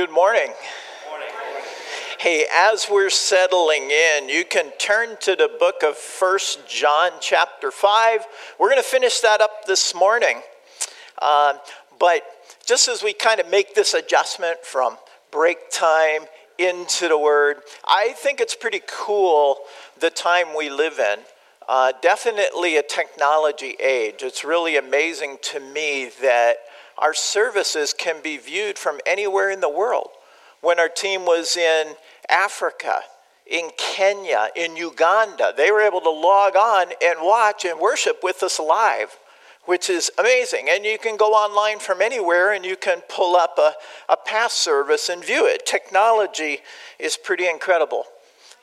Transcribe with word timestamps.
good 0.00 0.10
morning. 0.10 0.50
Hey, 2.18 2.46
as 2.50 2.86
we're 2.90 3.10
settling 3.10 3.90
in, 3.90 4.30
you 4.30 4.46
can 4.46 4.70
turn 4.78 5.18
to 5.20 5.36
the 5.36 5.50
book 5.60 5.82
of 5.82 5.94
First 5.94 6.66
John, 6.66 7.10
chapter 7.20 7.70
5. 7.70 8.26
We're 8.58 8.70
going 8.70 8.82
to 8.82 8.88
finish 8.88 9.20
that 9.20 9.42
up 9.42 9.66
this 9.66 9.94
morning. 9.94 10.40
Uh, 11.20 11.58
but 11.98 12.22
just 12.64 12.88
as 12.88 13.02
we 13.02 13.12
kind 13.12 13.40
of 13.40 13.50
make 13.50 13.74
this 13.74 13.92
adjustment 13.92 14.64
from 14.64 14.96
break 15.30 15.70
time 15.70 16.22
into 16.58 17.06
the 17.06 17.18
word, 17.18 17.56
I 17.86 18.14
think 18.16 18.40
it's 18.40 18.54
pretty 18.54 18.80
cool 18.86 19.58
the 19.98 20.08
time 20.08 20.56
we 20.56 20.70
live 20.70 20.98
in. 20.98 21.18
Uh, 21.68 21.92
definitely 22.00 22.78
a 22.78 22.82
technology 22.82 23.76
age. 23.78 24.22
It's 24.22 24.44
really 24.44 24.78
amazing 24.78 25.36
to 25.52 25.60
me 25.60 26.10
that 26.22 26.56
our 27.00 27.14
services 27.14 27.92
can 27.92 28.22
be 28.22 28.36
viewed 28.36 28.78
from 28.78 29.00
anywhere 29.06 29.50
in 29.50 29.60
the 29.60 29.68
world. 29.68 30.10
When 30.60 30.78
our 30.78 30.88
team 30.88 31.24
was 31.24 31.56
in 31.56 31.94
Africa, 32.28 33.00
in 33.50 33.70
Kenya, 33.76 34.48
in 34.54 34.76
Uganda. 34.76 35.52
They 35.54 35.70
were 35.70 35.80
able 35.80 36.00
to 36.02 36.10
log 36.10 36.56
on 36.56 36.92
and 37.02 37.18
watch 37.20 37.64
and 37.64 37.80
worship 37.80 38.20
with 38.22 38.42
us 38.42 38.60
live, 38.60 39.18
which 39.64 39.90
is 39.90 40.10
amazing. 40.18 40.68
And 40.70 40.84
you 40.84 40.98
can 40.98 41.16
go 41.16 41.32
online 41.32 41.80
from 41.80 42.00
anywhere 42.00 42.52
and 42.52 42.64
you 42.64 42.76
can 42.76 43.00
pull 43.08 43.34
up 43.34 43.58
a, 43.58 43.72
a 44.08 44.16
past 44.16 44.58
service 44.58 45.08
and 45.08 45.24
view 45.24 45.46
it. 45.46 45.66
Technology 45.66 46.60
is 46.98 47.16
pretty 47.16 47.48
incredible. 47.48 48.04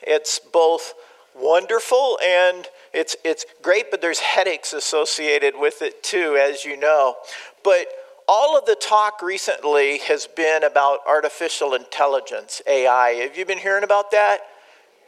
It's 0.00 0.38
both 0.38 0.94
wonderful 1.34 2.18
and 2.24 2.66
it's, 2.94 3.14
it's 3.24 3.44
great, 3.62 3.90
but 3.90 4.00
there's 4.00 4.20
headaches 4.20 4.72
associated 4.72 5.54
with 5.56 5.82
it 5.82 6.02
too, 6.02 6.36
as 6.40 6.64
you 6.64 6.78
know. 6.78 7.16
But 7.62 7.88
all 8.28 8.58
of 8.58 8.66
the 8.66 8.76
talk 8.76 9.22
recently 9.22 9.98
has 9.98 10.26
been 10.26 10.62
about 10.62 11.00
artificial 11.06 11.72
intelligence, 11.72 12.60
AI. 12.66 13.10
Have 13.22 13.38
you 13.38 13.46
been 13.46 13.58
hearing 13.58 13.84
about 13.84 14.10
that? 14.10 14.40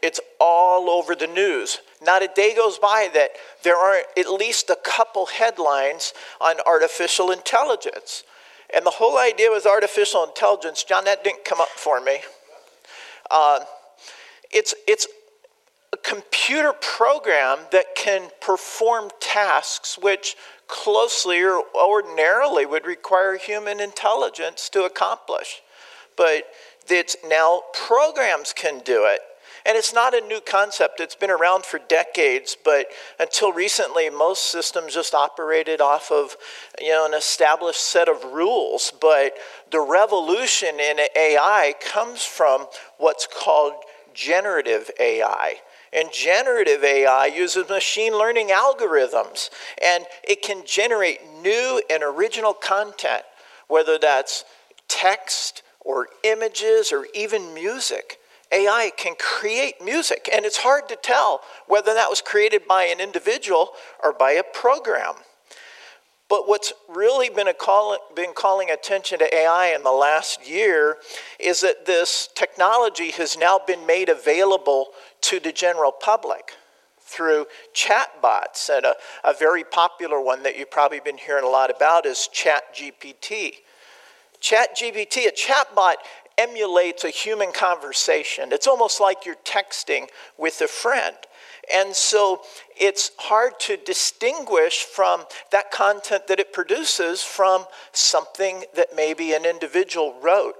It's 0.02 0.20
all 0.40 0.88
over 0.88 1.14
the 1.14 1.26
news. 1.26 1.80
Not 2.02 2.22
a 2.22 2.28
day 2.34 2.54
goes 2.54 2.78
by 2.78 3.10
that 3.12 3.32
there 3.62 3.76
aren't 3.76 4.06
at 4.16 4.30
least 4.32 4.70
a 4.70 4.76
couple 4.82 5.26
headlines 5.26 6.14
on 6.40 6.56
artificial 6.66 7.30
intelligence. 7.30 8.24
And 8.74 8.86
the 8.86 8.90
whole 8.90 9.18
idea 9.18 9.50
was 9.50 9.66
artificial 9.66 10.24
intelligence. 10.24 10.82
John, 10.84 11.04
that 11.04 11.22
didn't 11.22 11.44
come 11.44 11.60
up 11.60 11.68
for 11.68 12.00
me. 12.00 12.20
Uh, 13.30 13.60
it's, 14.50 14.74
it's 14.88 15.06
a 15.92 15.98
computer 15.98 16.72
program 16.72 17.58
that 17.72 17.94
can 17.94 18.30
perform 18.40 19.10
tasks 19.20 19.98
which 20.00 20.36
closely 20.70 21.42
or 21.42 21.64
ordinarily 21.74 22.64
would 22.64 22.86
require 22.86 23.36
human 23.36 23.80
intelligence 23.80 24.68
to 24.70 24.84
accomplish. 24.84 25.62
But 26.16 26.44
it's 26.88 27.16
now 27.26 27.62
programs 27.86 28.52
can 28.52 28.80
do 28.80 29.06
it. 29.06 29.20
And 29.66 29.76
it's 29.76 29.92
not 29.92 30.14
a 30.14 30.26
new 30.26 30.40
concept, 30.40 31.00
it's 31.00 31.14
been 31.14 31.30
around 31.30 31.66
for 31.66 31.78
decades, 31.78 32.56
but 32.64 32.86
until 33.18 33.52
recently, 33.52 34.08
most 34.08 34.50
systems 34.50 34.94
just 34.94 35.12
operated 35.12 35.82
off 35.82 36.10
of 36.10 36.36
you 36.80 36.88
know, 36.88 37.04
an 37.04 37.12
established 37.12 37.82
set 37.82 38.08
of 38.08 38.24
rules. 38.24 38.90
But 39.00 39.34
the 39.70 39.80
revolution 39.80 40.80
in 40.80 41.00
AI 41.14 41.74
comes 41.78 42.24
from 42.24 42.68
what's 42.96 43.26
called 43.26 43.74
generative 44.14 44.90
AI. 44.98 45.56
And 45.92 46.12
generative 46.12 46.84
AI 46.84 47.26
uses 47.26 47.68
machine 47.68 48.12
learning 48.12 48.48
algorithms, 48.48 49.50
and 49.84 50.06
it 50.22 50.42
can 50.42 50.62
generate 50.64 51.20
new 51.42 51.82
and 51.90 52.02
original 52.02 52.54
content, 52.54 53.24
whether 53.66 53.98
that's 53.98 54.44
text 54.86 55.62
or 55.80 56.08
images 56.22 56.92
or 56.92 57.06
even 57.14 57.54
music. 57.54 58.18
AI 58.52 58.90
can 58.96 59.14
create 59.18 59.82
music, 59.82 60.28
and 60.32 60.44
it's 60.44 60.58
hard 60.58 60.88
to 60.88 60.96
tell 60.96 61.40
whether 61.66 61.94
that 61.94 62.10
was 62.10 62.20
created 62.20 62.66
by 62.66 62.84
an 62.84 63.00
individual 63.00 63.70
or 64.02 64.12
by 64.12 64.32
a 64.32 64.42
program. 64.42 65.14
But 66.30 66.46
what's 66.46 66.72
really 66.88 67.28
been, 67.28 67.48
call, 67.58 67.98
been 68.14 68.32
calling 68.32 68.70
attention 68.70 69.18
to 69.18 69.34
AI 69.34 69.74
in 69.74 69.82
the 69.82 69.90
last 69.90 70.48
year 70.48 70.98
is 71.40 71.60
that 71.60 71.86
this 71.86 72.28
technology 72.36 73.10
has 73.10 73.36
now 73.36 73.58
been 73.66 73.84
made 73.84 74.08
available 74.08 74.90
to 75.22 75.40
the 75.40 75.50
general 75.50 75.90
public 75.90 76.52
through 77.00 77.46
chatbots. 77.74 78.70
And 78.72 78.86
a, 78.86 78.94
a 79.24 79.34
very 79.34 79.64
popular 79.64 80.20
one 80.20 80.44
that 80.44 80.56
you've 80.56 80.70
probably 80.70 81.00
been 81.00 81.18
hearing 81.18 81.44
a 81.44 81.48
lot 81.48 81.68
about 81.68 82.06
is 82.06 82.28
ChatGPT. 82.32 83.54
ChatGPT, 84.40 85.26
a 85.26 85.32
chatbot 85.32 85.94
emulates 86.38 87.02
a 87.02 87.10
human 87.10 87.52
conversation. 87.52 88.52
It's 88.52 88.68
almost 88.68 89.00
like 89.00 89.26
you're 89.26 89.34
texting 89.44 90.06
with 90.38 90.60
a 90.60 90.68
friend. 90.68 91.16
And 91.74 91.94
so 91.94 92.42
it's 92.80 93.10
hard 93.18 93.60
to 93.60 93.76
distinguish 93.76 94.84
from 94.84 95.24
that 95.52 95.70
content 95.70 96.26
that 96.28 96.40
it 96.40 96.52
produces 96.52 97.22
from 97.22 97.66
something 97.92 98.64
that 98.74 98.96
maybe 98.96 99.34
an 99.34 99.44
individual 99.44 100.18
wrote. 100.22 100.54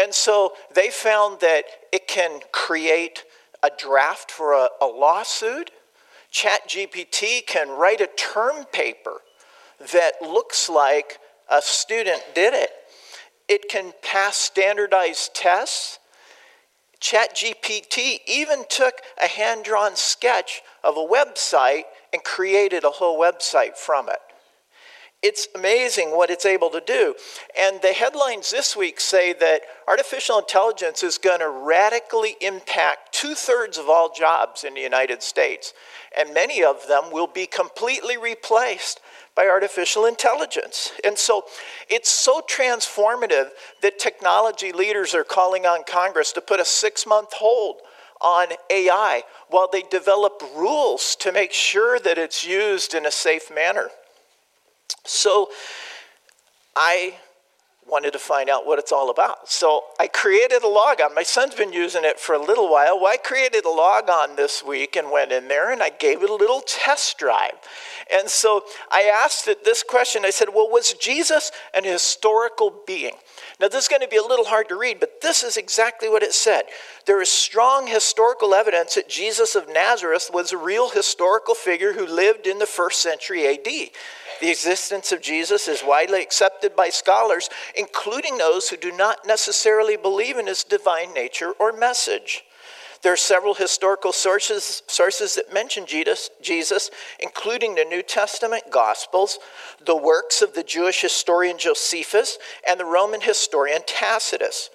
And 0.00 0.14
so 0.14 0.52
they 0.74 0.90
found 0.90 1.40
that 1.40 1.64
it 1.92 2.06
can 2.06 2.40
create 2.52 3.24
a 3.62 3.70
draft 3.76 4.30
for 4.30 4.52
a, 4.52 4.68
a 4.80 4.86
lawsuit. 4.86 5.70
ChatGPT 6.32 7.46
can 7.46 7.68
write 7.68 8.00
a 8.00 8.08
term 8.16 8.64
paper 8.66 9.20
that 9.92 10.14
looks 10.22 10.68
like 10.68 11.18
a 11.50 11.60
student 11.60 12.22
did 12.34 12.54
it. 12.54 12.70
It 13.48 13.68
can 13.68 13.92
pass 14.02 14.36
standardized 14.36 15.34
tests. 15.34 15.98
ChatGPT 17.04 18.20
even 18.26 18.64
took 18.70 18.94
a 19.22 19.26
hand 19.26 19.64
drawn 19.64 19.94
sketch 19.94 20.62
of 20.82 20.96
a 20.96 21.06
website 21.06 21.82
and 22.14 22.24
created 22.24 22.82
a 22.82 22.90
whole 22.90 23.20
website 23.20 23.76
from 23.76 24.08
it. 24.08 24.20
It's 25.22 25.46
amazing 25.54 26.16
what 26.16 26.30
it's 26.30 26.46
able 26.46 26.70
to 26.70 26.80
do. 26.80 27.14
And 27.58 27.80
the 27.82 27.92
headlines 27.92 28.50
this 28.50 28.74
week 28.74 29.00
say 29.00 29.34
that 29.34 29.60
artificial 29.86 30.38
intelligence 30.38 31.02
is 31.02 31.18
going 31.18 31.40
to 31.40 31.50
radically 31.50 32.36
impact 32.40 33.12
two 33.12 33.34
thirds 33.34 33.76
of 33.76 33.90
all 33.90 34.10
jobs 34.10 34.64
in 34.64 34.72
the 34.72 34.80
United 34.80 35.22
States. 35.22 35.74
And 36.16 36.32
many 36.32 36.64
of 36.64 36.88
them 36.88 37.04
will 37.12 37.26
be 37.26 37.44
completely 37.46 38.16
replaced 38.16 39.00
by 39.34 39.46
artificial 39.46 40.06
intelligence. 40.06 40.92
And 41.04 41.18
so 41.18 41.44
it's 41.88 42.10
so 42.10 42.40
transformative 42.40 43.48
that 43.82 43.98
technology 43.98 44.72
leaders 44.72 45.14
are 45.14 45.24
calling 45.24 45.66
on 45.66 45.82
Congress 45.88 46.32
to 46.32 46.40
put 46.40 46.60
a 46.60 46.64
six 46.64 47.06
month 47.06 47.32
hold 47.34 47.80
on 48.20 48.48
AI 48.70 49.22
while 49.48 49.68
they 49.70 49.82
develop 49.82 50.42
rules 50.54 51.16
to 51.16 51.32
make 51.32 51.52
sure 51.52 51.98
that 51.98 52.16
it's 52.16 52.44
used 52.44 52.94
in 52.94 53.06
a 53.06 53.10
safe 53.10 53.54
manner. 53.54 53.88
So 55.04 55.50
I 56.76 57.14
wanted 57.86 58.12
to 58.12 58.18
find 58.18 58.48
out 58.48 58.66
what 58.66 58.78
it's 58.78 58.92
all 58.92 59.10
about. 59.10 59.48
So 59.48 59.84
I 60.00 60.06
created 60.06 60.62
a 60.62 60.68
log 60.68 61.00
on. 61.00 61.14
My 61.14 61.22
son's 61.22 61.54
been 61.54 61.72
using 61.72 62.04
it 62.04 62.18
for 62.18 62.34
a 62.34 62.42
little 62.42 62.70
while. 62.70 62.98
Well, 62.98 63.12
I 63.12 63.16
created 63.16 63.64
a 63.64 63.70
log 63.70 64.08
on 64.08 64.36
this 64.36 64.64
week 64.64 64.96
and 64.96 65.10
went 65.10 65.32
in 65.32 65.48
there 65.48 65.70
and 65.70 65.82
I 65.82 65.90
gave 65.90 66.22
it 66.22 66.30
a 66.30 66.34
little 66.34 66.62
test 66.62 67.18
drive. 67.18 67.52
And 68.12 68.28
so 68.28 68.64
I 68.90 69.02
asked 69.02 69.48
it 69.48 69.64
this 69.64 69.82
question. 69.82 70.24
I 70.24 70.30
said, 70.30 70.48
Well, 70.54 70.70
was 70.70 70.94
Jesus 70.94 71.50
an 71.74 71.84
historical 71.84 72.82
being? 72.86 73.14
Now, 73.60 73.68
this 73.68 73.84
is 73.84 73.88
going 73.88 74.02
to 74.02 74.08
be 74.08 74.16
a 74.16 74.22
little 74.22 74.46
hard 74.46 74.68
to 74.70 74.78
read, 74.78 74.98
but 74.98 75.20
this 75.20 75.44
is 75.44 75.56
exactly 75.56 76.08
what 76.08 76.24
it 76.24 76.34
said. 76.34 76.64
There 77.06 77.22
is 77.22 77.28
strong 77.28 77.86
historical 77.86 78.52
evidence 78.52 78.96
that 78.96 79.08
Jesus 79.08 79.54
of 79.54 79.68
Nazareth 79.68 80.28
was 80.32 80.50
a 80.50 80.58
real 80.58 80.90
historical 80.90 81.54
figure 81.54 81.92
who 81.92 82.04
lived 82.04 82.48
in 82.48 82.58
the 82.58 82.66
first 82.66 83.00
century 83.00 83.46
AD. 83.46 83.64
The 83.64 84.50
existence 84.50 85.12
of 85.12 85.22
Jesus 85.22 85.68
is 85.68 85.84
widely 85.84 86.20
accepted 86.20 86.74
by 86.74 86.88
scholars, 86.88 87.48
including 87.76 88.38
those 88.38 88.68
who 88.68 88.76
do 88.76 88.90
not 88.90 89.24
necessarily 89.24 89.96
believe 89.96 90.36
in 90.36 90.48
his 90.48 90.64
divine 90.64 91.14
nature 91.14 91.52
or 91.60 91.72
message. 91.72 92.42
There 93.04 93.12
are 93.12 93.18
several 93.18 93.52
historical 93.52 94.12
sources, 94.12 94.82
sources 94.86 95.34
that 95.34 95.52
mention 95.52 95.84
Jesus, 95.84 96.30
Jesus, 96.40 96.90
including 97.20 97.74
the 97.74 97.84
New 97.84 98.02
Testament 98.02 98.64
Gospels, 98.70 99.38
the 99.84 99.94
works 99.94 100.40
of 100.40 100.54
the 100.54 100.62
Jewish 100.62 101.02
historian 101.02 101.58
Josephus, 101.58 102.38
and 102.66 102.80
the 102.80 102.86
Roman 102.86 103.20
historian 103.20 103.82
Tacitus. 103.86 104.70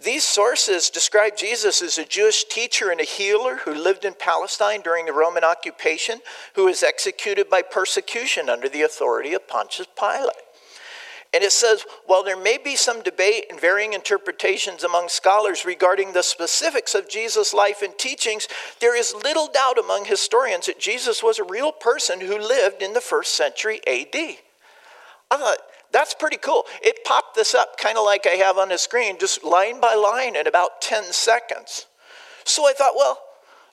These 0.00 0.22
sources 0.22 0.88
describe 0.88 1.36
Jesus 1.36 1.82
as 1.82 1.98
a 1.98 2.04
Jewish 2.04 2.44
teacher 2.44 2.92
and 2.92 3.00
a 3.00 3.04
healer 3.04 3.56
who 3.56 3.74
lived 3.74 4.04
in 4.04 4.14
Palestine 4.14 4.80
during 4.80 5.06
the 5.06 5.12
Roman 5.12 5.42
occupation, 5.42 6.20
who 6.54 6.66
was 6.66 6.84
executed 6.84 7.50
by 7.50 7.62
persecution 7.62 8.48
under 8.48 8.68
the 8.68 8.82
authority 8.82 9.34
of 9.34 9.48
Pontius 9.48 9.88
Pilate. 9.98 10.43
And 11.34 11.42
it 11.42 11.50
says, 11.50 11.84
while 12.06 12.22
there 12.22 12.40
may 12.40 12.58
be 12.58 12.76
some 12.76 13.02
debate 13.02 13.46
and 13.50 13.60
varying 13.60 13.92
interpretations 13.92 14.84
among 14.84 15.08
scholars 15.08 15.64
regarding 15.64 16.12
the 16.12 16.22
specifics 16.22 16.94
of 16.94 17.08
Jesus' 17.08 17.52
life 17.52 17.82
and 17.82 17.98
teachings, 17.98 18.46
there 18.80 18.96
is 18.96 19.12
little 19.12 19.48
doubt 19.48 19.76
among 19.76 20.04
historians 20.04 20.66
that 20.66 20.78
Jesus 20.78 21.24
was 21.24 21.40
a 21.40 21.44
real 21.44 21.72
person 21.72 22.20
who 22.20 22.38
lived 22.38 22.82
in 22.82 22.92
the 22.92 23.00
first 23.00 23.34
century 23.36 23.80
AD. 23.86 24.14
I 24.14 24.36
thought, 25.36 25.58
That's 25.90 26.14
pretty 26.14 26.38
cool. 26.38 26.66
It 26.82 27.04
popped 27.04 27.34
this 27.34 27.54
up 27.54 27.78
kind 27.78 27.98
of 27.98 28.04
like 28.04 28.26
I 28.26 28.36
have 28.36 28.58
on 28.58 28.68
the 28.68 28.78
screen, 28.78 29.16
just 29.18 29.42
line 29.42 29.80
by 29.80 29.94
line 29.94 30.36
in 30.36 30.46
about 30.46 30.82
10 30.82 31.12
seconds. 31.12 31.86
So 32.44 32.68
I 32.68 32.72
thought, 32.72 32.94
well, 32.96 33.18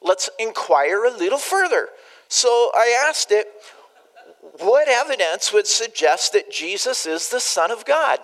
let's 0.01 0.29
inquire 0.39 1.03
a 1.05 1.11
little 1.11 1.39
further. 1.39 1.89
So 2.27 2.71
I 2.73 3.05
asked 3.07 3.31
it, 3.31 3.47
what 4.59 4.87
evidence 4.87 5.53
would 5.53 5.67
suggest 5.67 6.33
that 6.33 6.51
Jesus 6.51 7.05
is 7.05 7.29
the 7.29 7.39
Son 7.39 7.71
of 7.71 7.85
God? 7.85 8.19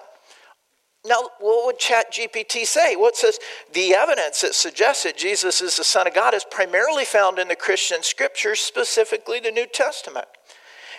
Now, 1.05 1.29
what 1.39 1.65
would 1.65 1.79
ChatGPT 1.79 2.65
say? 2.65 2.95
What 2.95 3.15
says 3.15 3.39
the 3.73 3.93
evidence 3.93 4.41
that 4.41 4.55
suggests 4.55 5.03
that 5.03 5.17
Jesus 5.17 5.61
is 5.61 5.77
the 5.77 5.83
Son 5.83 6.05
of 6.05 6.13
God 6.13 6.33
is 6.33 6.43
primarily 6.43 7.05
found 7.05 7.39
in 7.39 7.47
the 7.47 7.55
Christian 7.55 8.03
scriptures, 8.03 8.59
specifically 8.59 9.39
the 9.39 9.51
New 9.51 9.67
Testament. 9.67 10.27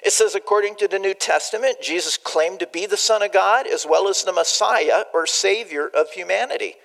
It 0.03 0.13
says, 0.13 0.35
according 0.35 0.77
to 0.77 0.89
the 0.89 0.99
New 0.99 1.15
Testament, 1.15 1.83
Jesus 1.83 2.17
claimed 2.17 2.61
to 2.61 2.67
be 2.67 2.87
the 2.87 2.97
Son 2.97 3.23
of 3.23 3.33
God 3.33 3.67
as 3.67 3.85
well 3.85 4.09
as 4.09 4.23
the 4.23 4.33
Messiah 4.33 5.03
or 5.13 5.27
Savior 5.27 5.89
of 5.89 6.11
humanity. 6.11 6.77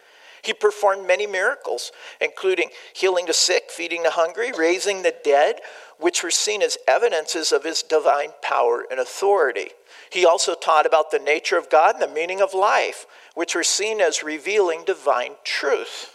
He 0.44 0.54
performed 0.54 1.08
many 1.08 1.26
miracles, 1.26 1.92
including 2.20 2.70
healing 2.94 3.26
the 3.28 3.34
sick, 3.34 3.72
feeding 3.72 4.04
the 4.04 4.12
hungry, 4.12 4.52
raising 4.52 5.02
the 5.02 5.16
dead, 5.24 5.62
which 5.98 6.22
were 6.22 6.32
seen 6.32 6.62
as 6.62 6.78
evidences 6.86 7.54
of 7.54 7.64
his 7.64 7.82
divine 7.82 8.32
power 8.42 8.86
and 8.92 9.00
authority. 9.00 9.70
He 10.10 10.26
also 10.26 10.54
taught 10.54 10.86
about 10.86 11.12
the 11.12 11.20
nature 11.20 11.58
of 11.58 11.70
God 11.70 11.96
and 11.96 12.04
the 12.04 12.14
meaning 12.14 12.42
of 12.42 12.54
life, 12.54 13.06
which 13.36 13.56
were 13.56 13.64
seen 13.64 14.02
as 14.02 14.22
revealing 14.22 14.84
divine 14.84 15.36
truth. 15.46 16.10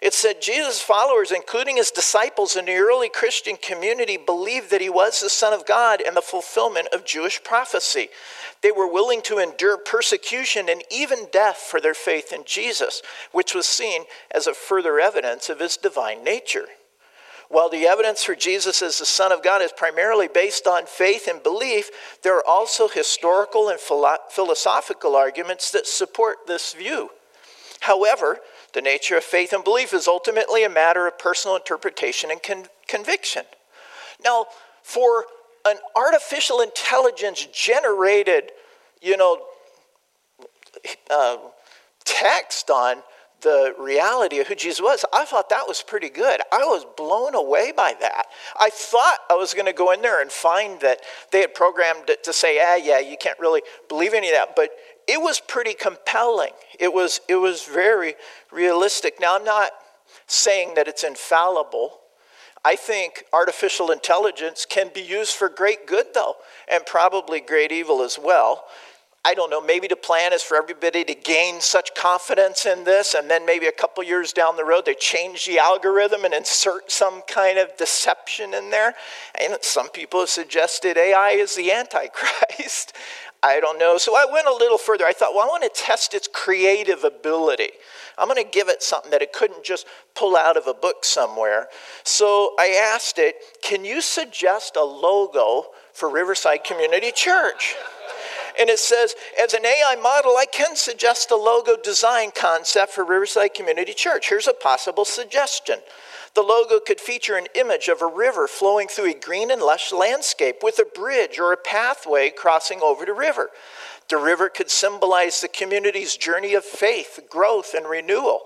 It 0.00 0.12
said 0.12 0.42
Jesus' 0.42 0.82
followers, 0.82 1.30
including 1.30 1.76
his 1.76 1.90
disciples 1.90 2.56
in 2.56 2.66
the 2.66 2.74
early 2.74 3.08
Christian 3.08 3.56
community, 3.56 4.18
believed 4.18 4.70
that 4.70 4.82
he 4.82 4.90
was 4.90 5.20
the 5.20 5.30
Son 5.30 5.52
of 5.52 5.64
God 5.64 6.02
and 6.02 6.16
the 6.16 6.20
fulfillment 6.20 6.88
of 6.92 7.06
Jewish 7.06 7.42
prophecy. 7.42 8.08
They 8.64 8.72
were 8.72 8.90
willing 8.90 9.20
to 9.24 9.36
endure 9.36 9.76
persecution 9.76 10.70
and 10.70 10.82
even 10.90 11.26
death 11.30 11.58
for 11.58 11.82
their 11.82 11.92
faith 11.92 12.32
in 12.32 12.44
Jesus, 12.46 13.02
which 13.30 13.54
was 13.54 13.66
seen 13.66 14.04
as 14.34 14.46
a 14.46 14.54
further 14.54 14.98
evidence 14.98 15.50
of 15.50 15.60
his 15.60 15.76
divine 15.76 16.24
nature. 16.24 16.64
While 17.50 17.68
the 17.68 17.86
evidence 17.86 18.24
for 18.24 18.34
Jesus 18.34 18.80
as 18.80 18.98
the 18.98 19.04
Son 19.04 19.32
of 19.32 19.42
God 19.42 19.60
is 19.60 19.70
primarily 19.70 20.28
based 20.28 20.66
on 20.66 20.86
faith 20.86 21.28
and 21.28 21.42
belief, 21.42 21.90
there 22.22 22.38
are 22.38 22.46
also 22.48 22.88
historical 22.88 23.68
and 23.68 23.78
philosophical 23.78 25.14
arguments 25.14 25.70
that 25.72 25.86
support 25.86 26.46
this 26.46 26.72
view. 26.72 27.10
However, 27.80 28.38
the 28.72 28.80
nature 28.80 29.18
of 29.18 29.24
faith 29.24 29.52
and 29.52 29.62
belief 29.62 29.92
is 29.92 30.08
ultimately 30.08 30.64
a 30.64 30.70
matter 30.70 31.06
of 31.06 31.18
personal 31.18 31.56
interpretation 31.56 32.30
and 32.30 32.42
con- 32.42 32.68
conviction. 32.88 33.42
Now, 34.24 34.46
for 34.82 35.26
an 35.66 35.76
artificial 35.96 36.60
intelligence 36.60 37.46
generated, 37.52 38.52
you 39.00 39.16
know, 39.16 39.42
uh, 41.10 41.36
text 42.04 42.70
on 42.70 43.02
the 43.44 43.74
reality 43.78 44.40
of 44.40 44.48
who 44.48 44.54
Jesus 44.54 44.80
was, 44.80 45.04
I 45.12 45.24
thought 45.26 45.50
that 45.50 45.68
was 45.68 45.82
pretty 45.82 46.08
good. 46.08 46.40
I 46.50 46.64
was 46.64 46.84
blown 46.96 47.34
away 47.34 47.72
by 47.76 47.94
that. 48.00 48.26
I 48.58 48.70
thought 48.70 49.18
I 49.30 49.34
was 49.34 49.52
going 49.54 49.66
to 49.66 49.72
go 49.72 49.92
in 49.92 50.02
there 50.02 50.20
and 50.20 50.32
find 50.32 50.80
that 50.80 51.00
they 51.30 51.42
had 51.42 51.54
programmed 51.54 52.08
it 52.08 52.24
to 52.24 52.32
say, 52.32 52.58
ah, 52.60 52.76
yeah, 52.76 52.98
you 52.98 53.16
can't 53.18 53.38
really 53.38 53.62
believe 53.88 54.14
any 54.14 54.28
of 54.28 54.34
that. 54.34 54.56
But 54.56 54.70
it 55.06 55.20
was 55.20 55.40
pretty 55.40 55.74
compelling. 55.74 56.52
It 56.80 56.92
was, 56.92 57.20
it 57.28 57.36
was 57.36 57.64
very 57.64 58.14
realistic. 58.50 59.20
Now, 59.20 59.36
I'm 59.36 59.44
not 59.44 59.72
saying 60.26 60.74
that 60.76 60.88
it's 60.88 61.04
infallible. 61.04 62.00
I 62.64 62.76
think 62.76 63.24
artificial 63.32 63.90
intelligence 63.90 64.66
can 64.68 64.90
be 64.94 65.02
used 65.02 65.34
for 65.34 65.48
great 65.50 65.86
good, 65.86 66.06
though, 66.14 66.36
and 66.66 66.86
probably 66.86 67.40
great 67.40 67.72
evil 67.72 68.02
as 68.02 68.18
well. 68.18 68.64
I 69.26 69.32
don't 69.32 69.48
know, 69.48 69.60
maybe 69.60 69.86
the 69.88 69.96
plan 69.96 70.34
is 70.34 70.42
for 70.42 70.56
everybody 70.56 71.02
to 71.04 71.14
gain 71.14 71.60
such 71.60 71.94
confidence 71.94 72.66
in 72.66 72.84
this, 72.84 73.14
and 73.14 73.30
then 73.30 73.46
maybe 73.46 73.66
a 73.66 73.72
couple 73.72 74.04
years 74.04 74.34
down 74.34 74.56
the 74.56 74.66
road 74.66 74.84
they 74.84 74.94
change 74.94 75.46
the 75.46 75.58
algorithm 75.58 76.26
and 76.26 76.34
insert 76.34 76.90
some 76.90 77.22
kind 77.22 77.58
of 77.58 77.74
deception 77.78 78.52
in 78.52 78.68
there. 78.68 78.94
And 79.40 79.56
some 79.62 79.88
people 79.88 80.20
have 80.20 80.28
suggested 80.28 80.98
AI 80.98 81.30
is 81.30 81.54
the 81.54 81.72
Antichrist. 81.72 82.94
I 83.44 83.60
don't 83.60 83.78
know. 83.78 83.98
So 83.98 84.16
I 84.16 84.24
went 84.32 84.46
a 84.46 84.52
little 84.52 84.78
further. 84.78 85.04
I 85.04 85.12
thought, 85.12 85.34
well, 85.34 85.44
I 85.44 85.46
want 85.46 85.62
to 85.62 85.82
test 85.82 86.14
its 86.14 86.26
creative 86.26 87.04
ability. 87.04 87.72
I'm 88.16 88.26
going 88.26 88.42
to 88.42 88.50
give 88.50 88.70
it 88.70 88.82
something 88.82 89.10
that 89.10 89.20
it 89.20 89.34
couldn't 89.34 89.62
just 89.62 89.86
pull 90.14 90.34
out 90.34 90.56
of 90.56 90.66
a 90.66 90.72
book 90.72 91.04
somewhere. 91.04 91.68
So 92.04 92.54
I 92.58 92.68
asked 92.94 93.18
it, 93.18 93.36
can 93.62 93.84
you 93.84 94.00
suggest 94.00 94.76
a 94.76 94.82
logo 94.82 95.66
for 95.92 96.08
Riverside 96.08 96.64
Community 96.64 97.12
Church? 97.12 97.74
And 98.58 98.70
it 98.70 98.78
says, 98.78 99.14
as 99.38 99.52
an 99.52 99.66
AI 99.66 99.96
model, 100.02 100.38
I 100.38 100.46
can 100.50 100.74
suggest 100.74 101.30
a 101.30 101.36
logo 101.36 101.76
design 101.76 102.30
concept 102.34 102.92
for 102.92 103.04
Riverside 103.04 103.52
Community 103.52 103.92
Church. 103.92 104.30
Here's 104.30 104.46
a 104.46 104.54
possible 104.54 105.04
suggestion. 105.04 105.80
The 106.34 106.42
logo 106.42 106.80
could 106.80 107.00
feature 107.00 107.36
an 107.36 107.46
image 107.54 107.86
of 107.86 108.02
a 108.02 108.06
river 108.06 108.48
flowing 108.48 108.88
through 108.88 109.10
a 109.10 109.14
green 109.14 109.52
and 109.52 109.62
lush 109.62 109.92
landscape 109.92 110.64
with 110.64 110.80
a 110.80 110.84
bridge 110.84 111.38
or 111.38 111.52
a 111.52 111.56
pathway 111.56 112.30
crossing 112.30 112.80
over 112.82 113.04
the 113.04 113.12
river. 113.12 113.50
The 114.08 114.16
river 114.16 114.48
could 114.48 114.68
symbolize 114.68 115.40
the 115.40 115.48
community's 115.48 116.16
journey 116.16 116.54
of 116.54 116.64
faith, 116.64 117.20
growth, 117.30 117.72
and 117.72 117.86
renewal, 117.86 118.42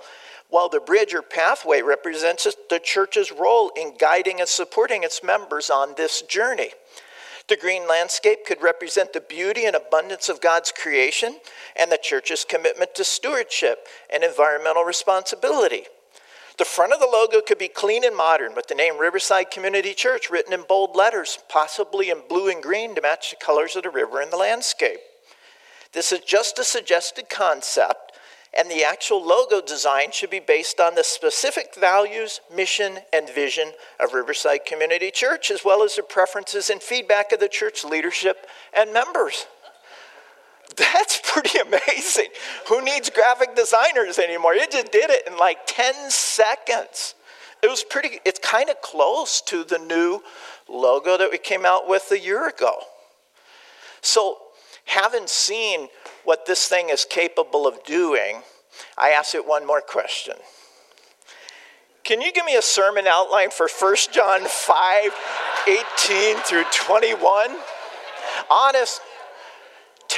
while 0.51 0.69
the 0.69 0.81
bridge 0.81 1.15
or 1.15 1.23
pathway 1.23 1.81
represents 1.81 2.47
the 2.69 2.79
church's 2.79 3.33
role 3.33 3.71
in 3.75 3.97
guiding 3.97 4.39
and 4.39 4.49
supporting 4.49 5.03
its 5.03 5.23
members 5.23 5.71
on 5.71 5.95
this 5.97 6.21
journey. 6.21 6.73
The 7.49 7.57
green 7.57 7.89
landscape 7.89 8.45
could 8.45 8.61
represent 8.61 9.15
the 9.15 9.23
beauty 9.23 9.65
and 9.65 9.75
abundance 9.75 10.29
of 10.29 10.43
God's 10.43 10.71
creation 10.71 11.39
and 11.75 11.91
the 11.91 11.97
church's 11.97 12.45
commitment 12.45 12.95
to 12.97 13.05
stewardship 13.05 13.87
and 14.13 14.23
environmental 14.23 14.85
responsibility. 14.85 15.85
The 16.59 16.65
front 16.65 16.93
of 16.93 16.99
the 16.99 17.07
logo 17.07 17.41
could 17.41 17.59
be 17.59 17.69
clean 17.69 18.05
and 18.05 18.17
modern 18.17 18.57
with 18.57 18.67
the 18.67 18.75
name 18.75 18.99
Riverside 18.99 19.53
Community 19.53 19.95
Church 19.95 20.29
written 20.29 20.53
in 20.53 20.65
bold 20.69 20.97
letters, 20.97 21.39
possibly 21.49 22.11
in 22.11 22.23
blue 22.29 22.49
and 22.49 22.61
green 22.61 22.97
to 22.97 23.01
match 23.01 23.31
the 23.31 23.37
colors 23.37 23.77
of 23.77 23.85
the 23.85 23.91
river 23.91 24.21
and 24.21 24.33
the 24.33 24.37
landscape. 24.37 24.99
This 25.93 26.11
is 26.11 26.19
just 26.21 26.59
a 26.59 26.65
suggested 26.65 27.31
concept, 27.31 28.13
and 28.53 28.69
the 28.69 28.83
actual 28.83 29.25
logo 29.25 29.61
design 29.61 30.11
should 30.11 30.31
be 30.31 30.41
based 30.41 30.81
on 30.81 30.97
the 30.97 31.05
specific 31.05 31.77
values, 31.77 32.41
mission, 32.53 32.99
and 33.13 33.31
vision 33.31 33.73
of 34.01 34.13
Riverside 34.13 34.65
Community 34.67 35.13
Church, 35.13 35.53
as 35.53 35.65
well 35.65 35.85
as 35.85 35.95
the 35.95 36.03
preferences 36.03 36.71
and 36.71 36.83
feedback 36.83 37.31
of 37.31 37.39
the 37.39 37.49
church 37.49 37.85
leadership 37.85 38.49
and 38.77 38.93
members. 38.93 39.47
That's 40.79 41.21
pretty 41.23 41.59
amazing. 41.59 42.29
Who 42.69 42.83
needs 42.83 43.11
graphic 43.11 43.55
designers 43.55 44.19
anymore? 44.19 44.55
It 44.55 44.71
just 44.71 44.93
did 44.93 45.11
it 45.11 45.27
in 45.27 45.37
like 45.37 45.59
10 45.67 46.11
seconds. 46.11 47.15
It 47.63 47.69
was 47.69 47.83
pretty, 47.83 48.21
it's 48.25 48.39
kind 48.39 48.71
of 48.71 48.81
close 48.81 49.41
to 49.43 49.65
the 49.65 49.79
new 49.79 50.23
logo 50.69 51.17
that 51.19 51.31
we 51.31 51.39
came 51.39 51.67
out 51.67 51.89
with 51.89 52.11
a 52.13 52.19
year 52.19 52.49
ago. 52.49 52.83
So, 54.01 54.39
having 54.85 55.27
seen 55.27 55.89
what 56.25 56.47
this 56.47 56.67
thing 56.69 56.89
is 56.89 57.05
capable 57.05 57.67
of 57.67 57.83
doing, 57.85 58.43
I 58.97 59.11
ask 59.11 59.35
it 59.35 59.47
one 59.47 59.67
more 59.67 59.81
question. 59.81 60.35
Can 62.05 62.21
you 62.21 62.33
give 62.33 62.47
me 62.47 62.57
a 62.57 62.63
sermon 62.63 63.07
outline 63.07 63.51
for 63.51 63.69
1 63.69 63.97
John 64.13 64.41
5 64.45 65.11
18 65.67 66.37
through 66.37 66.65
21? 66.73 67.57
Honest, 68.51 69.01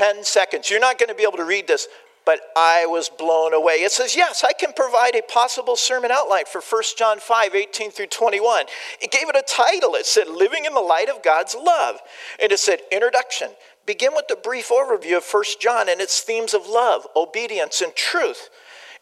10 0.01 0.25
seconds. 0.25 0.71
You're 0.71 0.81
not 0.81 0.99
going 0.99 1.11
to 1.11 1.15
be 1.15 1.25
able 1.25 1.37
to 1.37 1.45
read 1.45 1.67
this, 1.67 1.87
but 2.25 2.41
I 2.57 2.87
was 2.87 3.11
blown 3.11 3.53
away. 3.53 3.75
It 3.75 3.93
says, 3.93 4.17
Yes, 4.17 4.43
I 4.43 4.55
can 4.55 4.73
provide 4.73 5.15
a 5.15 5.21
possible 5.21 5.77
sermon 5.77 6.11
outline 6.11 6.47
for 6.51 6.63
1 6.63 6.83
John 6.97 7.21
5 7.21 7.55
18 7.55 7.91
through 7.91 8.07
21. 8.07 8.65
It 9.03 9.11
gave 9.11 9.29
it 9.29 9.37
a 9.37 9.45
title. 9.47 9.95
It 9.97 10.07
said, 10.07 10.27
Living 10.27 10.65
in 10.65 10.73
the 10.73 10.81
Light 10.81 11.11
of 11.11 11.23
God's 11.23 11.55
Love. 11.55 12.01
And 12.43 12.51
it 12.51 12.59
said, 12.59 12.79
Introduction. 12.91 13.51
Begin 13.85 14.13
with 14.15 14.25
a 14.33 14.37
brief 14.37 14.71
overview 14.71 15.19
of 15.19 15.27
1 15.31 15.45
John 15.61 15.91
and 15.91 16.01
its 16.01 16.23
themes 16.23 16.55
of 16.55 16.67
love, 16.67 17.07
obedience, 17.15 17.83
and 17.83 17.95
truth. 17.95 18.49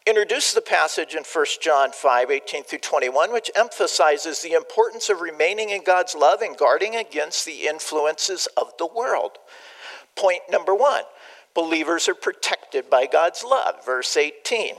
Introduce 0.05 0.51
the 0.53 0.61
passage 0.61 1.15
in 1.15 1.23
1 1.23 1.45
John 1.61 1.93
5 1.93 2.29
18 2.29 2.63
through 2.63 2.79
21, 2.79 3.31
which 3.31 3.51
emphasizes 3.55 4.41
the 4.41 4.51
importance 4.51 5.09
of 5.09 5.21
remaining 5.21 5.69
in 5.69 5.81
God's 5.81 6.13
love 6.13 6.41
and 6.41 6.57
guarding 6.57 6.97
against 6.97 7.45
the 7.45 7.69
influences 7.69 8.49
of 8.57 8.73
the 8.77 8.87
world. 8.87 9.37
Point 10.19 10.41
number 10.49 10.75
one 10.75 11.03
believers 11.53 12.09
are 12.09 12.13
protected 12.13 12.89
by 12.89 13.05
God's 13.05 13.43
love. 13.43 13.85
Verse 13.85 14.17
18. 14.17 14.75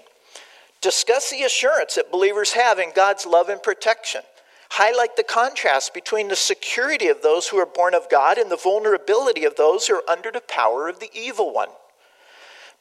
Discuss 0.82 1.30
the 1.30 1.42
assurance 1.42 1.94
that 1.94 2.12
believers 2.12 2.52
have 2.52 2.78
in 2.78 2.92
God's 2.94 3.25
love 3.25 3.49
and 3.49 3.62
protection. 3.62 4.20
Highlight 4.73 5.16
the 5.16 5.23
contrast 5.23 5.94
between 5.94 6.28
the 6.28 6.37
security 6.37 7.09
of 7.09 7.23
those 7.23 7.49
who 7.49 7.59
are 7.59 7.66
born 7.66 7.94
of 7.94 8.11
God 8.11 8.38
and 8.38 8.50
the 8.50 8.56
vulnerability 8.56 9.44
of 9.44 9.56
those 9.56 9.87
who 9.87 9.94
are 9.94 10.11
under 10.11 10.30
the 10.30 10.42
power 10.42 10.88
of 10.88 11.00
the 11.00 11.11
evil 11.14 11.52
one. 11.52 11.70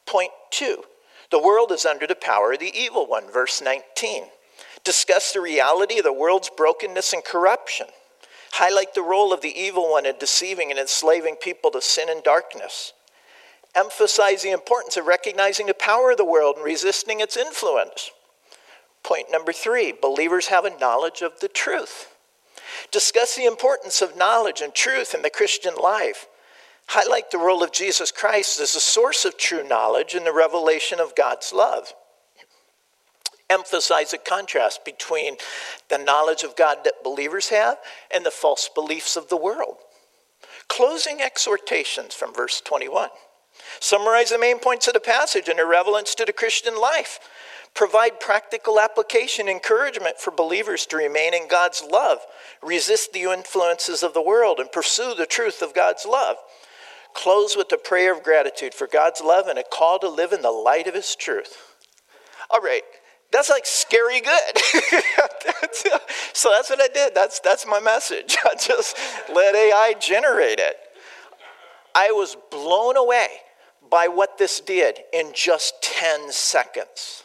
Point 0.06 0.30
two 0.50 0.84
the 1.30 1.42
world 1.42 1.72
is 1.72 1.86
under 1.86 2.06
the 2.06 2.14
power 2.14 2.52
of 2.52 2.58
the 2.58 2.76
evil 2.76 3.06
one. 3.06 3.30
Verse 3.32 3.62
19. 3.62 4.24
Discuss 4.84 5.32
the 5.32 5.40
reality 5.40 5.98
of 5.98 6.04
the 6.04 6.12
world's 6.12 6.50
brokenness 6.54 7.12
and 7.12 7.24
corruption 7.24 7.86
highlight 8.52 8.94
the 8.94 9.02
role 9.02 9.32
of 9.32 9.40
the 9.40 9.58
evil 9.58 9.90
one 9.90 10.06
in 10.06 10.16
deceiving 10.18 10.70
and 10.70 10.78
enslaving 10.78 11.36
people 11.36 11.70
to 11.72 11.80
sin 11.80 12.08
and 12.08 12.22
darkness. 12.22 12.92
emphasize 13.74 14.42
the 14.42 14.50
importance 14.50 14.96
of 14.96 15.06
recognizing 15.06 15.66
the 15.66 15.74
power 15.74 16.10
of 16.10 16.16
the 16.16 16.24
world 16.24 16.56
and 16.56 16.64
resisting 16.64 17.20
its 17.20 17.36
influence. 17.36 18.10
Point 19.02 19.26
number 19.30 19.52
three 19.52 19.92
believers 19.92 20.48
have 20.48 20.64
a 20.64 20.76
knowledge 20.78 21.22
of 21.22 21.38
the 21.40 21.48
truth. 21.48 22.08
Discuss 22.90 23.36
the 23.36 23.46
importance 23.46 24.02
of 24.02 24.16
knowledge 24.16 24.60
and 24.60 24.74
truth 24.74 25.14
in 25.14 25.22
the 25.22 25.30
Christian 25.30 25.74
life. 25.76 26.26
Highlight 26.88 27.30
the 27.30 27.38
role 27.38 27.62
of 27.62 27.72
Jesus 27.72 28.10
Christ 28.10 28.60
as 28.60 28.74
a 28.74 28.80
source 28.80 29.24
of 29.24 29.38
true 29.38 29.66
knowledge 29.66 30.14
and 30.14 30.26
the 30.26 30.32
revelation 30.32 30.98
of 30.98 31.14
God's 31.14 31.52
love. 31.52 31.94
Emphasize 33.50 34.12
a 34.14 34.18
contrast 34.18 34.84
between 34.84 35.36
the 35.88 35.98
knowledge 35.98 36.42
of 36.42 36.56
God 36.56 36.78
that 36.84 37.04
believers 37.04 37.50
have 37.50 37.76
and 38.14 38.24
the 38.24 38.30
false 38.30 38.70
beliefs 38.74 39.16
of 39.16 39.28
the 39.28 39.36
world. 39.36 39.76
Closing 40.68 41.20
exhortations 41.20 42.14
from 42.14 42.32
verse 42.32 42.60
21. 42.60 43.10
Summarize 43.80 44.30
the 44.30 44.38
main 44.38 44.58
points 44.58 44.86
of 44.86 44.94
the 44.94 45.00
passage 45.00 45.48
and 45.48 45.58
their 45.58 45.66
relevance 45.66 46.14
to 46.14 46.24
the 46.24 46.32
Christian 46.32 46.80
life. 46.80 47.18
Provide 47.74 48.20
practical 48.20 48.80
application 48.80 49.48
encouragement 49.48 50.18
for 50.18 50.30
believers 50.30 50.86
to 50.86 50.96
remain 50.96 51.34
in 51.34 51.48
God's 51.48 51.82
love, 51.82 52.18
resist 52.62 53.12
the 53.12 53.22
influences 53.22 54.02
of 54.02 54.14
the 54.14 54.22
world, 54.22 54.58
and 54.58 54.72
pursue 54.72 55.14
the 55.14 55.26
truth 55.26 55.62
of 55.62 55.74
God's 55.74 56.04
love. 56.04 56.36
Close 57.14 57.56
with 57.56 57.72
a 57.72 57.76
prayer 57.76 58.12
of 58.12 58.22
gratitude 58.22 58.74
for 58.74 58.86
God's 58.86 59.20
love 59.20 59.46
and 59.46 59.58
a 59.58 59.64
call 59.64 59.98
to 59.98 60.08
live 60.08 60.32
in 60.32 60.42
the 60.42 60.50
light 60.50 60.86
of 60.86 60.94
His 60.94 61.14
truth. 61.14 61.56
All 62.50 62.60
right, 62.60 62.82
that's 63.32 63.48
like 63.48 63.64
scary 63.64 64.20
good. 64.20 64.58
so 66.32 66.50
that's 66.50 66.70
what 66.70 66.80
I 66.80 66.88
did. 66.92 67.14
That's, 67.14 67.40
that's 67.40 67.66
my 67.66 67.80
message. 67.80 68.36
I 68.44 68.54
just 68.54 68.96
let 69.32 69.54
AI 69.54 69.94
generate 70.00 70.58
it. 70.58 70.76
I 71.94 72.10
was 72.12 72.36
blown 72.50 72.96
away 72.96 73.28
by 73.90 74.08
what 74.08 74.38
this 74.38 74.60
did 74.60 75.00
in 75.12 75.32
just 75.34 75.82
10 75.82 76.32
seconds. 76.32 77.24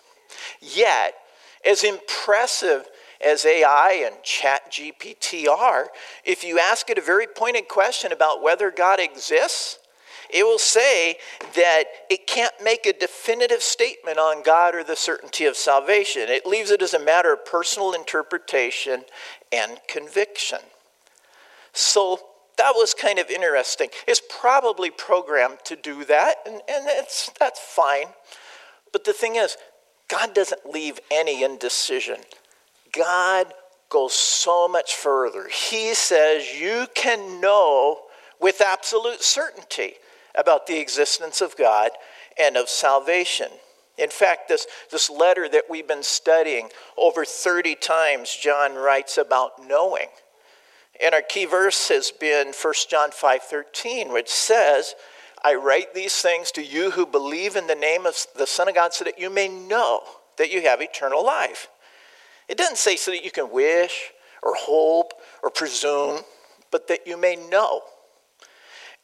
Yet, 0.61 1.15
as 1.63 1.83
impressive 1.83 2.87
as 3.23 3.45
AI 3.45 4.03
and 4.05 4.21
Chat 4.23 4.71
GPT 4.71 5.47
are, 5.47 5.89
if 6.23 6.43
you 6.43 6.59
ask 6.59 6.89
it 6.89 6.97
a 6.97 7.01
very 7.01 7.27
pointed 7.27 7.67
question 7.67 8.11
about 8.11 8.43
whether 8.43 8.71
God 8.71 8.99
exists, 8.99 9.79
it 10.35 10.43
will 10.43 10.59
say 10.59 11.15
that 11.55 11.85
it 12.09 12.27
can't 12.27 12.53
make 12.61 12.85
a 12.85 12.91
definitive 12.91 13.63
statement 13.63 14.17
on 14.17 14.43
God 14.43 14.75
or 14.75 14.83
the 14.83 14.97
certainty 14.97 15.45
of 15.45 15.55
salvation. 15.55 16.23
It 16.27 16.45
leaves 16.45 16.71
it 16.71 16.81
as 16.81 16.93
a 16.93 16.99
matter 16.99 17.31
of 17.31 17.45
personal 17.45 17.93
interpretation 17.93 19.05
and 19.53 19.79
conviction. 19.87 20.59
So 21.71 22.19
that 22.57 22.73
was 22.75 22.93
kind 22.93 23.17
of 23.17 23.29
interesting. 23.29 23.87
It's 24.09 24.21
probably 24.29 24.89
programmed 24.89 25.59
to 25.65 25.77
do 25.77 26.03
that, 26.03 26.35
and, 26.45 26.55
and 26.55 26.85
it's, 26.87 27.31
that's 27.39 27.61
fine. 27.61 28.07
But 28.91 29.05
the 29.05 29.13
thing 29.13 29.37
is, 29.37 29.55
God 30.09 30.33
doesn't 30.33 30.65
leave 30.65 30.99
any 31.11 31.43
indecision. 31.43 32.17
God 32.91 33.53
goes 33.89 34.13
so 34.13 34.67
much 34.67 34.95
further. 34.95 35.47
He 35.47 35.93
says 35.93 36.59
you 36.59 36.87
can 36.93 37.39
know 37.39 38.01
with 38.41 38.59
absolute 38.59 39.21
certainty 39.23 39.93
about 40.37 40.67
the 40.67 40.79
existence 40.79 41.41
of 41.41 41.57
God 41.57 41.91
and 42.39 42.57
of 42.57 42.69
salvation. 42.69 43.49
In 43.97 44.09
fact, 44.09 44.49
this, 44.49 44.67
this 44.91 45.09
letter 45.09 45.47
that 45.49 45.69
we've 45.69 45.87
been 45.87 46.03
studying, 46.03 46.69
over 46.97 47.23
30 47.23 47.75
times, 47.75 48.35
John 48.35 48.75
writes 48.75 49.17
about 49.17 49.65
knowing. 49.65 50.07
And 51.01 51.13
our 51.13 51.21
key 51.21 51.45
verse 51.45 51.89
has 51.89 52.11
been 52.11 52.53
1 52.53 52.73
John 52.89 53.11
5:13, 53.11 54.11
which 54.11 54.29
says, 54.29 54.95
I 55.43 55.55
write 55.55 55.93
these 55.93 56.21
things 56.21 56.51
to 56.51 56.63
you 56.63 56.91
who 56.91 57.05
believe 57.05 57.55
in 57.55 57.67
the 57.67 57.75
name 57.75 58.05
of 58.05 58.17
the 58.35 58.47
Son 58.47 58.67
of 58.67 58.75
God 58.75 58.93
so 58.93 59.03
that 59.03 59.19
you 59.19 59.29
may 59.29 59.47
know 59.47 60.01
that 60.37 60.51
you 60.51 60.61
have 60.61 60.81
eternal 60.81 61.23
life. 61.23 61.67
It 62.47 62.57
doesn't 62.57 62.77
say 62.77 62.95
so 62.95 63.11
that 63.11 63.23
you 63.23 63.31
can 63.31 63.51
wish 63.51 64.11
or 64.41 64.55
hope 64.55 65.13
or 65.43 65.49
presume, 65.49 66.21
but 66.71 66.87
that 66.87 67.07
you 67.07 67.17
may 67.17 67.35
know. 67.35 67.81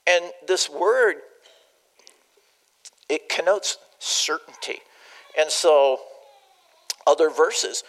And 0.08 0.26
this 0.48 0.70
word, 0.70 1.16
it 3.10 3.30
connotes 3.30 3.78
certainty. 4.00 4.80
And 5.38 5.50
so, 5.50 6.00
other 7.06 7.30
verses, 7.30 7.84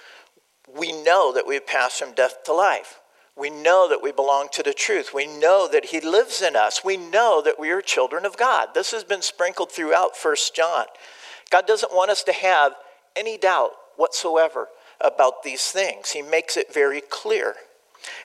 we 0.78 0.92
know 1.02 1.32
that 1.32 1.46
we've 1.46 1.66
passed 1.66 1.98
from 1.98 2.12
death 2.14 2.44
to 2.44 2.52
life. 2.52 3.00
We 3.36 3.48
know 3.48 3.88
that 3.88 4.02
we 4.02 4.12
belong 4.12 4.48
to 4.52 4.62
the 4.62 4.74
truth. 4.74 5.14
We 5.14 5.26
know 5.26 5.68
that 5.70 5.86
He 5.86 6.00
lives 6.00 6.42
in 6.42 6.54
us. 6.54 6.84
We 6.84 6.96
know 6.96 7.40
that 7.42 7.58
we 7.58 7.70
are 7.70 7.80
children 7.80 8.26
of 8.26 8.36
God. 8.36 8.68
This 8.74 8.90
has 8.90 9.04
been 9.04 9.22
sprinkled 9.22 9.72
throughout 9.72 10.16
First 10.16 10.54
John. 10.54 10.84
God 11.50 11.66
doesn't 11.66 11.94
want 11.94 12.10
us 12.10 12.22
to 12.24 12.32
have 12.32 12.74
any 13.16 13.38
doubt 13.38 13.70
whatsoever 13.96 14.68
about 15.00 15.42
these 15.42 15.70
things, 15.70 16.10
He 16.10 16.22
makes 16.22 16.56
it 16.56 16.72
very 16.72 17.00
clear. 17.00 17.54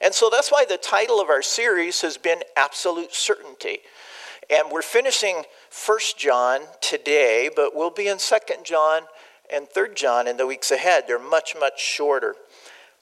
And 0.01 0.13
so 0.13 0.29
that's 0.31 0.51
why 0.51 0.65
the 0.65 0.77
title 0.77 1.19
of 1.19 1.29
our 1.29 1.41
series 1.41 2.01
has 2.01 2.17
been 2.17 2.39
Absolute 2.55 3.13
Certainty. 3.13 3.79
And 4.49 4.71
we're 4.71 4.81
finishing 4.81 5.43
First 5.69 6.17
John 6.17 6.61
today, 6.81 7.49
but 7.53 7.75
we'll 7.75 7.89
be 7.89 8.07
in 8.07 8.19
Second 8.19 8.63
John 8.63 9.03
and 9.51 9.67
Third 9.67 9.95
John 9.95 10.27
in 10.27 10.37
the 10.37 10.47
weeks 10.47 10.71
ahead. 10.71 11.03
They're 11.07 11.19
much, 11.19 11.55
much 11.59 11.81
shorter. 11.81 12.35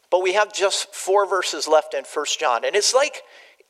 But 0.10 0.22
we 0.22 0.34
have 0.34 0.54
just 0.54 0.94
four 0.94 1.28
verses 1.28 1.68
left 1.68 1.94
in 1.94 2.04
First 2.04 2.40
John. 2.40 2.66
And 2.66 2.76
it's 2.76 2.94
like 2.94 3.22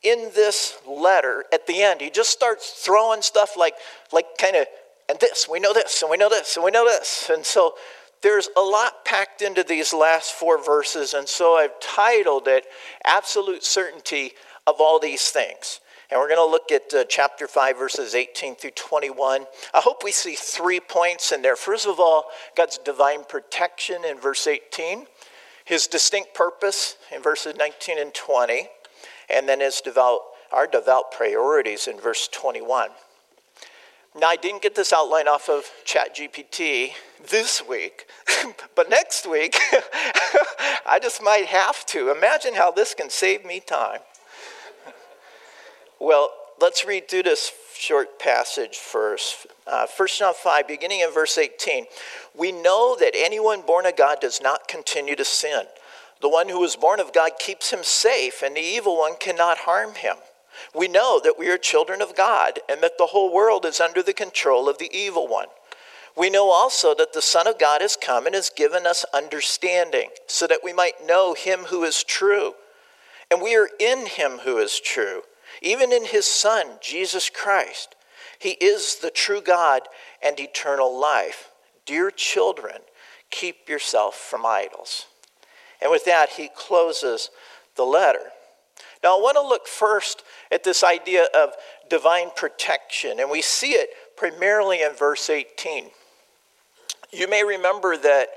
in 0.04 0.32
this 0.36 0.78
letter 0.88 1.46
at 1.52 1.68
the 1.68 1.82
end, 1.82 2.02
he 2.02 2.10
just 2.10 2.30
starts 2.30 2.72
throwing 2.86 3.22
stuff 3.22 3.58
like, 3.58 3.74
like 4.12 4.26
kind 4.38 4.56
of, 4.56 4.68
and 5.10 5.20
this, 5.20 5.48
we 5.50 5.60
know 5.60 5.74
this, 5.74 6.02
and 6.02 6.10
we 6.10 6.18
know 6.18 6.30
this, 6.30 6.56
and 6.56 6.64
we 6.64 6.72
know 6.72 6.86
this. 6.86 7.30
And 7.34 7.46
so 7.46 7.76
there's 8.26 8.50
a 8.58 8.62
lot 8.62 9.06
packed 9.06 9.44
into 9.44 9.62
these 9.62 9.94
last 9.94 10.32
four 10.32 10.60
verses. 10.62 11.14
And 11.14 11.30
so 11.30 11.58
I've 11.58 11.80
titled 11.80 12.48
it 12.48 12.66
Absolute 13.06 13.64
Certainty 13.64 14.32
of 14.66 14.78
All 14.80 15.00
These 15.00 15.30
Things. 15.30 15.80
And 16.10 16.20
we're 16.20 16.30
going 16.30 16.40
to 16.40 16.52
look 16.52 16.72
at 16.72 16.92
uh, 16.92 17.04
chapter 17.08 17.48
5, 17.48 17.78
verses 17.78 18.16
18 18.16 18.56
through 18.56 18.72
21. 18.72 19.46
I 19.76 19.80
hope 19.80 20.04
we 20.04 20.12
see 20.12 20.34
three 20.34 20.80
points 20.80 21.32
in 21.32 21.44
there. 21.44 21.56
First 21.56 21.86
of 21.86 22.00
all, 22.00 22.26
God's 22.58 22.80
divine 22.80 23.26
protection 23.26 24.04
in 24.04 24.20
verse 24.20 24.48
18 24.48 25.06
his 25.66 25.88
distinct 25.88 26.34
purpose 26.34 26.96
in 27.14 27.22
verses 27.22 27.56
19 27.58 28.00
and 28.00 28.14
20, 28.14 28.68
and 29.32 29.50
then 29.50 29.60
his 29.60 29.82
devout, 29.82 30.20
our 30.52 30.68
devout 30.68 31.12
priorities 31.12 31.88
in 31.88 32.00
verse 32.00 32.28
21. 32.32 32.90
Now, 34.18 34.28
I 34.28 34.38
didn't 34.38 34.62
get 34.62 34.76
this 34.76 34.94
outline 34.94 35.28
off 35.28 35.50
of 35.50 35.66
ChatGPT 35.86 36.92
this 37.30 37.62
week, 37.68 38.08
but 38.76 38.90
next 38.90 39.30
week, 39.30 39.58
I 40.86 41.00
just 41.02 41.22
might 41.22 41.48
have 41.48 41.86
to. 41.88 42.12
Imagine 42.12 42.54
how 42.54 42.72
this 42.72 42.94
can 42.94 43.10
save 43.10 43.44
me 43.44 43.60
time. 43.60 44.00
Well, 46.00 46.32
let's 46.62 46.86
read 46.86 47.10
through 47.10 47.24
this 47.24 47.52
short 47.78 48.18
passage 48.18 48.78
first. 48.78 49.48
Uh, 49.68 49.86
1 49.98 50.08
John 50.18 50.34
5, 50.34 50.66
beginning 50.66 51.02
in 51.02 51.12
verse 51.12 51.38
18. 51.38 51.86
We 52.34 52.54
know 52.54 52.96
that 52.98 53.12
anyone 53.16 53.64
born 53.64 53.86
of 53.86 53.98
God 53.98 54.22
does 54.22 54.40
not 54.42 54.70
continue 54.70 55.18
to 55.18 55.26
sin. 55.26 55.64
The 56.22 56.30
one 56.30 56.48
who 56.48 56.64
is 56.64 56.78
born 56.78 57.02
of 57.02 57.12
God 57.12 57.32
keeps 57.38 57.72
him 57.72 57.84
safe, 57.84 58.42
and 58.42 58.56
the 58.56 58.62
evil 58.62 58.98
one 58.98 59.16
cannot 59.20 59.58
harm 59.60 59.96
him. 59.96 60.16
We 60.74 60.88
know 60.88 61.20
that 61.24 61.40
we 61.40 61.50
are 61.50 61.58
children 61.58 62.02
of 62.02 62.16
God, 62.16 62.60
and 62.70 62.82
that 62.82 62.98
the 62.98 63.08
whole 63.08 63.34
world 63.34 63.66
is 63.66 63.80
under 63.80 64.02
the 64.02 64.14
control 64.14 64.70
of 64.70 64.78
the 64.78 64.96
evil 64.96 65.28
one. 65.28 65.48
We 66.18 66.30
know 66.30 66.52
also 66.52 66.96
that 66.96 67.14
the 67.14 67.22
Son 67.22 67.48
of 67.48 67.60
God 67.60 67.82
has 67.82 67.98
come 67.98 68.26
and 68.26 68.36
has 68.36 68.50
given 68.50 68.88
us 68.88 69.06
understanding, 69.14 70.10
so 70.28 70.48
that 70.48 70.62
we 70.64 70.74
might 70.74 71.06
know 71.06 71.34
him 71.34 71.62
who 71.70 71.84
is 71.84 72.04
true. 72.04 72.54
And 73.30 73.42
we 73.42 73.56
are 73.56 73.70
in 73.80 74.06
him 74.06 74.40
who 74.44 74.58
is 74.60 74.80
true 74.80 75.24
even 75.62 75.92
in 75.92 76.06
his 76.06 76.26
Son, 76.26 76.66
Jesus 76.82 77.30
Christ. 77.30 77.96
He 78.40 78.52
is 78.52 78.98
the 78.98 79.10
true 79.10 79.42
God 79.42 79.84
and 80.22 80.40
eternal 80.40 81.00
life. 81.00 81.50
Dear 81.86 82.12
children, 82.12 82.78
keep 83.30 83.70
yourself 83.70 84.16
from 84.16 84.46
idols. 84.46 85.08
And 85.82 85.92
with 85.92 86.06
that, 86.06 86.32
he 86.32 86.50
closes 86.56 87.30
the 87.76 87.84
letter. 87.84 88.32
Now, 89.06 89.20
I 89.20 89.22
want 89.22 89.36
to 89.36 89.42
look 89.42 89.68
first 89.68 90.24
at 90.52 90.64
this 90.64 90.84
idea 90.84 91.28
of 91.38 91.52
divine 91.92 92.30
protection, 92.36 93.20
and 93.20 93.30
we 93.30 93.40
see 93.40 93.74
it 93.74 93.92
primarily 94.18 94.82
in 94.82 94.94
verse 94.96 95.30
18. 95.30 95.92
You 97.14 97.30
may 97.30 97.44
remember 97.44 97.98
that 97.98 98.30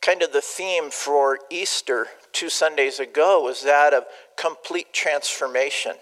kind 0.00 0.22
of 0.22 0.32
the 0.32 0.40
theme 0.40 0.92
for 0.92 1.40
Easter 1.50 2.06
two 2.30 2.48
Sundays 2.48 3.00
ago 3.00 3.42
was 3.42 3.64
that 3.64 3.92
of 3.92 4.04
complete 4.38 4.92
transformation. 4.92 5.96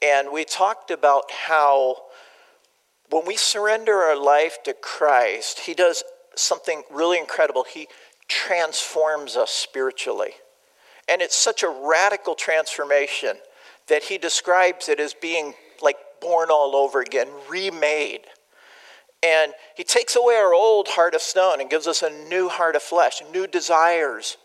And 0.00 0.30
we 0.32 0.44
talked 0.44 0.92
about 0.92 1.24
how 1.48 1.96
when 3.10 3.26
we 3.26 3.36
surrender 3.36 3.94
our 3.94 4.16
life 4.16 4.58
to 4.62 4.74
Christ, 4.74 5.58
He 5.58 5.74
does 5.74 6.04
something 6.36 6.84
really 6.88 7.18
incredible. 7.18 7.64
He 7.64 7.88
transforms 8.28 9.34
us 9.34 9.50
spiritually. 9.50 10.34
And 11.12 11.20
it's 11.20 11.36
such 11.36 11.62
a 11.62 11.68
radical 11.68 12.34
transformation 12.34 13.36
that 13.88 14.04
He 14.04 14.16
describes 14.16 14.88
it 14.88 14.98
as 14.98 15.12
being 15.12 15.52
like 15.82 15.98
born 16.22 16.48
all 16.50 16.74
over 16.74 17.02
again, 17.02 17.28
remade. 17.50 18.22
And 19.22 19.52
he 19.76 19.84
takes 19.84 20.16
away 20.16 20.34
our 20.36 20.54
old 20.54 20.88
heart 20.88 21.14
of 21.14 21.20
stone 21.20 21.60
and 21.60 21.68
gives 21.68 21.86
us 21.86 22.02
a 22.02 22.10
new 22.28 22.48
heart 22.48 22.74
of 22.74 22.82
flesh, 22.82 23.22
new 23.32 23.46
desires, 23.46 24.36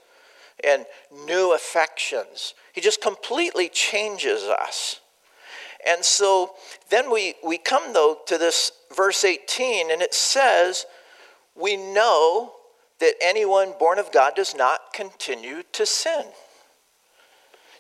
and 0.64 0.86
new 1.26 1.54
affections. 1.54 2.54
He 2.74 2.82
just 2.82 3.02
completely 3.02 3.70
changes 3.70 4.44
us. 4.44 5.00
And 5.88 6.04
so 6.04 6.52
then 6.90 7.12
we, 7.12 7.36
we 7.44 7.58
come, 7.58 7.94
though, 7.94 8.20
to 8.28 8.38
this 8.38 8.72
verse 8.96 9.24
18, 9.24 9.92
and 9.92 10.02
it 10.02 10.14
says, 10.14 10.86
We 11.56 11.78
know 11.78 12.54
that 13.00 13.14
anyone 13.22 13.74
born 13.80 14.00
of 14.00 14.12
God 14.12 14.34
does 14.36 14.56
not 14.56 14.94
continue 14.94 15.64
to 15.74 15.86
sin. 15.86 16.26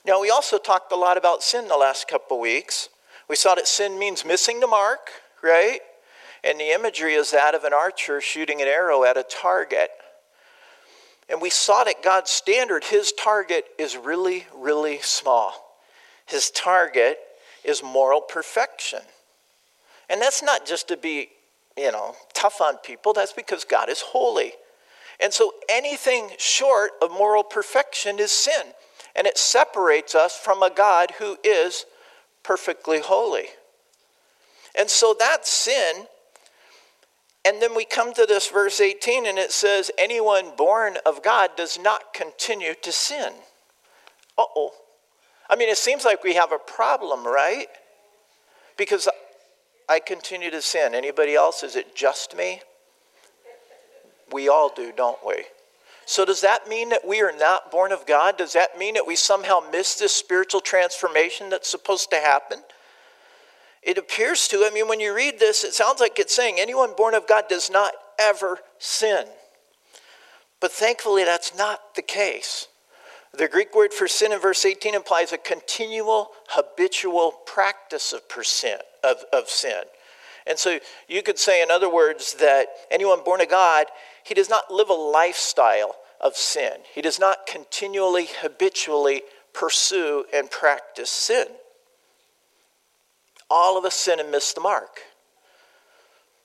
Now, 0.06 0.22
we 0.22 0.30
also 0.30 0.58
talked 0.58 0.92
a 0.92 0.96
lot 0.96 1.18
about 1.18 1.44
sin 1.44 1.68
the 1.68 1.76
last 1.78 2.08
couple 2.08 2.40
weeks. 2.40 2.90
We 3.30 3.36
saw 3.36 3.56
that 3.56 3.68
sin 3.68 4.00
means 4.00 4.24
missing 4.24 4.60
the 4.60 4.68
mark, 4.68 5.10
right? 5.44 5.80
And 6.44 6.60
the 6.60 6.74
imagery 6.74 7.14
is 7.14 7.32
that 7.32 7.56
of 7.56 7.64
an 7.64 7.74
archer 7.74 8.22
shooting 8.22 8.62
an 8.62 8.68
arrow 8.68 9.04
at 9.04 9.18
a 9.18 9.24
target. 9.24 9.90
And 11.30 11.42
we 11.42 11.50
saw 11.50 11.84
that 11.84 12.02
God's 12.04 12.32
standard, 12.32 12.86
his 12.86 13.12
target 13.12 13.66
is 13.78 13.98
really, 13.98 14.48
really 14.56 15.00
small. 15.02 15.54
His 16.26 16.50
target 16.52 17.18
is 17.64 17.84
moral 17.84 18.22
perfection. 18.22 19.02
And 20.10 20.22
that's 20.22 20.42
not 20.42 20.66
just 20.66 20.88
to 20.88 20.96
be, 20.96 21.30
you 21.76 21.92
know, 21.92 22.16
tough 22.34 22.62
on 22.62 22.78
people, 22.78 23.12
that's 23.14 23.34
because 23.34 23.66
God 23.66 23.90
is 23.90 24.00
holy. 24.00 24.54
And 25.20 25.34
so 25.34 25.52
anything 25.68 26.30
short 26.38 26.92
of 27.02 27.12
moral 27.12 27.44
perfection 27.44 28.20
is 28.20 28.32
sin. 28.32 28.74
And 29.18 29.26
it 29.26 29.38
separates 29.38 30.14
us 30.14 30.38
from 30.38 30.62
a 30.62 30.70
God 30.70 31.14
who 31.20 31.38
is 31.44 31.86
perfectly 32.44 33.00
holy. 33.00 33.48
And 34.78 34.90
so 34.90 35.16
that's 35.18 35.52
sin. 35.52 36.06
And 37.44 37.62
then 37.62 37.76
we 37.76 37.84
come 37.84 38.14
to 38.14 38.26
this 38.26 38.48
verse 38.48 38.80
18 38.80 39.26
and 39.26 39.40
it 39.40 39.52
says, 39.52 39.90
Anyone 39.98 40.52
born 40.56 40.98
of 41.06 41.24
God 41.24 41.52
does 41.58 41.80
not 41.80 42.14
continue 42.14 42.74
to 42.82 42.92
sin. 42.92 43.34
Uh 44.38 44.44
oh. 44.56 44.72
I 45.50 45.56
mean, 45.56 45.70
it 45.70 45.78
seems 45.78 46.06
like 46.06 46.24
we 46.24 46.36
have 46.36 46.52
a 46.52 46.60
problem, 46.60 47.26
right? 47.26 47.68
Because 48.78 49.10
I 49.90 50.00
continue 50.00 50.52
to 50.52 50.62
sin. 50.62 50.94
Anybody 50.94 51.36
else? 51.36 51.64
Is 51.64 51.76
it 51.76 51.96
just 51.96 52.36
me? 52.36 52.62
We 54.32 54.50
all 54.50 54.72
do, 54.76 54.92
don't 54.96 55.20
we? 55.26 55.46
So, 56.10 56.24
does 56.24 56.40
that 56.40 56.70
mean 56.70 56.88
that 56.90 57.06
we 57.06 57.22
are 57.22 57.34
not 57.38 57.70
born 57.70 57.92
of 57.92 58.06
God? 58.06 58.38
Does 58.38 58.54
that 58.54 58.78
mean 58.78 58.94
that 58.94 59.06
we 59.06 59.18
somehow 59.18 59.60
miss 59.74 59.96
this 59.96 60.14
spiritual 60.14 60.62
transformation 60.62 61.50
that's 61.50 61.70
supposed 61.70 62.10
to 62.12 62.16
happen? 62.16 62.60
It 63.84 63.98
appears 63.98 64.48
to. 64.48 64.66
I 64.66 64.72
mean, 64.74 64.88
when 64.88 65.02
you 65.02 65.14
read 65.14 65.38
this, 65.38 65.66
it 65.66 65.74
sounds 65.74 66.00
like 66.00 66.18
it's 66.18 66.34
saying 66.34 66.56
anyone 66.60 66.94
born 66.96 67.14
of 67.14 67.28
God 67.28 67.50
does 67.50 67.70
not 67.70 67.92
ever 68.18 68.60
sin. 68.80 69.26
But 70.62 70.72
thankfully, 70.72 71.26
that's 71.26 71.58
not 71.58 71.96
the 71.96 72.02
case. 72.02 72.70
The 73.34 73.50
Greek 73.50 73.76
word 73.76 73.94
for 73.94 74.08
sin 74.08 74.32
in 74.32 74.40
verse 74.40 74.64
18 74.64 74.96
implies 74.96 75.34
a 75.34 75.38
continual, 75.38 76.30
habitual 76.48 77.34
practice 77.46 78.14
of, 78.14 78.22
sin, 78.46 78.78
of, 79.04 79.18
of 79.34 79.50
sin. 79.50 79.84
And 80.48 80.58
so 80.58 80.80
you 81.10 81.22
could 81.22 81.38
say, 81.38 81.62
in 81.62 81.70
other 81.70 81.94
words, 81.94 82.36
that 82.36 82.68
anyone 82.90 83.24
born 83.26 83.42
of 83.42 83.50
God 83.50 83.88
he 84.28 84.34
does 84.34 84.50
not 84.50 84.70
live 84.70 84.90
a 84.90 84.94
lifestyle 84.94 85.96
of 86.20 86.36
sin. 86.36 86.74
He 86.94 87.02
does 87.02 87.18
not 87.18 87.48
continually, 87.48 88.28
habitually 88.42 89.22
pursue 89.54 90.26
and 90.34 90.52
practice 90.52 91.10
sin. 91.10 91.48
All 93.50 93.78
of 93.78 93.86
us 93.86 93.96
sin 93.96 94.20
and 94.20 94.30
miss 94.30 94.52
the 94.52 94.60
mark, 94.60 95.00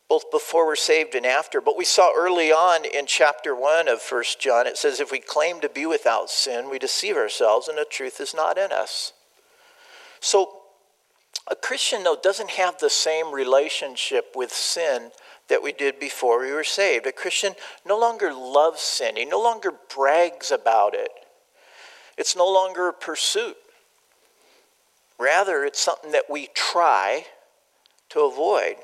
both 0.08 0.30
before 0.30 0.64
we're 0.64 0.76
saved 0.76 1.16
and 1.16 1.26
after. 1.26 1.60
But 1.60 1.76
we 1.76 1.84
saw 1.84 2.12
early 2.16 2.52
on 2.52 2.84
in 2.84 3.06
chapter 3.06 3.52
1 3.52 3.88
of 3.88 4.00
1 4.08 4.24
John, 4.38 4.68
it 4.68 4.78
says, 4.78 5.00
If 5.00 5.10
we 5.10 5.18
claim 5.18 5.60
to 5.60 5.68
be 5.68 5.84
without 5.84 6.30
sin, 6.30 6.70
we 6.70 6.78
deceive 6.78 7.16
ourselves 7.16 7.66
and 7.66 7.76
the 7.76 7.84
truth 7.84 8.20
is 8.20 8.32
not 8.32 8.58
in 8.58 8.70
us. 8.70 9.12
So, 10.20 10.58
a 11.50 11.56
Christian, 11.56 12.04
though, 12.04 12.16
doesn't 12.22 12.50
have 12.50 12.78
the 12.78 12.88
same 12.88 13.32
relationship 13.32 14.36
with 14.36 14.52
sin 14.52 15.10
that 15.52 15.62
we 15.62 15.70
did 15.70 16.00
before 16.00 16.40
we 16.40 16.50
were 16.50 16.64
saved. 16.64 17.06
A 17.06 17.12
Christian 17.12 17.52
no 17.84 17.98
longer 17.98 18.32
loves 18.32 18.80
sin, 18.80 19.16
he 19.16 19.26
no 19.26 19.38
longer 19.40 19.74
brags 19.94 20.50
about 20.50 20.94
it. 20.94 21.10
It's 22.16 22.34
no 22.34 22.50
longer 22.50 22.88
a 22.88 22.92
pursuit. 22.94 23.56
Rather, 25.18 25.62
it's 25.64 25.78
something 25.78 26.12
that 26.12 26.30
we 26.30 26.48
try 26.54 27.26
to 28.08 28.20
avoid. 28.20 28.76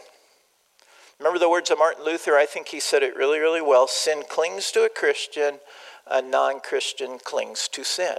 Remember 1.18 1.38
the 1.38 1.48
words 1.48 1.70
of 1.70 1.78
Martin 1.78 2.04
Luther? 2.04 2.36
I 2.36 2.44
think 2.44 2.68
he 2.68 2.80
said 2.80 3.02
it 3.02 3.16
really, 3.16 3.38
really 3.38 3.62
well. 3.62 3.88
Sin 3.88 4.22
clings 4.28 4.70
to 4.72 4.84
a 4.84 4.90
Christian, 4.90 5.60
a 6.06 6.20
non 6.20 6.60
Christian 6.60 7.18
clings 7.18 7.66
to 7.68 7.82
sin. 7.82 8.18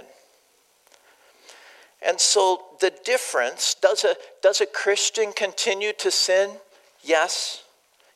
And 2.02 2.20
so 2.20 2.62
the 2.80 2.92
difference 3.04 3.76
does 3.80 4.02
a, 4.02 4.16
does 4.42 4.60
a 4.60 4.66
Christian 4.66 5.32
continue 5.32 5.92
to 5.98 6.10
sin? 6.10 6.50
Yes. 7.02 7.62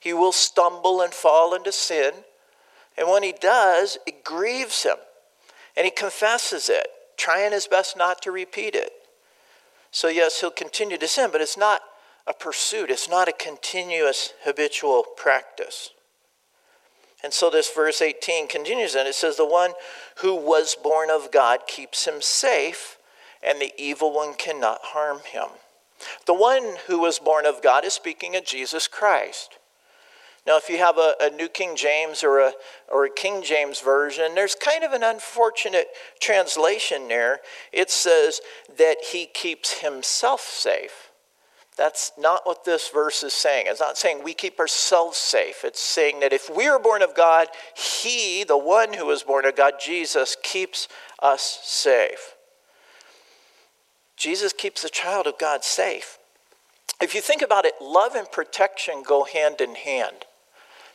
He 0.05 0.13
will 0.13 0.33
stumble 0.33 1.01
and 1.01 1.15
fall 1.15 1.55
into 1.55 1.73
sin. 1.73 2.13
And 2.99 3.09
when 3.09 3.23
he 3.23 3.33
does, 3.33 3.97
it 4.07 4.23
grieves 4.23 4.83
him. 4.83 4.97
And 5.75 5.87
he 5.87 5.91
confesses 5.91 6.69
it, 6.69 6.87
trying 7.17 7.53
his 7.53 7.67
best 7.67 7.97
not 7.97 8.21
to 8.21 8.31
repeat 8.31 8.75
it. 8.75 8.93
So, 9.91 10.09
yes, 10.09 10.43
he'll 10.43 10.51
continue 10.51 10.99
to 10.99 11.09
sin, 11.09 11.31
but 11.33 11.41
it's 11.41 11.57
not 11.57 11.81
a 12.27 12.35
pursuit, 12.35 12.91
it's 12.91 13.09
not 13.09 13.29
a 13.29 13.33
continuous 13.33 14.35
habitual 14.45 15.05
practice. 15.17 15.89
And 17.23 17.33
so, 17.33 17.49
this 17.49 17.71
verse 17.71 18.03
18 18.03 18.47
continues, 18.47 18.95
and 18.95 19.09
it 19.09 19.15
says, 19.15 19.39
The 19.39 19.47
one 19.47 19.73
who 20.17 20.35
was 20.35 20.77
born 20.77 21.09
of 21.09 21.33
God 21.33 21.61
keeps 21.67 22.07
him 22.07 22.21
safe, 22.21 22.99
and 23.43 23.59
the 23.59 23.73
evil 23.79 24.13
one 24.13 24.35
cannot 24.35 24.81
harm 24.83 25.21
him. 25.25 25.49
The 26.27 26.35
one 26.35 26.77
who 26.89 26.99
was 26.99 27.19
born 27.19 27.47
of 27.47 27.63
God 27.63 27.87
is 27.87 27.95
speaking 27.95 28.37
of 28.37 28.45
Jesus 28.45 28.87
Christ. 28.87 29.59
Now, 30.47 30.59
if 30.59 30.69
you 30.69 30.77
have 30.77 30.99
a, 30.99 31.15
a, 31.23 31.31
New 31.31 31.49
King 31.49 31.75
James 31.75 32.23
or 32.23 32.39
a, 32.39 32.53
or 32.93 33.07
a 33.07 33.11
King 33.11 33.43
James 33.43 33.81
version, 33.81 34.35
there's 34.35 34.55
kind 34.55 34.85
of 34.85 34.93
an 34.93 35.03
unfortunate 35.03 35.89
translation 36.21 37.09
there. 37.09 37.41
It 37.73 37.91
says 37.91 38.43
that 38.77 38.97
he 39.13 39.25
keeps 39.25 39.81
himself 39.81 40.43
safe. 40.43 41.11
That's 41.77 42.13
not 42.19 42.43
what 42.45 42.65
this 42.65 42.89
verse 42.91 43.23
is 43.23 43.33
saying. 43.33 43.67
It's 43.69 43.81
not 43.81 43.97
saying 43.97 44.23
we 44.23 44.35
keep 44.35 44.61
ourselves 44.61 45.17
safe. 45.17 45.65
It's 45.65 45.81
saying 45.81 46.21
that 46.21 46.33
if 46.33 46.51
we 46.55 46.69
are 46.69 46.79
born 46.79 47.03
of 47.03 47.17
God, 47.17 47.49
he, 47.75 48.45
the 48.45 48.59
one 48.59 48.93
who 48.93 49.11
is 49.11 49.23
born 49.23 49.47
of 49.47 49.57
God, 49.57 49.75
Jesus, 49.81 50.37
keeps 50.43 50.89
us 51.21 51.61
safe. 51.65 52.35
Jesus 54.17 54.53
keeps 54.53 54.83
the 54.83 54.89
child 54.91 55.27
of 55.27 55.39
God 55.39 55.65
safe. 55.65 56.19
If 57.03 57.15
you 57.15 57.21
think 57.21 57.43
about 57.43 57.65
it, 57.65 57.75
love 57.81 58.15
and 58.15 58.31
protection 58.31 59.03
go 59.03 59.25
hand 59.25 59.61
in 59.61 59.75
hand. 59.75 60.27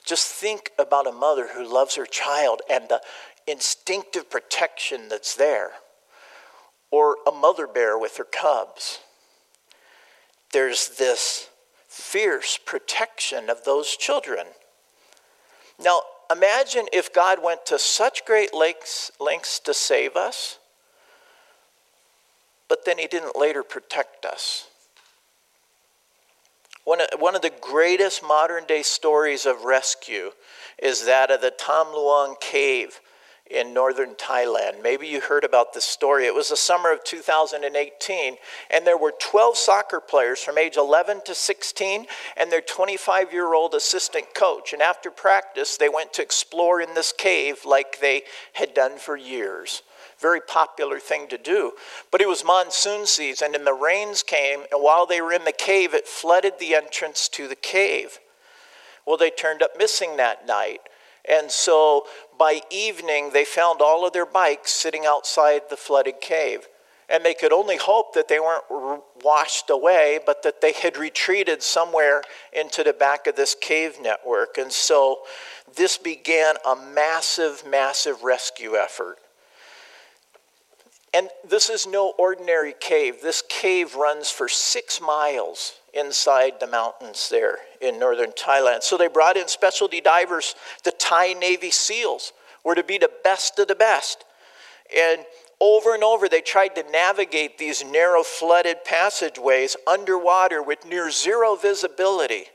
Just 0.06 0.28
think 0.28 0.72
about 0.80 1.08
a 1.08 1.12
mother 1.12 1.50
who 1.54 1.72
loves 1.72 1.96
her 1.96 2.06
child 2.06 2.62
and 2.70 2.90
the 2.90 3.02
instinctive 3.48 4.30
protection 4.30 5.10
that's 5.10 5.36
there, 5.36 5.72
or 6.92 7.18
a 7.28 7.32
mother 7.32 7.68
bear 7.68 7.98
with 7.98 8.18
her 8.18 8.24
cubs. 8.26 9.00
There's 10.52 10.98
this 10.98 11.50
fierce 11.88 12.58
protection 12.58 13.50
of 13.50 13.66
those 13.66 13.96
children. 13.96 14.48
Now, 15.80 16.02
imagine 16.32 16.88
if 16.94 17.14
God 17.14 17.44
went 17.44 17.66
to 17.68 17.80
such 17.80 18.26
great 18.26 18.54
lengths, 18.54 19.12
lengths 19.20 19.60
to 19.62 19.74
save 19.74 20.16
us, 20.16 20.60
but 22.68 22.86
then 22.86 22.98
he 22.98 23.08
didn't 23.08 23.36
later 23.36 23.64
protect 23.64 24.26
us. 24.26 24.69
One 26.90 27.02
of, 27.02 27.20
one 27.20 27.36
of 27.36 27.44
the 27.44 27.52
greatest 27.62 28.24
modern 28.24 28.66
day 28.66 28.82
stories 28.82 29.46
of 29.46 29.64
rescue 29.64 30.32
is 30.82 31.06
that 31.06 31.30
of 31.30 31.40
the 31.40 31.52
Tham 31.52 31.94
Luang 31.94 32.36
cave 32.42 33.00
in 33.46 33.76
northern 33.76 34.16
Thailand. 34.16 34.82
Maybe 34.82 35.06
you 35.06 35.22
heard 35.22 35.44
about 35.44 35.74
this 35.74 35.84
story. 35.84 36.26
It 36.26 36.34
was 36.34 36.50
the 36.50 36.58
summer 36.58 36.92
of 36.92 37.04
2018, 37.04 38.38
and 38.72 38.88
there 38.88 38.98
were 38.98 39.14
12 39.20 39.56
soccer 39.56 40.00
players 40.00 40.40
from 40.40 40.58
age 40.58 40.78
11 40.78 41.22
to 41.26 41.36
16 41.36 42.08
and 42.36 42.52
their 42.52 42.60
25 42.60 43.34
year 43.34 43.54
old 43.54 43.76
assistant 43.76 44.34
coach. 44.34 44.74
And 44.74 44.82
after 44.82 45.12
practice, 45.12 45.78
they 45.78 45.90
went 45.90 46.12
to 46.14 46.24
explore 46.24 46.82
in 46.82 46.96
this 46.96 47.12
cave 47.12 47.66
like 47.66 48.00
they 48.00 48.24
had 48.54 48.74
done 48.74 48.98
for 48.98 49.16
years 49.16 49.84
very 50.20 50.42
popular 50.42 51.00
thing 51.00 51.28
to 51.30 51.38
do. 51.38 51.74
But 52.12 52.22
it 52.22 52.28
was 52.28 52.44
monsoon 52.44 53.06
season, 53.06 53.56
and 53.56 53.66
the 53.66 53.74
rains 53.74 54.24
came, 54.24 54.62
and 54.72 54.84
while 54.84 55.06
they 55.06 55.22
were 55.22 55.34
in 55.34 55.46
the 55.46 55.52
cave, 55.52 55.94
it 55.94 56.08
flooded 56.08 56.54
the 56.60 56.76
entrance 56.76 57.28
to 57.30 57.48
the 57.48 57.56
cave. 57.56 58.20
Well, 59.06 59.18
they 59.18 59.32
turned 59.32 59.64
up 59.64 59.72
missing 59.78 60.18
that 60.18 60.46
night. 60.46 60.82
And 61.28 61.52
so 61.52 62.06
by 62.38 62.62
evening, 62.70 63.32
they 63.34 63.46
found 63.46 63.82
all 63.82 64.06
of 64.06 64.14
their 64.14 64.26
bikes 64.26 64.72
sitting 64.72 65.06
outside 65.06 65.64
the 65.70 65.78
flooded 65.78 66.22
cave. 66.22 66.68
And 67.12 67.26
they 67.26 67.34
could 67.34 67.52
only 67.52 67.78
hope 67.78 68.14
that 68.14 68.28
they 68.28 68.40
weren't 68.40 69.04
washed 69.24 69.72
away, 69.72 70.20
but 70.24 70.44
that 70.44 70.62
they 70.62 70.74
had 70.74 70.96
retreated 70.96 71.64
somewhere 71.64 72.22
into 72.54 72.84
the 72.84 72.94
back 72.94 73.26
of 73.26 73.36
this 73.36 73.56
cave 73.60 73.98
network. 74.00 74.60
And 74.60 74.72
so 74.72 75.22
this 75.76 75.98
began 75.98 76.56
a 76.68 76.76
massive, 76.76 77.64
massive 77.66 78.22
rescue 78.22 78.76
effort. 78.76 79.18
And 81.14 81.30
this 81.48 81.70
is 81.70 81.88
no 81.88 82.14
ordinary 82.18 82.74
cave. 82.80 83.22
This 83.22 83.44
cave 83.48 83.96
runs 83.96 84.30
for 84.30 84.48
six 84.48 85.02
miles 85.02 85.74
inside 85.94 86.60
the 86.60 86.68
mountains 86.68 87.30
there 87.30 87.58
in 87.82 87.98
northern 87.98 88.32
Thailand. 88.32 88.84
So 88.84 88.96
they 88.96 89.08
brought 89.08 89.38
in 89.38 89.48
specialty 89.48 90.02
divers. 90.02 90.56
The 90.84 90.92
Thai 90.92 91.34
Navy 91.34 91.72
SEALs 91.72 92.32
were 92.64 92.76
to 92.76 92.84
be 92.84 92.98
the 92.98 93.10
best 93.24 93.58
of 93.58 93.68
the 93.68 93.76
best. 93.76 94.24
And 94.96 95.26
over 95.60 95.94
and 95.94 96.04
over, 96.04 96.30
they 96.30 96.42
tried 96.42 96.76
to 96.76 96.90
navigate 96.92 97.58
these 97.58 97.84
narrow, 97.84 98.24
flooded 98.24 98.86
passageways 98.86 99.76
underwater 99.88 100.62
with 100.62 100.86
near 100.86 101.12
zero 101.12 101.56
visibility. 101.56 102.46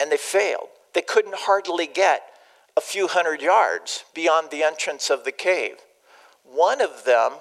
And 0.00 0.10
they 0.10 0.16
failed. 0.16 0.68
They 0.94 1.02
couldn't 1.02 1.36
hardly 1.36 1.86
get 1.86 2.22
a 2.76 2.80
few 2.80 3.06
hundred 3.06 3.40
yards 3.40 4.04
beyond 4.14 4.50
the 4.50 4.62
entrance 4.62 5.10
of 5.10 5.24
the 5.24 5.32
cave. 5.32 5.76
One 6.50 6.80
of 6.80 7.04
them 7.04 7.32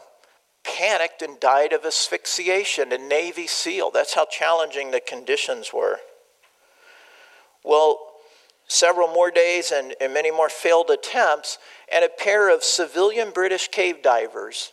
panicked 0.64 1.22
and 1.22 1.40
died 1.40 1.74
of 1.74 1.86
asphyxiation, 1.86 2.92
a 2.92 2.98
Navy 2.98 3.48
SEAL. 3.48 3.92
That's 3.92 4.16
how 4.16 4.26
challenging 4.26 4.92
the 4.92 5.00
conditions 5.00 5.72
were. 5.74 6.00
Well, 7.64 8.00
several 8.68 9.08
more 9.08 9.32
days 9.32 9.72
and, 9.72 9.96
and 10.02 10.14
many 10.14 10.32
more 10.32 10.50
failed 10.50 10.90
attempts, 10.90 11.58
and 11.92 12.04
a 12.04 12.10
pair 12.10 12.54
of 12.54 12.64
civilian 12.64 13.32
British 13.32 13.68
cave 13.68 14.02
divers 14.02 14.72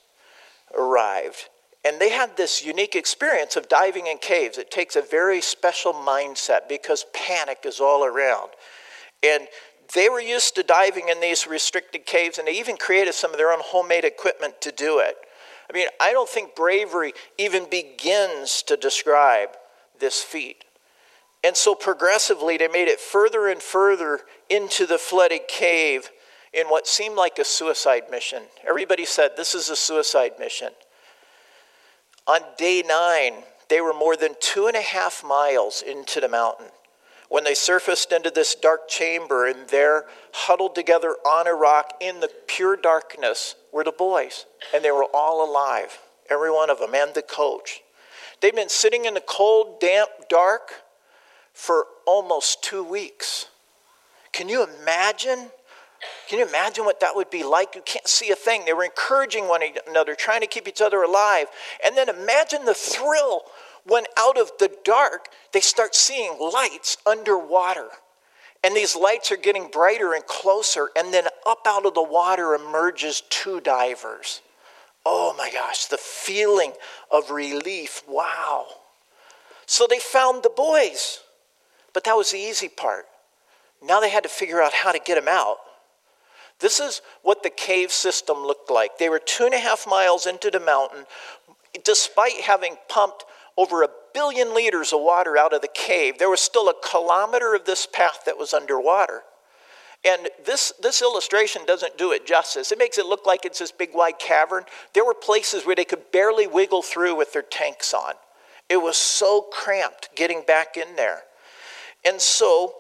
arrived. 0.77 1.49
And 1.85 2.01
they 2.01 2.11
had 2.11 2.37
this 2.37 2.65
unique 2.65 2.95
experience 2.95 3.57
of 3.57 3.69
diving 3.69 4.07
in 4.07 4.19
caves. 4.19 4.57
It 4.57 4.71
takes 4.71 4.95
a 4.95 5.03
very 5.03 5.41
special 5.41 5.93
mindset 5.93 6.69
because 6.69 7.05
panic 7.13 7.59
is 7.65 7.81
all 7.81 8.05
around. 8.05 8.51
And 9.23 9.49
they 9.95 10.09
were 10.09 10.21
used 10.21 10.55
to 10.55 10.63
diving 10.63 11.09
in 11.09 11.21
these 11.21 11.47
restricted 11.47 12.07
caves, 12.07 12.39
and 12.39 12.49
they 12.49 12.59
even 12.59 12.77
created 12.77 13.15
some 13.15 13.33
of 13.33 13.37
their 13.37 13.53
own 13.53 13.61
homemade 13.61 14.05
equipment 14.05 14.61
to 14.63 14.73
do 14.73 14.99
it. 14.99 15.17
I 15.69 15.77
mean, 15.77 15.87
I 16.01 16.13
don't 16.13 16.29
think 16.29 16.55
bravery 16.55 17.13
even 17.39 17.69
begins 17.71 18.63
to 18.65 18.77
describe 18.77 19.51
this 19.99 20.21
feat. 20.21 20.65
And 21.45 21.57
so 21.57 21.75
progressively, 21.75 22.57
they 22.57 22.69
made 22.69 22.89
it 22.89 23.01
further 23.01 23.49
and 23.49 23.61
further 23.61 24.21
into 24.49 24.87
the 24.87 24.99
flooded 24.99 25.49
cave 25.49 26.11
in 26.53 26.67
what 26.67 26.87
seemed 26.87 27.17
like 27.17 27.39
a 27.39 27.45
suicide 27.45 28.05
mission. 28.11 28.43
Everybody 28.67 29.05
said, 29.05 29.33
This 29.37 29.55
is 29.55 29.69
a 29.69 29.77
suicide 29.77 30.33
mission. 30.39 30.71
On 32.27 32.41
day 32.57 32.85
nine, 32.87 33.45
they 33.69 33.81
were 33.81 33.95
more 33.95 34.17
than 34.17 34.37
two 34.41 34.67
and 34.67 34.77
a 34.77 34.83
half 34.83 35.25
miles 35.25 35.83
into 35.83 36.21
the 36.21 36.29
mountain 36.29 36.69
when 37.33 37.45
they 37.45 37.55
surfaced 37.55 38.13
into 38.13 38.29
this 38.29 38.55
dark 38.55 38.87
chamber, 38.89 39.47
and 39.47 39.67
there, 39.71 40.05
huddled 40.35 40.75
together 40.75 41.17
on 41.25 41.47
a 41.47 41.55
rock 41.55 41.95
in 41.99 42.21
the 42.21 42.29
pure 42.47 42.77
darkness, 42.77 43.55
were 43.73 43.83
the 43.83 43.91
boys. 43.91 44.45
And 44.75 44.85
they 44.85 44.91
were 44.91 45.07
all 45.15 45.43
alive, 45.43 45.99
every 46.29 46.51
one 46.51 46.69
of 46.69 46.79
them, 46.79 46.95
and 46.95 47.15
the 47.15 47.23
coach. 47.23 47.81
They'd 48.43 48.55
been 48.55 48.69
sitting 48.69 49.07
in 49.07 49.15
the 49.15 49.23
cold, 49.23 49.81
damp, 49.81 50.11
dark 50.29 50.73
for 51.55 51.87
almost 52.07 52.63
two 52.63 52.85
weeks. 52.85 53.47
Can 54.35 54.51
you 54.51 54.67
imagine? 54.83 55.49
Can 56.29 56.39
you 56.39 56.47
imagine 56.47 56.85
what 56.85 57.01
that 57.01 57.17
would 57.17 57.31
be 57.31 57.45
like? 57.45 57.75
You 57.75 57.81
can't 57.81 58.07
see 58.07 58.31
a 58.31 58.37
thing. 58.37 58.67
They 58.67 58.75
were 58.75 58.85
encouraging 58.85 59.49
one 59.49 59.63
another, 59.89 60.15
trying 60.15 60.43
to 60.43 60.47
keep 60.47 60.69
each 60.69 60.83
other 60.83 61.03
alive. 61.03 61.47
And 61.83 61.97
then 61.97 62.11
imagine 62.11 62.67
the 62.67 62.75
thrill 62.75 63.45
when 63.85 64.05
out 64.17 64.39
of 64.39 64.53
the 64.59 64.71
dark, 64.85 65.29
they 65.53 65.61
start 65.61 65.95
seeing 65.95 66.39
lights 66.39 66.97
underwater. 67.07 67.89
And 68.65 68.77
these 68.77 68.95
lights 68.95 69.33
are 69.33 69.37
getting 69.37 69.69
brighter 69.69 70.15
and 70.15 70.25
closer, 70.27 70.91
and 70.97 71.13
then 71.13 71.25
up 71.47 71.67
out 71.67 71.85
of 71.85 71.95
the 71.95 72.03
water 72.03 72.55
emerges 72.55 73.23
two 73.29 73.61
divers. 73.61 74.41
Oh 75.05 75.35
my 75.37 75.51
gosh, 75.51 75.87
the 75.87 75.99
feeling 75.99 76.73
of 77.11 77.33
relief. 77.33 78.03
Wow. 78.07 78.67
So 79.67 79.87
they 79.89 79.99
found 79.99 80.43
the 80.43 80.51
boys, 80.51 81.21
but 81.93 82.05
that 82.05 82.15
was 82.15 82.31
the 82.31 82.39
easy 82.39 82.69
part. 82.69 83.07
Now 83.83 83.99
they 83.99 84.11
had 84.11 84.23
to 84.23 84.29
figure 84.29 84.63
out 84.63 84.73
how 84.73 84.93
to 84.93 85.01
get 85.01 85.17
them 85.17 85.29
out. 85.29 85.57
This 86.61 86.79
is 86.79 87.03
what 87.23 87.43
the 87.43 87.51
cave 87.51 87.91
system 87.91 88.39
looked 88.47 88.71
like. 88.71 88.99
They 88.99 89.09
were 89.09 89.19
two 89.19 89.45
and 89.45 89.55
a 89.55 89.59
half 89.59 89.89
miles 89.89 90.27
into 90.27 90.49
the 90.49 90.61
mountain, 90.61 91.07
despite 91.85 92.41
having 92.43 92.77
pumped 92.89 93.25
over 93.57 93.83
a 93.83 93.89
billion 94.15 94.55
liters 94.55 94.93
of 94.93 95.01
water 95.01 95.37
out 95.37 95.53
of 95.53 95.63
the 95.63 95.69
cave, 95.69 96.19
there 96.19 96.31
was 96.31 96.41
still 96.41 96.69
a 96.69 96.75
kilometer 96.89 97.55
of 97.55 97.65
this 97.65 97.87
path 97.87 98.25
that 98.27 98.39
was 98.39 98.53
underwater. 98.55 99.23
And 100.05 100.29
this, 100.45 100.73
this 100.83 101.01
illustration 101.01 101.63
doesn't 101.65 101.97
do 101.97 102.11
it 102.11 102.27
justice. 102.27 102.73
It 102.73 102.79
makes 102.79 102.99
it 102.99 103.07
look 103.07 103.25
like 103.25 103.45
it's 103.45 103.61
this 103.61 103.71
big 103.71 103.91
wide 103.95 104.19
cavern. 104.19 104.65
There 104.95 105.05
were 105.05 105.15
places 105.15 105.65
where 105.65 105.77
they 105.77 105.85
could 105.85 106.11
barely 106.11 106.47
wiggle 106.47 106.83
through 106.83 107.15
with 107.15 107.33
their 107.33 107.43
tanks 107.43 107.95
on. 107.95 108.15
It 108.69 108.79
was 108.79 108.97
so 108.97 109.47
cramped 109.53 110.09
getting 110.17 110.43
back 110.43 110.77
in 110.77 110.97
there. 110.97 111.23
And 112.05 112.21
so 112.21 112.75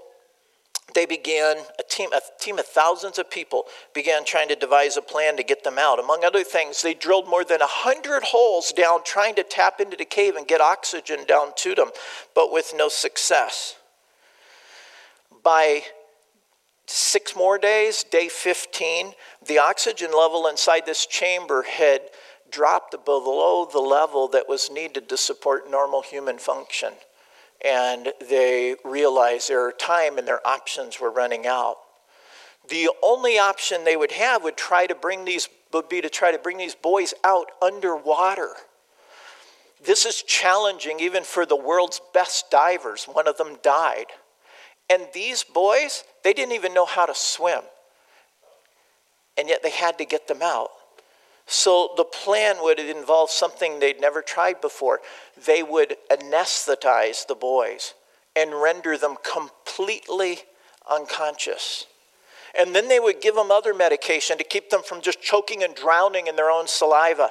they 0.94 1.06
began, 1.06 1.56
a 1.78 1.82
team, 1.88 2.12
a 2.12 2.20
team 2.38 2.58
of 2.58 2.66
thousands 2.66 3.18
of 3.18 3.30
people 3.30 3.64
began 3.94 4.24
trying 4.24 4.48
to 4.48 4.56
devise 4.56 4.96
a 4.96 5.02
plan 5.02 5.36
to 5.36 5.42
get 5.42 5.64
them 5.64 5.78
out. 5.78 5.98
Among 5.98 6.24
other 6.24 6.44
things, 6.44 6.82
they 6.82 6.94
drilled 6.94 7.28
more 7.28 7.44
than 7.44 7.60
100 7.60 8.24
holes 8.24 8.72
down 8.72 9.00
trying 9.04 9.34
to 9.36 9.42
tap 9.42 9.80
into 9.80 9.96
the 9.96 10.04
cave 10.04 10.36
and 10.36 10.46
get 10.46 10.60
oxygen 10.60 11.24
down 11.26 11.52
to 11.58 11.74
them, 11.74 11.90
but 12.34 12.52
with 12.52 12.72
no 12.76 12.88
success. 12.88 13.76
By 15.42 15.82
six 16.86 17.34
more 17.34 17.58
days, 17.58 18.04
day 18.04 18.28
15, 18.28 19.12
the 19.46 19.58
oxygen 19.58 20.10
level 20.16 20.46
inside 20.46 20.86
this 20.86 21.06
chamber 21.06 21.62
had 21.62 22.02
dropped 22.50 23.04
below 23.04 23.66
the 23.70 23.80
level 23.80 24.28
that 24.28 24.48
was 24.48 24.70
needed 24.70 25.08
to 25.08 25.16
support 25.16 25.70
normal 25.70 26.02
human 26.02 26.38
function 26.38 26.92
and 27.64 28.12
they 28.28 28.76
realized 28.84 29.48
their 29.48 29.72
time 29.72 30.18
and 30.18 30.26
their 30.26 30.46
options 30.46 31.00
were 31.00 31.10
running 31.10 31.46
out. 31.46 31.76
The 32.68 32.90
only 33.02 33.38
option 33.38 33.84
they 33.84 33.96
would 33.96 34.12
have 34.12 34.42
would 34.44 34.56
try 34.56 34.86
to 34.86 34.94
bring 34.94 35.24
these 35.24 35.48
would 35.72 35.88
be 35.88 36.00
to 36.00 36.10
try 36.10 36.30
to 36.32 36.38
bring 36.38 36.58
these 36.58 36.74
boys 36.74 37.14
out 37.24 37.50
underwater. 37.62 38.54
This 39.82 40.04
is 40.04 40.22
challenging 40.22 41.00
even 41.00 41.24
for 41.24 41.46
the 41.46 41.56
world's 41.56 42.00
best 42.12 42.50
divers. 42.50 43.04
One 43.04 43.26
of 43.26 43.36
them 43.36 43.56
died. 43.62 44.06
And 44.90 45.06
these 45.14 45.42
boys, 45.42 46.04
they 46.22 46.32
didn't 46.32 46.52
even 46.52 46.74
know 46.74 46.84
how 46.84 47.06
to 47.06 47.14
swim. 47.14 47.62
And 49.38 49.48
yet 49.48 49.62
they 49.62 49.70
had 49.70 49.98
to 49.98 50.04
get 50.04 50.28
them 50.28 50.42
out. 50.42 50.70
So 51.52 51.90
the 51.98 52.04
plan 52.04 52.56
would 52.62 52.80
involve 52.80 53.30
something 53.30 53.78
they'd 53.78 54.00
never 54.00 54.22
tried 54.22 54.62
before. 54.62 55.02
They 55.46 55.62
would 55.62 55.98
anesthetize 56.10 57.26
the 57.26 57.34
boys 57.34 57.92
and 58.34 58.62
render 58.62 58.96
them 58.96 59.16
completely 59.22 60.38
unconscious. 60.90 61.86
And 62.58 62.74
then 62.74 62.88
they 62.88 62.98
would 62.98 63.20
give 63.20 63.34
them 63.34 63.50
other 63.50 63.74
medication 63.74 64.38
to 64.38 64.44
keep 64.44 64.70
them 64.70 64.82
from 64.82 65.02
just 65.02 65.20
choking 65.20 65.62
and 65.62 65.74
drowning 65.74 66.26
in 66.26 66.36
their 66.36 66.50
own 66.50 66.66
saliva. 66.68 67.28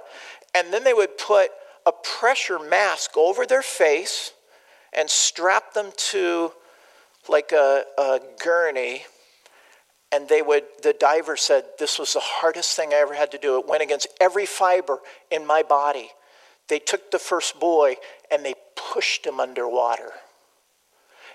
And 0.53 0.71
then 0.71 0.83
they 0.83 0.93
would 0.93 1.17
put 1.17 1.49
a 1.87 1.91
pressure 1.91 2.59
mask 2.59 3.17
over 3.17 3.47
their 3.47 3.63
face 3.63 4.33
and 4.93 5.09
strap 5.09 5.73
them 5.73 5.91
to 6.11 6.51
like 7.27 7.53
a, 7.53 7.85
a 7.97 8.19
gurney 8.43 9.05
and 10.11 10.27
they 10.27 10.41
would 10.41 10.63
the 10.83 10.93
diver 10.93 11.37
said 11.37 11.63
this 11.79 11.97
was 11.97 12.13
the 12.13 12.19
hardest 12.21 12.75
thing 12.75 12.93
i 12.93 12.97
ever 12.97 13.13
had 13.13 13.31
to 13.31 13.37
do. 13.37 13.57
It 13.59 13.67
went 13.67 13.81
against 13.81 14.07
every 14.19 14.45
fiber 14.45 14.99
in 15.29 15.45
my 15.45 15.63
body. 15.63 16.09
They 16.67 16.79
took 16.79 17.11
the 17.11 17.19
first 17.19 17.59
boy 17.59 17.95
and 18.31 18.45
they 18.45 18.55
pushed 18.93 19.25
him 19.25 19.39
underwater. 19.39 20.11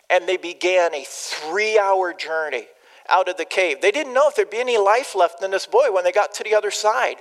And 0.08 0.28
they 0.28 0.36
began 0.36 0.94
a 0.94 1.04
three 1.06 1.78
hour 1.78 2.12
journey 2.12 2.66
out 3.08 3.28
of 3.28 3.36
the 3.36 3.44
cave. 3.44 3.80
They 3.80 3.90
didn't 3.90 4.14
know 4.14 4.28
if 4.28 4.36
there'd 4.36 4.50
be 4.50 4.58
any 4.58 4.78
life 4.78 5.14
left 5.14 5.42
in 5.42 5.50
this 5.50 5.66
boy 5.66 5.90
when 5.92 6.04
they 6.04 6.12
got 6.12 6.34
to 6.34 6.44
the 6.44 6.54
other 6.54 6.70
side. 6.70 7.16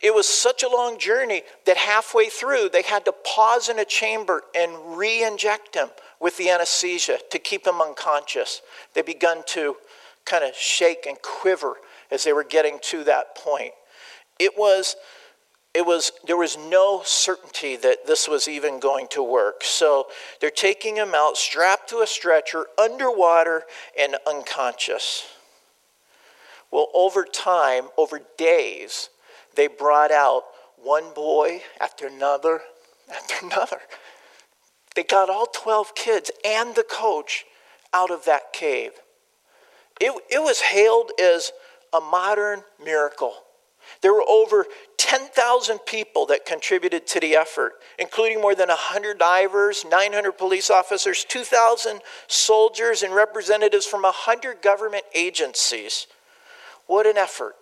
It 0.00 0.12
was 0.12 0.26
such 0.26 0.64
a 0.64 0.68
long 0.68 0.98
journey 0.98 1.42
that 1.64 1.76
halfway 1.76 2.28
through 2.28 2.70
they 2.72 2.82
had 2.82 3.04
to 3.04 3.12
pause 3.12 3.68
in 3.68 3.78
a 3.78 3.84
chamber 3.84 4.42
and 4.54 4.98
re-inject 4.98 5.76
him 5.76 5.88
with 6.18 6.36
the 6.36 6.50
anesthesia 6.50 7.18
to 7.30 7.38
keep 7.38 7.66
him 7.66 7.80
unconscious. 7.80 8.62
They 8.94 9.02
begun 9.02 9.42
to 9.48 9.76
kind 10.24 10.44
of 10.44 10.54
shake 10.54 11.06
and 11.06 11.20
quiver 11.22 11.76
as 12.10 12.24
they 12.24 12.32
were 12.32 12.44
getting 12.44 12.78
to 12.82 13.04
that 13.04 13.34
point. 13.36 13.72
It 14.38 14.52
was, 14.56 14.96
it 15.74 15.86
was, 15.86 16.12
there 16.26 16.36
was 16.36 16.56
no 16.56 17.02
certainty 17.04 17.76
that 17.76 18.06
this 18.06 18.28
was 18.28 18.48
even 18.48 18.80
going 18.80 19.06
to 19.10 19.22
work. 19.22 19.62
So 19.62 20.06
they're 20.40 20.50
taking 20.50 20.96
him 20.96 21.14
out, 21.14 21.36
strapped 21.36 21.88
to 21.90 22.00
a 22.00 22.06
stretcher, 22.06 22.66
underwater, 22.78 23.64
and 23.98 24.16
unconscious. 24.26 25.26
Well, 26.70 26.88
over 26.94 27.24
time, 27.24 27.88
over 27.98 28.20
days, 28.38 29.10
they 29.54 29.66
brought 29.66 30.10
out 30.10 30.44
one 30.76 31.12
boy 31.14 31.62
after 31.80 32.06
another 32.06 32.62
after 33.12 33.46
another. 33.46 33.78
They 34.94 35.02
got 35.02 35.30
all 35.30 35.46
12 35.46 35.94
kids 35.94 36.30
and 36.44 36.74
the 36.74 36.84
coach 36.84 37.46
out 37.92 38.10
of 38.10 38.24
that 38.24 38.52
cave. 38.52 38.92
It, 40.02 40.12
it 40.30 40.42
was 40.42 40.60
hailed 40.60 41.12
as 41.20 41.52
a 41.92 42.00
modern 42.00 42.64
miracle. 42.82 43.34
There 44.00 44.12
were 44.12 44.24
over 44.28 44.66
10,000 44.96 45.78
people 45.86 46.26
that 46.26 46.44
contributed 46.44 47.06
to 47.06 47.20
the 47.20 47.36
effort, 47.36 47.74
including 48.00 48.40
more 48.40 48.56
than 48.56 48.66
100 48.66 49.16
divers, 49.16 49.84
900 49.88 50.32
police 50.32 50.70
officers, 50.70 51.24
2,000 51.28 52.00
soldiers, 52.26 53.04
and 53.04 53.14
representatives 53.14 53.86
from 53.86 54.02
100 54.02 54.60
government 54.60 55.04
agencies. 55.14 56.08
What 56.88 57.06
an 57.06 57.16
effort! 57.16 57.54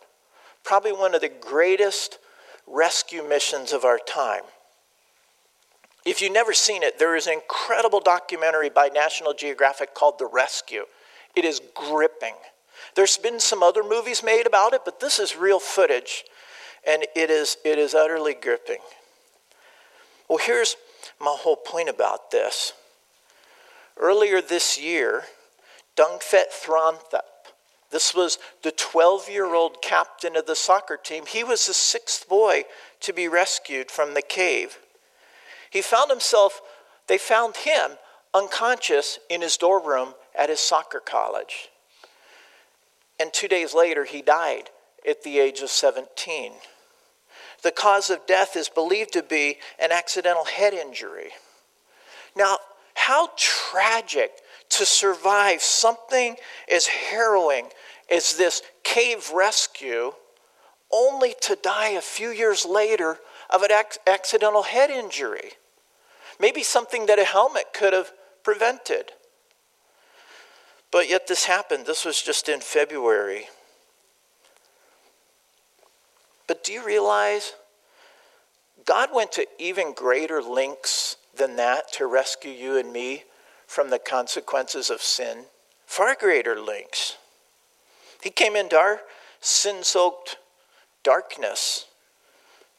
Probably 0.64 0.92
one 0.92 1.14
of 1.14 1.20
the 1.20 1.28
greatest 1.28 2.18
rescue 2.66 3.22
missions 3.22 3.74
of 3.74 3.84
our 3.84 3.98
time. 3.98 4.44
If 6.06 6.22
you've 6.22 6.32
never 6.32 6.54
seen 6.54 6.82
it, 6.82 6.98
there 6.98 7.16
is 7.16 7.26
an 7.26 7.34
incredible 7.34 8.00
documentary 8.00 8.70
by 8.70 8.88
National 8.88 9.34
Geographic 9.34 9.94
called 9.94 10.18
The 10.18 10.28
Rescue. 10.32 10.86
It 11.34 11.44
is 11.44 11.60
gripping. 11.74 12.34
There's 12.94 13.16
been 13.16 13.40
some 13.40 13.62
other 13.62 13.82
movies 13.82 14.22
made 14.22 14.46
about 14.46 14.72
it, 14.72 14.82
but 14.84 15.00
this 15.00 15.18
is 15.18 15.36
real 15.36 15.60
footage, 15.60 16.24
and 16.86 17.06
it 17.14 17.30
is, 17.30 17.56
it 17.64 17.78
is 17.78 17.94
utterly 17.94 18.34
gripping. 18.34 18.80
Well, 20.28 20.38
here's 20.38 20.76
my 21.20 21.36
whole 21.38 21.56
point 21.56 21.88
about 21.88 22.30
this. 22.30 22.72
Earlier 23.96 24.40
this 24.40 24.80
year, 24.80 25.24
Duangphet 25.96 26.46
Promthep, 26.64 27.22
this 27.90 28.14
was 28.14 28.38
the 28.62 28.70
12 28.70 29.28
year 29.28 29.54
old 29.54 29.82
captain 29.82 30.36
of 30.36 30.46
the 30.46 30.54
soccer 30.54 30.96
team. 30.96 31.26
He 31.26 31.42
was 31.42 31.66
the 31.66 31.74
sixth 31.74 32.28
boy 32.28 32.64
to 33.00 33.12
be 33.12 33.28
rescued 33.28 33.90
from 33.90 34.14
the 34.14 34.22
cave. 34.22 34.78
He 35.70 35.82
found 35.82 36.10
himself, 36.10 36.60
they 37.08 37.18
found 37.18 37.58
him 37.58 37.92
unconscious 38.32 39.18
in 39.28 39.42
his 39.42 39.56
dorm 39.56 39.86
room 39.86 40.14
at 40.40 40.48
his 40.48 40.58
soccer 40.58 40.98
college. 40.98 41.68
And 43.20 43.32
two 43.32 43.46
days 43.46 43.74
later, 43.74 44.04
he 44.04 44.22
died 44.22 44.70
at 45.08 45.22
the 45.22 45.38
age 45.38 45.60
of 45.60 45.68
17. 45.68 46.52
The 47.62 47.70
cause 47.70 48.08
of 48.08 48.26
death 48.26 48.56
is 48.56 48.70
believed 48.70 49.12
to 49.12 49.22
be 49.22 49.58
an 49.78 49.92
accidental 49.92 50.46
head 50.46 50.72
injury. 50.72 51.30
Now, 52.34 52.58
how 52.94 53.30
tragic 53.36 54.32
to 54.70 54.86
survive 54.86 55.60
something 55.60 56.36
as 56.72 56.86
harrowing 56.86 57.68
as 58.10 58.36
this 58.36 58.62
cave 58.82 59.30
rescue, 59.32 60.12
only 60.90 61.34
to 61.42 61.56
die 61.56 61.90
a 61.90 62.00
few 62.00 62.30
years 62.30 62.64
later 62.64 63.18
of 63.50 63.62
an 63.62 63.70
accidental 64.06 64.62
head 64.62 64.90
injury. 64.90 65.52
Maybe 66.40 66.62
something 66.62 67.06
that 67.06 67.18
a 67.18 67.24
helmet 67.24 67.66
could 67.74 67.92
have 67.92 68.12
prevented. 68.42 69.12
But 70.90 71.08
yet, 71.08 71.26
this 71.26 71.44
happened. 71.44 71.86
This 71.86 72.04
was 72.04 72.20
just 72.20 72.48
in 72.48 72.60
February. 72.60 73.48
But 76.46 76.64
do 76.64 76.72
you 76.72 76.84
realize 76.84 77.54
God 78.84 79.10
went 79.14 79.30
to 79.32 79.46
even 79.58 79.92
greater 79.92 80.42
lengths 80.42 81.16
than 81.36 81.56
that 81.56 81.92
to 81.92 82.06
rescue 82.06 82.50
you 82.50 82.76
and 82.76 82.92
me 82.92 83.24
from 83.66 83.90
the 83.90 84.00
consequences 84.00 84.90
of 84.90 85.00
sin? 85.00 85.44
Far 85.86 86.16
greater 86.18 86.60
lengths. 86.60 87.18
He 88.20 88.30
came 88.30 88.56
into 88.56 88.76
our 88.76 89.00
sin 89.40 89.84
soaked 89.84 90.38
darkness 91.02 91.86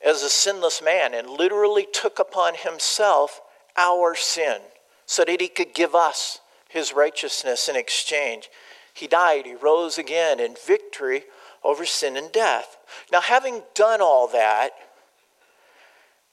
as 0.06 0.22
a 0.22 0.30
sinless 0.30 0.82
man 0.82 1.14
and 1.14 1.30
literally 1.30 1.88
took 1.92 2.20
upon 2.20 2.56
himself 2.56 3.42
our 3.78 4.16
sin 4.16 4.62
so 5.06 5.24
that 5.24 5.42
he 5.42 5.48
could 5.48 5.74
give 5.74 5.96
us 5.96 6.40
his 6.72 6.94
righteousness 6.94 7.68
in 7.68 7.76
exchange. 7.76 8.50
He 8.94 9.08
died, 9.08 9.46
he 9.46 9.56
rose 9.56 9.98
again 9.98 10.40
in 10.40 10.56
victory 10.66 11.24
over 11.64 11.86
sin 11.86 12.18
and 12.18 12.32
death. 12.32 12.78
Now, 13.12 13.22
having 13.22 13.62
done 13.76 14.02
all 14.02 14.28
that, 14.30 14.72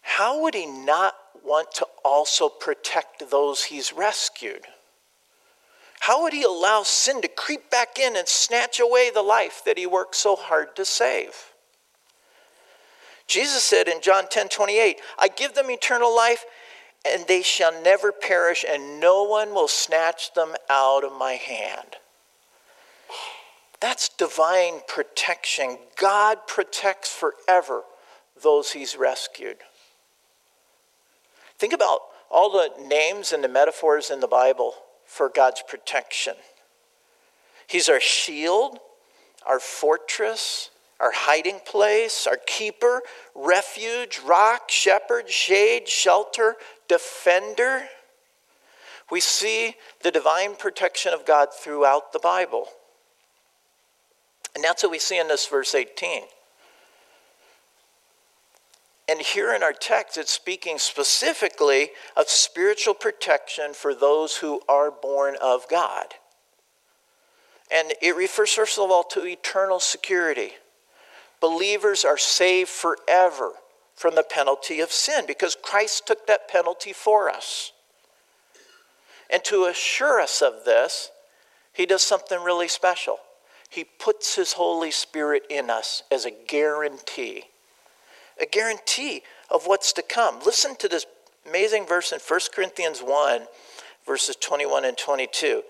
how 0.01 0.43
would 0.43 0.55
he 0.55 0.67
not 0.67 1.15
want 1.45 1.73
to 1.73 1.87
also 2.05 2.49
protect 2.49 3.31
those 3.31 3.65
he's 3.65 3.93
rescued? 3.93 4.63
How 6.01 6.23
would 6.23 6.33
he 6.33 6.43
allow 6.43 6.83
sin 6.85 7.21
to 7.23 7.29
creep 7.29 7.71
back 7.71 7.99
in 7.99 8.17
and 8.17 8.29
snatch 8.29 8.81
away 8.81 9.11
the 9.11 9.23
life 9.23 9.63
that 9.67 9.79
he 9.79 9.87
worked 9.87 10.15
so 10.15 10.37
hard 10.37 10.77
to 10.77 10.85
save? 10.85 11.35
Jesus 13.27 13.63
said 13.63 13.89
in 13.89 14.01
John 14.01 14.25
10 14.29 14.49
28, 14.49 15.01
I 15.19 15.29
give 15.29 15.55
them 15.55 15.71
eternal 15.71 16.15
life, 16.15 16.45
and 17.07 17.27
they 17.27 17.43
shall 17.43 17.83
never 17.83 18.13
perish, 18.13 18.65
and 18.69 19.01
no 19.01 19.23
one 19.23 19.55
will 19.55 19.69
snatch 19.69 20.35
them 20.35 20.55
out 20.69 21.05
of 21.05 21.13
my 21.13 21.33
hand. 21.33 21.97
That's 23.81 24.09
divine 24.09 24.81
protection. 24.89 25.79
God 25.97 26.47
protects 26.47 27.13
forever 27.13 27.83
those 28.43 28.73
he's 28.73 28.97
rescued. 28.97 29.59
Think 31.59 31.73
about 31.73 32.01
all 32.31 32.51
the 32.51 32.71
names 32.87 33.33
and 33.33 33.43
the 33.43 33.49
metaphors 33.49 34.11
in 34.11 34.21
the 34.21 34.29
Bible 34.29 34.75
for 35.07 35.29
God's 35.29 35.63
protection. 35.67 36.35
He's 37.67 37.89
our 37.89 38.01
shield, 38.01 38.79
our 39.47 39.61
fortress, 39.61 40.71
our 41.01 41.13
hiding 41.13 41.61
place, 41.65 42.27
our 42.27 42.39
keeper, 42.47 43.03
refuge, 43.35 44.21
rock, 44.25 44.71
shepherd, 44.71 45.29
shade, 45.31 45.89
shelter, 45.89 46.57
defender. 46.89 47.83
We 49.11 49.21
see 49.21 49.77
the 50.03 50.11
divine 50.11 50.57
protection 50.57 51.13
of 51.13 51.25
God 51.25 51.49
throughout 51.53 52.13
the 52.13 52.19
Bible. 52.19 52.69
And 54.55 54.65
that's 54.65 54.83
what 54.83 54.93
we 54.93 54.99
see 54.99 55.19
in 55.19 55.29
this 55.29 55.47
verse 55.47 55.75
18. 55.75 56.23
And 59.09 59.21
here 59.21 59.55
in 59.55 59.63
our 59.63 59.73
text, 59.73 60.19
it's 60.19 60.33
speaking 60.33 60.79
specifically 60.79 61.91
of 62.17 62.29
spiritual 62.29 62.93
protection 62.93 63.73
for 63.73 63.95
those 63.95 64.37
who 64.37 64.61
are 64.69 64.91
born 64.91 65.37
of 65.41 65.67
God. 65.71 66.15
And 67.71 67.95
it 68.03 68.17
refers, 68.17 68.53
first 68.53 68.79
of 68.79 68.91
all, 68.91 69.05
to 69.05 69.27
eternal 69.27 69.81
security. 69.81 70.53
Believers 71.41 72.05
are 72.05 72.19
saved 72.19 72.69
forever 72.69 73.53
from 73.99 74.15
the 74.15 74.23
penalty 74.23 74.79
of 74.79 74.93
sin 74.93 75.25
because 75.27 75.57
Christ 75.61 76.07
took 76.07 76.29
that 76.29 76.49
penalty 76.49 76.93
for 76.93 77.29
us. 77.29 77.73
And 79.29 79.43
to 79.45 79.65
assure 79.65 80.21
us 80.21 80.41
of 80.41 80.65
this, 80.65 81.11
he 81.73 81.85
does 81.85 82.03
something 82.03 82.43
really 82.43 82.69
special. 82.69 83.19
He 83.69 83.83
puts 83.83 84.37
his 84.37 84.53
Holy 84.53 84.93
Spirit 84.93 85.43
in 85.51 85.69
us 85.69 86.05
as 86.13 86.25
a 86.25 86.31
guarantee, 86.31 87.45
a 88.41 88.47
guarantee 88.47 89.23
of 89.51 89.67
what's 89.67 89.93
to 89.95 90.03
come. 90.03 90.39
Listen 90.47 90.77
to 90.77 90.89
this 90.89 91.05
amazing 91.47 91.85
verse 91.85 92.13
in 92.13 92.21
1 92.21 92.41
Corinthians 92.55 93.01
1, 93.01 93.43
verses 94.07 94.37
21 94.37 94.85
and 94.85 94.97
22 94.97 95.63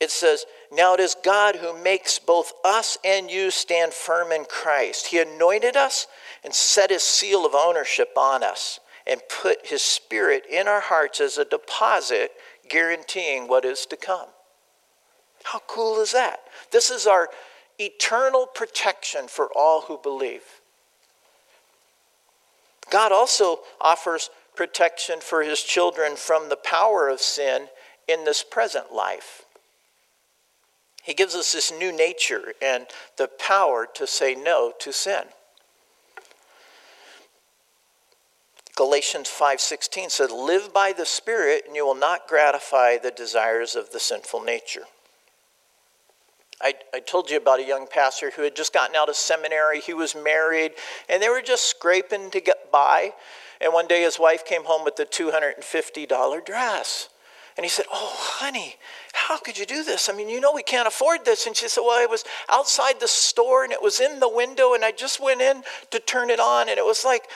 it 0.00 0.10
says, 0.10 0.44
Now 0.74 0.94
it 0.94 1.00
is 1.00 1.16
God 1.22 1.56
who 1.56 1.80
makes 1.82 2.18
both 2.18 2.52
us 2.64 2.98
and 3.04 3.30
you 3.30 3.50
stand 3.50 3.92
firm 3.92 4.32
in 4.32 4.44
Christ. 4.44 5.06
He 5.06 5.20
anointed 5.20 5.76
us 5.76 6.06
and 6.42 6.52
set 6.52 6.90
his 6.90 7.02
seal 7.02 7.46
of 7.46 7.54
ownership 7.54 8.10
on 8.16 8.42
us 8.42 8.80
and 9.06 9.20
put 9.28 9.66
his 9.66 9.82
spirit 9.82 10.44
in 10.50 10.66
our 10.66 10.80
hearts 10.80 11.20
as 11.20 11.38
a 11.38 11.44
deposit 11.44 12.32
guaranteeing 12.68 13.46
what 13.46 13.64
is 13.64 13.86
to 13.86 13.96
come. 13.96 14.28
How 15.44 15.60
cool 15.66 16.00
is 16.00 16.12
that? 16.12 16.40
This 16.72 16.90
is 16.90 17.06
our 17.06 17.28
eternal 17.78 18.46
protection 18.46 19.28
for 19.28 19.50
all 19.54 19.82
who 19.82 19.98
believe. 19.98 20.42
God 22.90 23.12
also 23.12 23.60
offers 23.80 24.30
protection 24.56 25.20
for 25.20 25.42
his 25.42 25.60
children 25.60 26.16
from 26.16 26.48
the 26.48 26.56
power 26.56 27.08
of 27.08 27.20
sin 27.20 27.68
in 28.08 28.24
this 28.24 28.42
present 28.42 28.92
life. 28.92 29.43
He 31.04 31.12
gives 31.12 31.34
us 31.34 31.52
this 31.52 31.70
new 31.70 31.92
nature 31.92 32.54
and 32.62 32.86
the 33.18 33.28
power 33.28 33.86
to 33.92 34.06
say 34.06 34.34
no 34.34 34.72
to 34.78 34.90
sin. 34.90 35.24
Galatians 38.74 39.28
5:16 39.28 40.08
says, 40.08 40.30
"Live 40.30 40.72
by 40.72 40.92
the 40.92 41.04
Spirit, 41.04 41.66
and 41.66 41.76
you 41.76 41.84
will 41.84 41.94
not 41.94 42.26
gratify 42.26 42.96
the 42.96 43.10
desires 43.10 43.76
of 43.76 43.90
the 43.90 44.00
sinful 44.00 44.40
nature." 44.40 44.88
I, 46.60 46.74
I 46.94 47.00
told 47.00 47.30
you 47.30 47.36
about 47.36 47.60
a 47.60 47.64
young 47.64 47.86
pastor 47.86 48.30
who 48.30 48.42
had 48.42 48.56
just 48.56 48.72
gotten 48.72 48.96
out 48.96 49.10
of 49.10 49.16
seminary. 49.16 49.80
He 49.80 49.92
was 49.92 50.14
married, 50.14 50.74
and 51.10 51.22
they 51.22 51.28
were 51.28 51.42
just 51.42 51.66
scraping 51.66 52.30
to 52.30 52.40
get 52.40 52.72
by. 52.72 53.12
And 53.60 53.74
one 53.74 53.86
day 53.86 54.00
his 54.00 54.18
wife 54.18 54.44
came 54.44 54.64
home 54.64 54.84
with 54.84 54.98
a 54.98 55.04
$250 55.04 56.40
dress. 56.40 57.10
And 57.56 57.64
he 57.64 57.70
said, 57.70 57.86
Oh, 57.92 58.12
honey, 58.14 58.76
how 59.12 59.38
could 59.38 59.56
you 59.56 59.66
do 59.66 59.84
this? 59.84 60.08
I 60.08 60.12
mean, 60.12 60.28
you 60.28 60.40
know 60.40 60.52
we 60.52 60.62
can't 60.62 60.88
afford 60.88 61.24
this. 61.24 61.46
And 61.46 61.56
she 61.56 61.68
said, 61.68 61.82
Well, 61.82 62.00
I 62.00 62.06
was 62.06 62.24
outside 62.48 63.00
the 63.00 63.08
store 63.08 63.64
and 63.64 63.72
it 63.72 63.82
was 63.82 64.00
in 64.00 64.20
the 64.20 64.28
window 64.28 64.74
and 64.74 64.84
I 64.84 64.90
just 64.90 65.20
went 65.20 65.40
in 65.40 65.62
to 65.90 66.00
turn 66.00 66.30
it 66.30 66.40
on. 66.40 66.68
And 66.68 66.78
it 66.78 66.84
was 66.84 67.04
like 67.04 67.28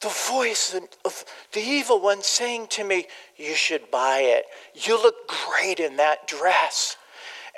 the 0.00 0.14
voice 0.30 0.78
of 1.04 1.24
the 1.52 1.60
evil 1.60 2.00
one 2.00 2.22
saying 2.22 2.68
to 2.68 2.84
me, 2.84 3.06
You 3.36 3.54
should 3.54 3.90
buy 3.90 4.20
it. 4.20 4.44
You 4.74 5.00
look 5.02 5.28
great 5.28 5.80
in 5.80 5.96
that 5.96 6.28
dress. 6.28 6.96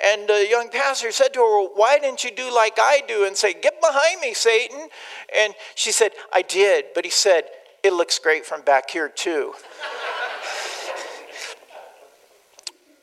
And 0.03 0.29
the 0.29 0.47
young 0.47 0.69
pastor 0.69 1.11
said 1.11 1.33
to 1.33 1.39
her, 1.39 1.67
Why 1.73 1.99
didn't 1.99 2.23
you 2.23 2.31
do 2.31 2.53
like 2.53 2.77
I 2.79 3.01
do 3.07 3.25
and 3.25 3.35
say, 3.35 3.53
Get 3.53 3.79
behind 3.81 4.21
me, 4.21 4.33
Satan? 4.33 4.89
And 5.35 5.53
she 5.75 5.91
said, 5.91 6.11
I 6.33 6.41
did. 6.41 6.85
But 6.93 7.05
he 7.05 7.11
said, 7.11 7.45
It 7.83 7.93
looks 7.93 8.19
great 8.19 8.45
from 8.45 8.61
back 8.61 8.91
here, 8.91 9.09
too. 9.09 9.53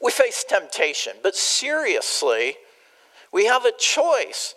We 0.04 0.10
face 0.10 0.44
temptation, 0.46 1.14
but 1.22 1.34
seriously, 1.34 2.56
we 3.32 3.46
have 3.46 3.64
a 3.64 3.72
choice. 3.78 4.54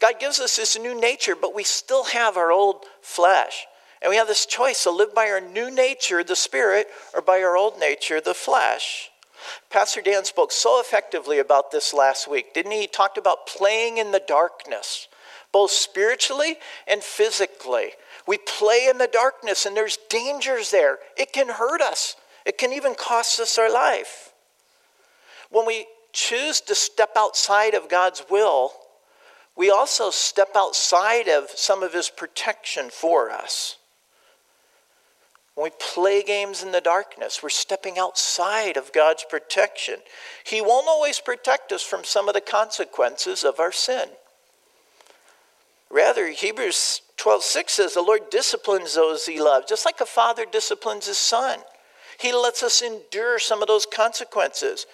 God 0.00 0.14
gives 0.18 0.40
us 0.40 0.56
this 0.56 0.76
new 0.76 1.00
nature, 1.00 1.36
but 1.40 1.54
we 1.54 1.62
still 1.62 2.02
have 2.04 2.36
our 2.36 2.50
old 2.50 2.84
flesh. 3.00 3.66
And 4.02 4.10
we 4.10 4.16
have 4.16 4.26
this 4.26 4.44
choice 4.44 4.82
to 4.82 4.90
live 4.90 5.14
by 5.14 5.30
our 5.30 5.40
new 5.40 5.70
nature, 5.70 6.24
the 6.24 6.34
spirit, 6.34 6.88
or 7.14 7.22
by 7.22 7.40
our 7.42 7.56
old 7.56 7.78
nature, 7.78 8.20
the 8.20 8.34
flesh. 8.34 9.10
Pastor 9.70 10.02
Dan 10.02 10.24
spoke 10.24 10.50
so 10.50 10.80
effectively 10.80 11.38
about 11.38 11.70
this 11.70 11.94
last 11.94 12.28
week, 12.28 12.52
didn't 12.52 12.72
he? 12.72 12.80
He 12.80 12.86
talked 12.88 13.18
about 13.18 13.46
playing 13.46 13.98
in 13.98 14.10
the 14.10 14.22
darkness, 14.26 15.06
both 15.52 15.70
spiritually 15.70 16.56
and 16.88 17.04
physically. 17.04 17.90
We 18.26 18.38
play 18.38 18.88
in 18.90 18.98
the 18.98 19.06
darkness, 19.06 19.64
and 19.64 19.76
there's 19.76 19.98
dangers 20.10 20.72
there. 20.72 20.98
It 21.16 21.32
can 21.32 21.48
hurt 21.48 21.80
us, 21.80 22.16
it 22.44 22.58
can 22.58 22.72
even 22.72 22.96
cost 22.96 23.38
us 23.38 23.58
our 23.58 23.72
life. 23.72 24.32
When 25.50 25.66
we 25.66 25.86
choose 26.12 26.60
to 26.62 26.74
step 26.74 27.10
outside 27.16 27.74
of 27.74 27.88
God's 27.88 28.24
will, 28.30 28.72
we 29.56 29.70
also 29.70 30.10
step 30.10 30.50
outside 30.54 31.28
of 31.28 31.50
some 31.50 31.82
of 31.82 31.92
His 31.92 32.10
protection 32.10 32.90
for 32.90 33.30
us. 33.30 33.76
When 35.54 35.64
we 35.64 35.70
play 35.80 36.22
games 36.22 36.62
in 36.62 36.70
the 36.70 36.80
darkness, 36.80 37.42
we're 37.42 37.48
stepping 37.48 37.98
outside 37.98 38.76
of 38.76 38.92
God's 38.92 39.24
protection. 39.28 39.96
He 40.44 40.60
won't 40.60 40.86
always 40.86 41.18
protect 41.18 41.72
us 41.72 41.82
from 41.82 42.04
some 42.04 42.28
of 42.28 42.34
the 42.34 42.40
consequences 42.40 43.42
of 43.42 43.58
our 43.58 43.72
sin. 43.72 44.08
Rather, 45.90 46.28
Hebrews 46.28 47.00
12 47.16 47.42
6 47.42 47.72
says, 47.72 47.94
The 47.94 48.02
Lord 48.02 48.30
disciplines 48.30 48.94
those 48.94 49.26
he 49.26 49.40
loves, 49.40 49.66
just 49.68 49.84
like 49.84 50.00
a 50.00 50.06
father 50.06 50.44
disciplines 50.44 51.06
his 51.06 51.18
son. 51.18 51.58
He 52.20 52.32
lets 52.32 52.62
us 52.62 52.80
endure 52.80 53.38
some 53.38 53.60
of 53.60 53.68
those 53.68 53.86
consequences. 53.86 54.86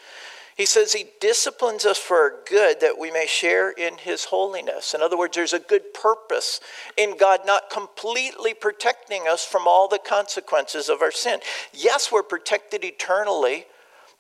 He 0.57 0.67
says 0.67 0.93
he 0.93 1.07
disciplines 1.21 1.85
us 1.85 1.99
for 1.99 2.17
our 2.17 2.35
good 2.49 2.81
that 2.81 2.99
we 2.99 3.11
may 3.11 3.27
share 3.27 3.71
in 3.71 3.99
his 3.99 4.27
holiness. 4.27 4.95
In 4.95 5.03
other 5.03 5.19
words, 5.19 5.35
there's 5.35 5.53
a 5.53 5.59
good 5.59 5.93
purpose 5.93 6.61
in 6.97 7.17
God 7.17 7.41
not 7.45 7.71
completely 7.71 8.55
protecting 8.55 9.27
us 9.29 9.45
from 9.45 9.67
all 9.67 9.89
the 9.89 9.99
consequences 9.99 10.89
of 10.89 11.03
our 11.03 11.11
sin. 11.11 11.41
Yes, 11.73 12.13
we're 12.13 12.23
protected 12.23 12.85
eternally, 12.85 13.67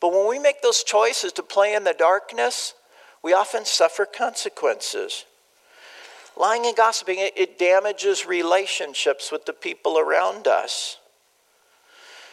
but 0.00 0.12
when 0.12 0.28
we 0.28 0.40
make 0.40 0.60
those 0.60 0.82
choices 0.82 1.32
to 1.34 1.42
play 1.44 1.72
in 1.72 1.84
the 1.84 1.94
darkness, 1.94 2.74
we 3.22 3.32
often 3.32 3.64
suffer 3.64 4.04
consequences. 4.04 5.26
Lying 6.36 6.66
and 6.66 6.76
gossiping, 6.76 7.20
it, 7.20 7.32
it 7.36 7.60
damages 7.60 8.26
relationships 8.26 9.30
with 9.30 9.46
the 9.46 9.52
people 9.52 10.00
around 10.00 10.48
us. 10.48 10.98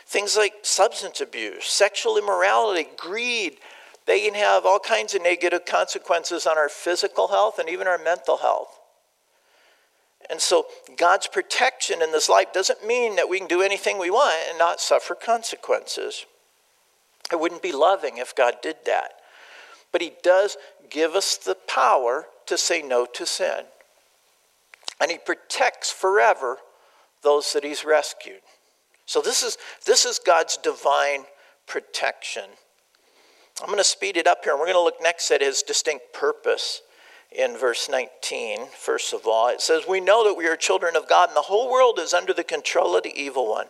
Things 0.07 0.35
like 0.35 0.55
substance 0.63 1.21
abuse, 1.21 1.65
sexual 1.65 2.17
immorality, 2.17 2.89
greed, 2.97 3.57
they 4.07 4.21
can 4.21 4.33
have 4.33 4.65
all 4.65 4.79
kinds 4.79 5.13
of 5.13 5.21
negative 5.21 5.65
consequences 5.65 6.45
on 6.45 6.57
our 6.57 6.69
physical 6.69 7.27
health 7.27 7.59
and 7.59 7.69
even 7.69 7.87
our 7.87 7.97
mental 7.97 8.37
health. 8.37 8.79
And 10.29 10.39
so, 10.39 10.65
God's 10.97 11.27
protection 11.27 12.01
in 12.01 12.11
this 12.11 12.29
life 12.29 12.53
doesn't 12.53 12.85
mean 12.85 13.15
that 13.15 13.29
we 13.29 13.39
can 13.39 13.47
do 13.47 13.61
anything 13.61 13.97
we 13.97 14.09
want 14.09 14.49
and 14.49 14.57
not 14.57 14.79
suffer 14.79 15.15
consequences. 15.15 16.25
It 17.31 17.39
wouldn't 17.39 17.61
be 17.61 17.71
loving 17.71 18.17
if 18.17 18.35
God 18.35 18.55
did 18.61 18.77
that. 18.85 19.13
But 19.91 20.01
He 20.01 20.13
does 20.23 20.57
give 20.89 21.15
us 21.15 21.37
the 21.37 21.55
power 21.55 22.27
to 22.45 22.57
say 22.57 22.81
no 22.81 23.05
to 23.13 23.25
sin. 23.25 23.65
And 24.99 25.11
He 25.11 25.17
protects 25.17 25.91
forever 25.91 26.57
those 27.23 27.53
that 27.53 27.63
He's 27.63 27.83
rescued. 27.83 28.41
So, 29.05 29.21
this 29.21 29.43
is, 29.43 29.57
this 29.85 30.05
is 30.05 30.19
God's 30.19 30.57
divine 30.57 31.25
protection. 31.67 32.45
I'm 33.61 33.67
going 33.67 33.77
to 33.77 33.83
speed 33.83 34.17
it 34.17 34.25
up 34.25 34.43
here. 34.43 34.53
and 34.53 34.59
We're 34.59 34.65
going 34.65 34.75
to 34.75 34.81
look 34.81 35.01
next 35.01 35.29
at 35.29 35.41
his 35.41 35.61
distinct 35.61 36.13
purpose 36.13 36.81
in 37.31 37.55
verse 37.55 37.87
19. 37.89 38.67
First 38.67 39.13
of 39.13 39.27
all, 39.27 39.49
it 39.49 39.61
says, 39.61 39.83
We 39.87 39.99
know 39.99 40.23
that 40.27 40.33
we 40.33 40.47
are 40.47 40.55
children 40.55 40.95
of 40.95 41.07
God, 41.07 41.29
and 41.29 41.37
the 41.37 41.41
whole 41.41 41.71
world 41.71 41.99
is 41.99 42.13
under 42.13 42.33
the 42.33 42.43
control 42.43 42.95
of 42.95 43.03
the 43.03 43.15
evil 43.15 43.47
one. 43.47 43.67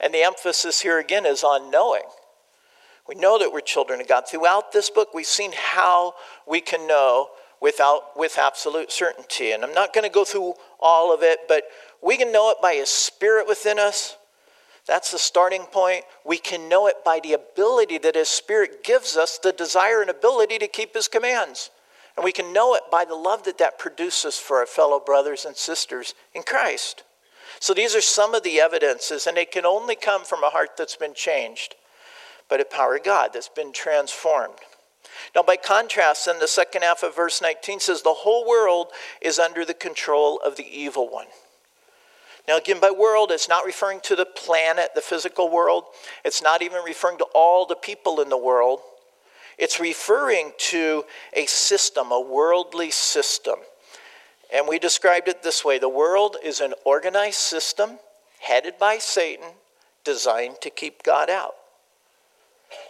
And 0.00 0.12
the 0.12 0.22
emphasis 0.22 0.80
here 0.80 0.98
again 0.98 1.26
is 1.26 1.44
on 1.44 1.70
knowing. 1.70 2.02
We 3.06 3.14
know 3.14 3.38
that 3.38 3.52
we're 3.52 3.60
children 3.60 4.00
of 4.00 4.08
God. 4.08 4.24
Throughout 4.28 4.72
this 4.72 4.90
book, 4.90 5.14
we've 5.14 5.26
seen 5.26 5.52
how 5.54 6.14
we 6.46 6.60
can 6.60 6.86
know 6.86 7.28
without 7.60 8.16
with 8.16 8.36
absolute 8.38 8.90
certainty. 8.90 9.52
And 9.52 9.62
I'm 9.62 9.74
not 9.74 9.92
going 9.92 10.04
to 10.04 10.12
go 10.12 10.24
through 10.24 10.54
all 10.80 11.14
of 11.14 11.22
it, 11.22 11.40
but 11.46 11.64
we 12.02 12.16
can 12.16 12.32
know 12.32 12.50
it 12.50 12.56
by 12.60 12.74
his 12.74 12.88
spirit 12.88 13.46
within 13.46 13.78
us. 13.78 14.16
That's 14.90 15.12
the 15.12 15.20
starting 15.20 15.66
point. 15.66 16.04
We 16.24 16.38
can 16.38 16.68
know 16.68 16.88
it 16.88 17.04
by 17.04 17.20
the 17.22 17.34
ability 17.34 17.98
that 17.98 18.16
His 18.16 18.28
Spirit 18.28 18.82
gives 18.82 19.16
us, 19.16 19.38
the 19.38 19.52
desire 19.52 20.00
and 20.00 20.10
ability 20.10 20.58
to 20.58 20.66
keep 20.66 20.94
His 20.94 21.06
commands. 21.06 21.70
And 22.16 22.24
we 22.24 22.32
can 22.32 22.52
know 22.52 22.74
it 22.74 22.82
by 22.90 23.04
the 23.04 23.14
love 23.14 23.44
that 23.44 23.58
that 23.58 23.78
produces 23.78 24.36
for 24.36 24.56
our 24.56 24.66
fellow 24.66 24.98
brothers 24.98 25.44
and 25.44 25.56
sisters 25.56 26.16
in 26.34 26.42
Christ. 26.42 27.04
So 27.60 27.72
these 27.72 27.94
are 27.94 28.00
some 28.00 28.34
of 28.34 28.42
the 28.42 28.60
evidences, 28.60 29.28
and 29.28 29.38
it 29.38 29.52
can 29.52 29.64
only 29.64 29.94
come 29.94 30.24
from 30.24 30.42
a 30.42 30.50
heart 30.50 30.70
that's 30.76 30.96
been 30.96 31.14
changed 31.14 31.76
by 32.48 32.56
the 32.56 32.64
power 32.64 32.96
of 32.96 33.04
God, 33.04 33.30
that's 33.32 33.48
been 33.48 33.72
transformed. 33.72 34.58
Now, 35.36 35.44
by 35.44 35.54
contrast, 35.54 36.26
then 36.26 36.40
the 36.40 36.48
second 36.48 36.82
half 36.82 37.04
of 37.04 37.14
verse 37.14 37.40
19 37.40 37.78
says, 37.78 38.02
The 38.02 38.12
whole 38.12 38.44
world 38.44 38.88
is 39.22 39.38
under 39.38 39.64
the 39.64 39.72
control 39.72 40.40
of 40.44 40.56
the 40.56 40.66
evil 40.66 41.08
one. 41.08 41.26
Now, 42.50 42.56
again, 42.56 42.80
by 42.80 42.90
world, 42.90 43.30
it's 43.30 43.48
not 43.48 43.64
referring 43.64 44.00
to 44.00 44.16
the 44.16 44.26
planet, 44.26 44.88
the 44.96 45.00
physical 45.00 45.48
world. 45.48 45.84
It's 46.24 46.42
not 46.42 46.62
even 46.62 46.82
referring 46.82 47.18
to 47.18 47.26
all 47.32 47.64
the 47.64 47.76
people 47.76 48.20
in 48.20 48.28
the 48.28 48.36
world. 48.36 48.80
It's 49.56 49.78
referring 49.78 50.50
to 50.58 51.04
a 51.32 51.46
system, 51.46 52.10
a 52.10 52.20
worldly 52.20 52.90
system. 52.90 53.54
And 54.52 54.66
we 54.66 54.80
described 54.80 55.28
it 55.28 55.44
this 55.44 55.64
way 55.64 55.78
the 55.78 55.88
world 55.88 56.38
is 56.42 56.58
an 56.58 56.74
organized 56.84 57.36
system 57.36 58.00
headed 58.40 58.80
by 58.80 58.98
Satan 58.98 59.50
designed 60.02 60.56
to 60.62 60.70
keep 60.70 61.04
God 61.04 61.30
out. 61.30 61.54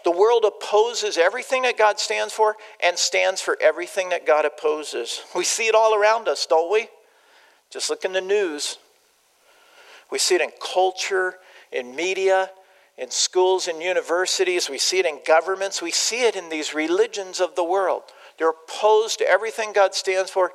The 0.05 0.11
world 0.11 0.47
opposes 0.47 1.19
everything 1.19 1.65
that 1.65 1.77
God 1.77 2.01
stands 2.01 2.33
for 2.33 2.57
and 2.83 2.97
stands 2.97 3.43
for 3.43 3.59
everything 3.61 4.09
that 4.09 4.27
God 4.27 4.47
opposes. 4.47 5.21
We 5.37 5.45
see 5.45 5.67
it 5.67 5.75
all 5.75 5.95
around 5.95 6.29
us, 6.29 6.47
don't 6.47 6.73
we? 6.73 6.89
Just 7.69 7.91
look 7.91 8.07
in 8.07 8.15
the 8.15 8.23
news. 8.23 8.79
We 10.11 10.19
see 10.19 10.35
it 10.35 10.41
in 10.41 10.51
culture, 10.61 11.37
in 11.73 11.95
media, 11.95 12.51
in 12.99 13.11
schools 13.11 13.69
and 13.69 13.83
universities. 13.83 14.69
We 14.69 14.79
see 14.79 14.99
it 14.99 15.07
in 15.07 15.21
governments. 15.27 15.81
We 15.81 15.91
see 15.91 16.23
it 16.23 16.37
in 16.37 16.49
these 16.49 16.75
religions 16.75 17.41
of 17.41 17.55
the 17.55 17.65
world. 17.65 18.03
They're 18.39 18.51
opposed 18.51 19.19
to 19.19 19.29
everything 19.29 19.73
God 19.73 19.95
stands 19.95 20.31
for, 20.31 20.53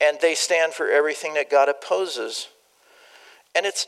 and 0.00 0.18
they 0.20 0.34
stand 0.34 0.72
for 0.72 0.88
everything 0.88 1.34
that 1.34 1.50
God 1.50 1.68
opposes. 1.68 2.48
And 3.54 3.66
it's 3.66 3.86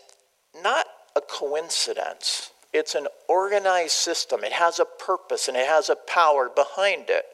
not 0.62 0.87
a 1.16 1.20
coincidence, 1.20 2.50
it's 2.72 2.94
an 2.94 3.07
organized 3.29 3.92
system. 3.92 4.42
It 4.42 4.53
has 4.53 4.79
a 4.79 4.85
purpose 4.85 5.46
and 5.46 5.57
it 5.57 5.66
has 5.66 5.88
a 5.88 5.96
power 5.96 6.50
behind 6.55 7.05
it. 7.09 7.24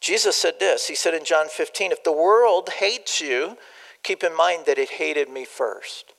Jesus 0.00 0.36
said 0.36 0.60
this 0.60 0.86
He 0.88 0.94
said 0.94 1.14
in 1.14 1.24
John 1.24 1.48
15, 1.48 1.90
If 1.92 2.04
the 2.04 2.12
world 2.12 2.68
hates 2.68 3.20
you, 3.20 3.56
keep 4.02 4.22
in 4.22 4.36
mind 4.36 4.64
that 4.66 4.78
it 4.78 4.90
hated 4.90 5.28
me 5.28 5.44
first. 5.44 6.14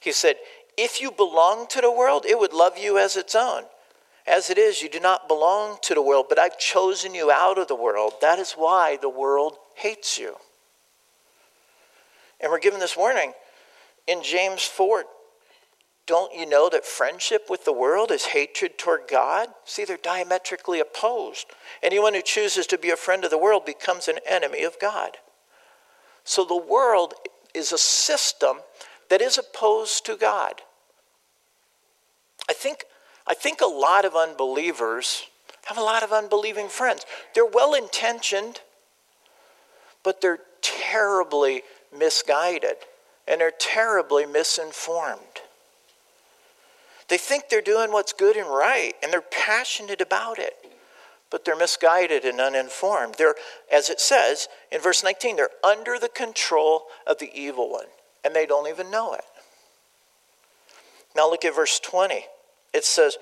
He 0.00 0.12
said, 0.12 0.36
If 0.76 1.00
you 1.00 1.10
belong 1.10 1.66
to 1.68 1.80
the 1.80 1.90
world, 1.90 2.24
it 2.26 2.38
would 2.38 2.52
love 2.52 2.78
you 2.78 2.98
as 2.98 3.16
its 3.16 3.34
own. 3.34 3.64
As 4.26 4.50
it 4.50 4.58
is, 4.58 4.82
you 4.82 4.88
do 4.88 5.00
not 5.00 5.28
belong 5.28 5.78
to 5.82 5.94
the 5.94 6.02
world, 6.02 6.26
but 6.28 6.38
I've 6.38 6.58
chosen 6.58 7.14
you 7.14 7.30
out 7.30 7.58
of 7.58 7.68
the 7.68 7.76
world. 7.76 8.14
That 8.20 8.38
is 8.38 8.52
why 8.52 8.98
the 9.00 9.08
world 9.08 9.56
hates 9.74 10.18
you. 10.18 10.36
And 12.40 12.50
we're 12.50 12.58
given 12.58 12.80
this 12.80 12.96
warning 12.96 13.32
in 14.06 14.22
James 14.22 14.62
4 14.62 15.04
don't 16.06 16.32
you 16.32 16.46
know 16.46 16.68
that 16.68 16.86
friendship 16.86 17.50
with 17.50 17.64
the 17.64 17.72
world 17.72 18.12
is 18.12 18.26
hatred 18.26 18.78
toward 18.78 19.02
God? 19.10 19.48
See, 19.64 19.84
they're 19.84 19.96
diametrically 19.96 20.78
opposed. 20.78 21.46
Anyone 21.82 22.14
who 22.14 22.22
chooses 22.22 22.66
to 22.68 22.78
be 22.78 22.90
a 22.90 22.96
friend 22.96 23.24
of 23.24 23.30
the 23.30 23.38
world 23.38 23.64
becomes 23.64 24.06
an 24.06 24.20
enemy 24.24 24.62
of 24.62 24.78
God. 24.78 25.16
So 26.26 26.44
the 26.44 26.56
world 26.56 27.14
is 27.54 27.72
a 27.72 27.78
system 27.78 28.58
that 29.08 29.22
is 29.22 29.38
opposed 29.38 30.04
to 30.06 30.16
God. 30.16 30.60
I 32.50 32.52
think 32.52 32.84
I 33.26 33.34
think 33.34 33.60
a 33.60 33.66
lot 33.66 34.04
of 34.04 34.14
unbelievers 34.14 35.22
have 35.64 35.78
a 35.78 35.82
lot 35.82 36.02
of 36.02 36.12
unbelieving 36.12 36.68
friends. 36.68 37.06
They're 37.34 37.46
well 37.46 37.74
intentioned, 37.74 38.60
but 40.04 40.20
they're 40.20 40.40
terribly 40.62 41.62
misguided 41.96 42.76
and 43.26 43.40
they're 43.40 43.52
terribly 43.58 44.26
misinformed. 44.26 45.40
They 47.08 47.18
think 47.18 47.48
they're 47.48 47.60
doing 47.60 47.92
what's 47.92 48.12
good 48.12 48.36
and 48.36 48.48
right, 48.48 48.94
and 49.02 49.12
they're 49.12 49.20
passionate 49.20 50.00
about 50.00 50.38
it, 50.38 50.54
but 51.30 51.44
they're 51.44 51.56
misguided 51.56 52.24
and 52.24 52.40
uninformed. 52.40 53.16
They're, 53.18 53.34
as 53.72 53.90
it 53.90 54.00
says 54.00 54.48
in 54.70 54.80
verse 54.80 55.02
19, 55.02 55.36
they're 55.36 55.50
under 55.64 55.98
the 55.98 56.08
control 56.08 56.84
of 57.06 57.18
the 57.18 57.30
evil 57.34 57.70
one, 57.70 57.86
and 58.24 58.34
they 58.34 58.46
don't 58.46 58.68
even 58.68 58.90
know 58.90 59.14
it. 59.14 59.24
Now 61.14 61.28
look 61.28 61.44
at 61.44 61.54
verse 61.54 61.80
20. 61.80 62.24
It 62.72 62.84
says, 62.84 63.16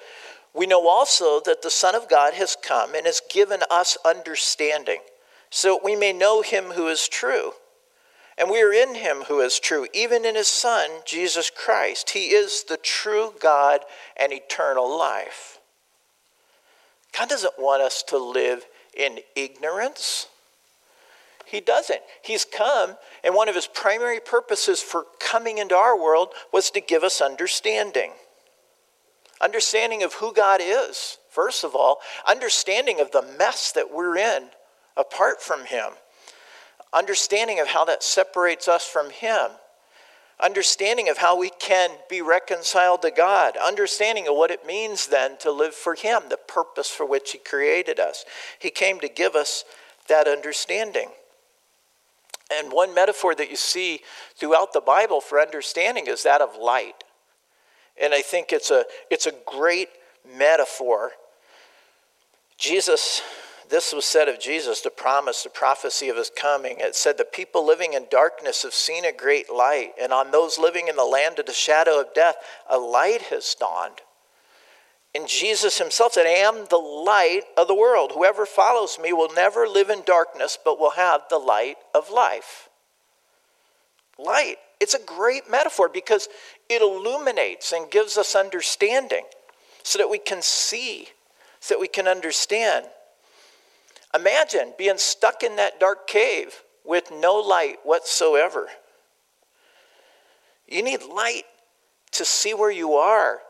We 0.53 0.67
know 0.67 0.89
also 0.89 1.41
that 1.45 1.63
the 1.63 1.71
Son 1.71 1.95
of 1.95 2.09
God 2.09 2.35
has 2.35 2.57
come 2.61 2.95
and 2.95 3.07
has 3.07 3.23
given 3.31 3.61
us 3.71 3.97
understanding, 4.05 4.99
so 5.51 5.81
we 5.83 5.95
may 5.95 6.13
know 6.13 6.43
him 6.43 6.73
who 6.73 6.89
is 6.89 7.09
true. 7.09 7.53
And 8.37 8.51
we 8.51 8.61
are 8.63 8.73
in 8.73 8.97
him 8.97 9.23
who 9.29 9.41
is 9.41 9.61
true, 9.61 9.87
even 9.95 10.25
in 10.25 10.35
his 10.35 10.49
Son, 10.49 10.91
Jesus 11.05 11.51
Christ. 11.51 12.11
He 12.11 12.31
is 12.31 12.65
the 12.65 12.77
true 12.77 13.33
God 13.39 13.83
and 14.17 14.33
eternal 14.33 14.99
life. 14.99 15.54
God 17.17 17.29
doesn't 17.29 17.59
want 17.59 17.83
us 17.83 18.03
to 18.09 18.19
live 18.19 18.65
in 18.97 19.21
ignorance. 19.37 20.29
He 21.47 21.61
doesn't. 21.61 22.01
He's 22.23 22.45
come, 22.45 22.97
and 23.23 23.35
one 23.35 23.49
of 23.49 23.55
his 23.55 23.67
primary 23.67 24.21
purposes 24.21 24.81
for 24.81 25.07
coming 25.21 25.59
into 25.59 25.75
our 25.75 25.97
world 25.97 26.31
was 26.53 26.71
to 26.71 26.81
give 26.81 27.05
us 27.05 27.21
understanding. 27.21 28.13
Understanding 29.41 30.03
of 30.03 30.15
who 30.15 30.33
God 30.33 30.61
is, 30.63 31.19
first 31.31 31.65
of 31.65 31.75
all, 31.75 31.99
understanding 32.27 33.01
of 33.01 33.11
the 33.11 33.23
mess 33.39 33.73
that 33.73 33.93
we're 33.93 34.17
in 34.17 34.49
apart 34.97 35.43
from 35.43 35.65
him 35.67 35.91
understanding 36.95 37.61
of 37.61 37.69
how 37.69 37.85
that 37.85 38.03
separates 38.03 38.69
us 38.69 38.87
from 38.87 39.11
Him, 39.11 39.51
understanding 40.45 41.09
of 41.09 41.19
how 41.19 41.39
we 41.39 41.51
can 41.51 41.91
be 42.09 42.21
reconciled 42.21 43.03
to 43.03 43.11
God, 43.11 43.57
understanding 43.57 44.29
of 44.29 44.37
what 44.37 44.51
it 44.51 44.67
means 44.67 45.07
then 45.07 45.39
to 45.39 45.51
live 45.51 45.75
for 45.75 45.95
Him, 45.95 46.25
the 46.29 46.37
purpose 46.37 46.91
for 46.91 47.07
which 47.07 47.33
He 47.33 47.39
created 47.39 47.99
us. 47.99 48.25
He 48.59 48.71
came 48.71 49.01
to 49.01 49.09
give 49.09 49.35
us 49.35 49.65
that 50.09 50.29
understanding. 50.29 51.09
And 52.53 52.73
one 52.73 52.95
metaphor 52.95 53.35
that 53.35 53.51
you 53.51 53.57
see 53.57 54.01
throughout 54.37 54.73
the 54.73 54.81
Bible 54.81 55.21
for 55.21 55.41
understanding 55.41 56.07
is 56.07 56.23
that 56.25 56.43
of 56.43 56.57
light. 56.57 57.05
And 58.01 58.13
I 58.13 58.21
think 58.21 58.53
it's 58.53 58.71
a, 58.71 58.85
it's 59.11 59.27
a 59.27 59.33
great 59.47 59.89
metaphor. 60.37 61.13
Jesus 62.59 63.23
this 63.71 63.93
was 63.93 64.05
said 64.05 64.29
of 64.29 64.41
Jesus, 64.41 64.81
the 64.81 64.91
promise, 64.91 65.43
the 65.43 65.51
prophecy 65.51 66.09
of 66.09 66.17
his 66.17 66.31
coming. 66.31 66.77
It 66.79 66.95
said, 66.95 67.19
The 67.19 67.25
people 67.25 67.67
living 67.67 67.93
in 67.93 68.07
darkness 68.11 68.63
have 68.63 68.75
seen 68.75 69.05
a 69.05 69.13
great 69.13 69.51
light, 69.51 69.93
and 70.01 70.13
on 70.13 70.31
those 70.31 70.59
living 70.59 70.89
in 70.89 70.97
the 70.97 71.05
land 71.05 71.39
of 71.39 71.47
the 71.47 71.53
shadow 71.53 72.01
of 72.01 72.15
death, 72.15 72.37
a 72.69 72.79
light 72.79 73.23
has 73.23 73.55
dawned. 73.59 74.01
And 75.15 75.29
Jesus 75.29 75.79
himself 75.79 76.15
said, 76.15 76.27
I 76.27 76.31
am 76.31 76.67
the 76.69 76.77
light 76.77 77.43
of 77.57 77.69
the 77.69 77.75
world. 77.75 78.13
Whoever 78.15 78.47
follows 78.47 78.99
me 79.01 79.13
will 79.13 79.33
never 79.33 79.69
live 79.69 79.89
in 79.89 80.03
darkness, 80.05 80.59
but 80.63 80.81
will 80.81 80.91
have 80.91 81.23
the 81.31 81.39
light 81.39 81.77
of 81.95 82.11
life. 82.11 82.69
Light. 84.19 84.57
It's 84.81 84.95
a 84.95 85.05
great 85.05 85.49
metaphor 85.49 85.89
because 85.89 86.29
it 86.69 86.83
illuminates 86.83 87.73
and 87.73 87.91
gives 87.91 88.19
us 88.19 88.35
understanding 88.35 89.25
so 89.85 89.99
that 89.99 90.11
we 90.11 90.19
can 90.19 90.43
see, 90.43 91.09
so 91.61 91.75
that 91.75 91.81
we 91.81 91.89
can 91.89 92.09
understand. 92.09 92.87
Imagine 94.15 94.73
being 94.79 94.99
stuck 94.99 95.43
in 95.43 95.57
that 95.57 95.81
dark 95.81 96.07
cave 96.07 96.63
with 96.85 97.11
no 97.11 97.35
light 97.35 97.79
whatsoever. 97.83 98.69
You 100.69 100.83
need 100.83 101.03
light 101.03 101.45
to 102.13 102.25
see 102.25 102.55
where 102.55 102.71
you 102.71 102.95
are, 102.95 103.41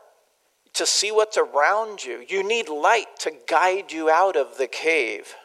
to 0.73 0.85
see 0.85 1.11
what's 1.11 1.37
around 1.37 2.03
you. 2.03 2.25
You 2.27 2.43
need 2.43 2.67
light 2.67 3.07
to 3.19 3.31
guide 3.47 3.91
you 3.91 4.09
out 4.09 4.35
of 4.35 4.57
the 4.57 4.67
cave. 4.67 5.35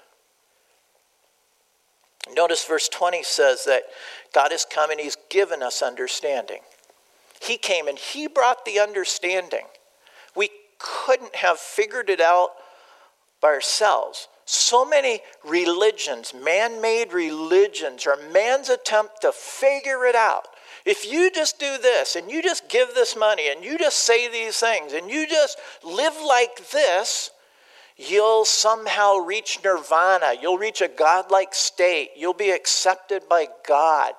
Notice 2.34 2.64
verse 2.64 2.88
20 2.88 3.22
says 3.22 3.64
that 3.64 3.82
God 4.32 4.52
has 4.52 4.64
come 4.64 4.90
and 4.90 5.00
He's 5.00 5.16
given 5.28 5.62
us 5.62 5.82
understanding. 5.82 6.60
He 7.40 7.56
came 7.56 7.88
and 7.88 7.98
He 7.98 8.26
brought 8.26 8.64
the 8.64 8.78
understanding. 8.78 9.66
We 10.36 10.50
couldn't 10.78 11.36
have 11.36 11.58
figured 11.58 12.08
it 12.08 12.20
out 12.20 12.50
by 13.40 13.48
ourselves. 13.48 14.28
So 14.52 14.84
many 14.84 15.20
religions, 15.44 16.34
man 16.34 16.80
made 16.80 17.12
religions, 17.12 18.04
are 18.04 18.18
man's 18.32 18.68
attempt 18.68 19.20
to 19.20 19.30
figure 19.30 20.06
it 20.06 20.16
out. 20.16 20.48
If 20.84 21.06
you 21.08 21.30
just 21.30 21.60
do 21.60 21.78
this 21.78 22.16
and 22.16 22.28
you 22.28 22.42
just 22.42 22.68
give 22.68 22.92
this 22.92 23.14
money 23.16 23.48
and 23.48 23.64
you 23.64 23.78
just 23.78 23.98
say 23.98 24.28
these 24.28 24.58
things 24.58 24.92
and 24.92 25.08
you 25.08 25.28
just 25.28 25.56
live 25.84 26.14
like 26.26 26.68
this, 26.72 27.30
you'll 27.96 28.44
somehow 28.44 29.18
reach 29.18 29.60
nirvana. 29.62 30.32
You'll 30.42 30.58
reach 30.58 30.80
a 30.80 30.88
godlike 30.88 31.54
state. 31.54 32.10
You'll 32.16 32.34
be 32.34 32.50
accepted 32.50 33.28
by 33.28 33.46
God. 33.68 34.14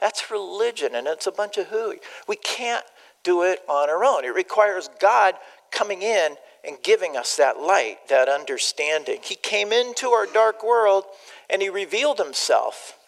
That's 0.00 0.32
religion 0.32 0.96
and 0.96 1.06
it's 1.06 1.28
a 1.28 1.32
bunch 1.32 1.58
of 1.58 1.68
hooey. 1.68 1.98
We 2.26 2.34
can't 2.34 2.84
do 3.22 3.44
it 3.44 3.60
on 3.68 3.88
our 3.88 4.04
own. 4.04 4.24
It 4.24 4.34
requires 4.34 4.90
God 4.98 5.36
coming 5.70 6.02
in 6.02 6.36
and 6.66 6.76
giving 6.82 7.16
us 7.16 7.36
that 7.36 7.60
light, 7.60 8.08
that 8.08 8.28
understanding. 8.28 9.20
He 9.22 9.36
came 9.36 9.72
into 9.72 10.08
our 10.10 10.26
dark 10.26 10.64
world 10.64 11.04
and 11.48 11.62
he 11.62 11.68
revealed 11.68 12.18
himself 12.18 12.98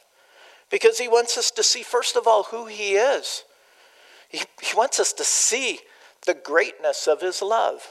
because 0.71 0.99
he 0.99 1.09
wants 1.09 1.37
us 1.37 1.51
to 1.53 1.63
see, 1.63 1.83
first 1.83 2.17
of 2.17 2.27
all, 2.27 2.45
who 2.45 2.67
he 2.67 2.95
is. 2.95 3.45
He, 4.29 4.43
he 4.63 4.77
wants 4.77 5.01
us 5.01 5.13
to 5.15 5.25
see 5.25 5.81
the 6.27 6.35
greatness 6.35 7.07
of 7.07 7.21
his 7.21 7.41
love. 7.43 7.87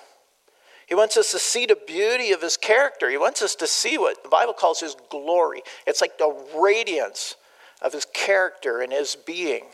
He 0.86 0.96
wants 0.96 1.18
us 1.18 1.32
to 1.32 1.40
see 1.40 1.66
the 1.66 1.78
beauty 1.88 2.32
of 2.32 2.42
his 2.42 2.56
character. 2.56 3.10
He 3.10 3.18
wants 3.18 3.42
us 3.42 3.56
to 3.56 3.68
see 3.68 3.98
what 3.98 4.24
the 4.24 4.30
Bible 4.30 4.54
calls 4.54 4.80
his 4.80 4.96
glory. 5.10 5.62
It's 5.86 6.00
like 6.00 6.18
the 6.18 6.34
radiance 6.56 7.36
of 7.82 7.94
his 7.94 8.06
character 8.14 8.80
and 8.80 8.94
his 8.94 9.16
being. 9.16 9.66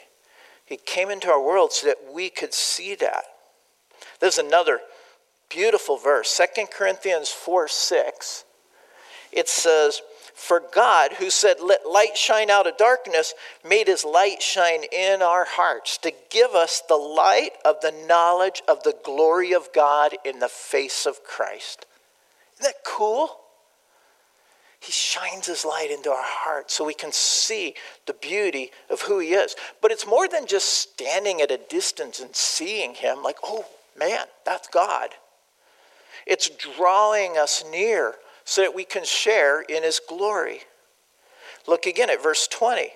He 0.65 0.77
came 0.77 1.09
into 1.09 1.29
our 1.29 1.41
world 1.41 1.71
so 1.71 1.87
that 1.87 1.97
we 2.11 2.29
could 2.29 2.53
see 2.53 2.95
that. 2.95 3.25
There's 4.19 4.39
another 4.39 4.79
beautiful 5.53 5.97
verse, 5.97 6.39
2 6.55 6.65
Corinthians 6.75 7.29
4 7.29 7.67
6. 7.67 8.45
It 9.31 9.49
says, 9.49 10.01
For 10.33 10.61
God, 10.73 11.13
who 11.13 11.29
said, 11.29 11.57
Let 11.61 11.89
light 11.89 12.17
shine 12.17 12.49
out 12.49 12.67
of 12.67 12.77
darkness, 12.77 13.33
made 13.67 13.87
his 13.87 14.05
light 14.05 14.41
shine 14.41 14.83
in 14.91 15.21
our 15.21 15.45
hearts 15.45 15.97
to 15.99 16.11
give 16.29 16.51
us 16.51 16.81
the 16.87 16.95
light 16.95 17.51
of 17.65 17.81
the 17.81 17.93
knowledge 18.07 18.61
of 18.67 18.83
the 18.83 18.95
glory 19.03 19.53
of 19.53 19.73
God 19.73 20.15
in 20.23 20.39
the 20.39 20.49
face 20.49 21.05
of 21.05 21.23
Christ. 21.23 21.85
Isn't 22.59 22.65
that 22.65 22.83
cool? 22.85 23.39
He 24.79 24.91
shines 24.91 25.45
his 25.45 25.63
light 25.63 25.91
into 25.91 26.09
our 26.09 26.21
hearts 26.21 26.73
so 26.73 26.83
we 26.83 26.93
can 26.93 27.13
see 27.13 27.73
the 28.05 28.13
beauty 28.13 28.71
of 28.89 29.03
who 29.03 29.19
he 29.19 29.29
is. 29.29 29.55
But 29.81 29.91
it's 29.91 30.05
more 30.05 30.27
than 30.27 30.45
just 30.45 30.67
standing 30.67 31.41
at 31.41 31.51
a 31.51 31.59
distance 31.69 32.19
and 32.19 32.35
seeing 32.35 32.93
him 32.93 33.23
like, 33.23 33.37
oh 33.43 33.65
man, 33.97 34.25
that's 34.45 34.67
God. 34.67 35.11
It's 36.25 36.49
drawing 36.49 37.37
us 37.37 37.63
near 37.69 38.15
so 38.45 38.61
that 38.61 38.75
we 38.75 38.85
can 38.85 39.05
share 39.05 39.61
in 39.61 39.83
his 39.83 39.99
glory. 40.07 40.61
Look 41.67 41.85
again 41.85 42.09
at 42.09 42.21
verse 42.21 42.47
20. 42.47 42.89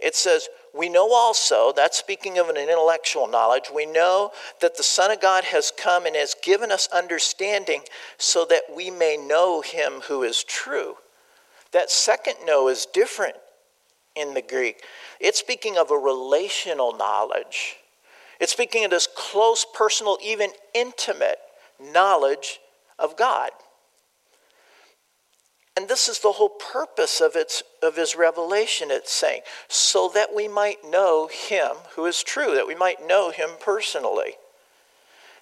It 0.00 0.16
says, 0.16 0.48
We 0.74 0.88
know 0.88 1.12
also, 1.12 1.72
that's 1.74 1.98
speaking 1.98 2.38
of 2.38 2.48
an 2.48 2.56
intellectual 2.56 3.28
knowledge, 3.28 3.70
we 3.74 3.86
know 3.86 4.32
that 4.60 4.76
the 4.76 4.82
Son 4.82 5.10
of 5.10 5.20
God 5.20 5.44
has 5.44 5.72
come 5.76 6.06
and 6.06 6.16
has 6.16 6.34
given 6.42 6.72
us 6.72 6.88
understanding 6.92 7.82
so 8.18 8.44
that 8.46 8.62
we 8.74 8.90
may 8.90 9.16
know 9.16 9.60
him 9.60 10.00
who 10.08 10.22
is 10.22 10.42
true. 10.44 10.96
That 11.72 11.90
second 11.90 12.34
know 12.44 12.68
is 12.68 12.86
different 12.86 13.36
in 14.14 14.34
the 14.34 14.42
Greek. 14.42 14.82
It's 15.20 15.38
speaking 15.38 15.78
of 15.78 15.90
a 15.90 15.96
relational 15.96 16.96
knowledge. 16.96 17.76
It's 18.40 18.52
speaking 18.52 18.84
of 18.84 18.90
this 18.90 19.08
close, 19.16 19.64
personal, 19.72 20.18
even 20.22 20.50
intimate 20.74 21.38
knowledge 21.82 22.60
of 22.98 23.16
God. 23.16 23.50
And 25.76 25.88
this 25.88 26.08
is 26.08 26.20
the 26.20 26.32
whole 26.32 26.50
purpose 26.50 27.20
of, 27.20 27.34
its, 27.34 27.62
of 27.82 27.96
his 27.96 28.14
revelation, 28.14 28.90
it's 28.90 29.12
saying, 29.12 29.40
so 29.68 30.10
that 30.14 30.34
we 30.34 30.46
might 30.46 30.84
know 30.84 31.28
him 31.28 31.70
who 31.96 32.04
is 32.04 32.22
true, 32.22 32.54
that 32.54 32.66
we 32.66 32.74
might 32.74 33.06
know 33.06 33.30
him 33.30 33.50
personally. 33.58 34.34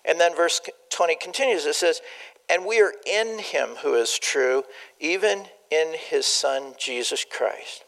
And 0.05 0.21
then 0.21 0.37
verse 0.37 0.61
20 0.91 1.17
continues 1.17 1.67
it 1.67 1.75
says, 1.75 2.01
And 2.49 2.65
we 2.65 2.81
are 2.81 2.95
in 3.07 3.41
him 3.41 3.71
who 3.83 3.95
is 3.95 4.19
true, 4.19 4.63
even 5.01 5.47
in 5.71 5.95
his 5.95 6.27
Son, 6.27 6.75
Jesus 6.79 7.25
Christ. 7.29 7.85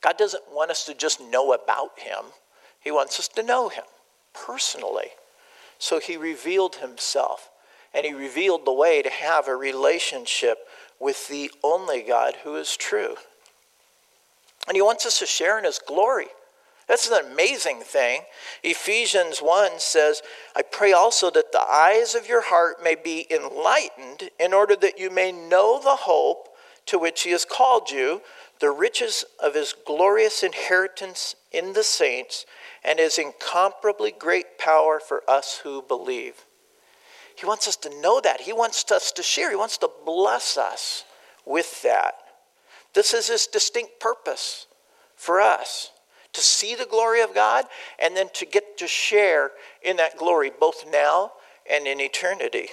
God 0.00 0.16
doesn't 0.18 0.44
want 0.50 0.70
us 0.70 0.84
to 0.86 0.94
just 0.94 1.20
know 1.20 1.52
about 1.52 1.98
him, 2.00 2.24
he 2.80 2.90
wants 2.90 3.20
us 3.20 3.28
to 3.28 3.42
know 3.42 3.68
him 3.68 3.84
personally 4.32 5.10
So 5.80 5.98
he 5.98 6.16
revealed 6.16 6.76
himself, 6.76 7.50
and 7.92 8.04
he 8.04 8.12
revealed 8.12 8.64
the 8.64 8.72
way 8.72 9.00
to 9.02 9.10
have 9.10 9.48
a 9.48 9.56
relationship 9.56 10.58
with 11.00 11.26
the 11.26 11.50
only 11.64 12.02
God 12.02 12.36
who 12.44 12.54
is 12.56 12.76
true. 12.76 13.16
And 14.68 14.76
he 14.76 14.82
wants 14.82 15.06
us 15.06 15.18
to 15.18 15.26
share 15.26 15.58
in 15.58 15.64
his 15.64 15.80
glory. 15.80 16.28
That's 16.86 17.08
an 17.10 17.24
amazing 17.32 17.80
thing. 17.80 18.22
Ephesians 18.62 19.38
1 19.38 19.80
says, 19.80 20.22
I 20.54 20.60
pray 20.62 20.92
also 20.92 21.30
that 21.30 21.50
the 21.50 21.60
eyes 21.60 22.14
of 22.14 22.28
your 22.28 22.42
heart 22.42 22.82
may 22.84 22.94
be 22.94 23.26
enlightened 23.30 24.28
in 24.38 24.52
order 24.52 24.76
that 24.76 24.98
you 24.98 25.08
may 25.08 25.32
know 25.32 25.80
the 25.82 25.96
hope 25.96 26.48
to 26.86 26.98
which 26.98 27.22
he 27.22 27.30
has 27.30 27.46
called 27.46 27.90
you, 27.90 28.20
the 28.58 28.70
riches 28.70 29.24
of 29.42 29.54
his 29.54 29.74
glorious 29.86 30.42
inheritance 30.42 31.36
in 31.52 31.72
the 31.72 31.84
saints, 31.84 32.44
and 32.84 32.98
his 32.98 33.18
incomparably 33.18 34.10
great 34.10 34.58
power 34.58 35.00
for 35.00 35.22
us 35.28 35.60
who 35.62 35.82
believe. 35.82 36.44
He 37.34 37.46
wants 37.46 37.66
us 37.66 37.76
to 37.76 38.00
know 38.00 38.20
that. 38.20 38.42
He 38.42 38.52
wants 38.52 38.90
us 38.90 39.12
to 39.12 39.22
share. 39.22 39.50
He 39.50 39.56
wants 39.56 39.78
to 39.78 39.90
bless 40.04 40.56
us 40.56 41.04
with 41.46 41.82
that. 41.82 42.14
This 42.94 43.14
is 43.14 43.28
his 43.28 43.46
distinct 43.46 44.00
purpose 44.00 44.66
for 45.14 45.40
us 45.40 45.90
to 46.32 46.40
see 46.40 46.74
the 46.74 46.86
glory 46.86 47.22
of 47.22 47.34
God 47.34 47.64
and 47.98 48.16
then 48.16 48.28
to 48.34 48.46
get 48.46 48.78
to 48.78 48.86
share 48.86 49.52
in 49.82 49.96
that 49.96 50.16
glory 50.16 50.50
both 50.58 50.84
now 50.90 51.32
and 51.70 51.86
in 51.86 52.00
eternity. 52.00 52.68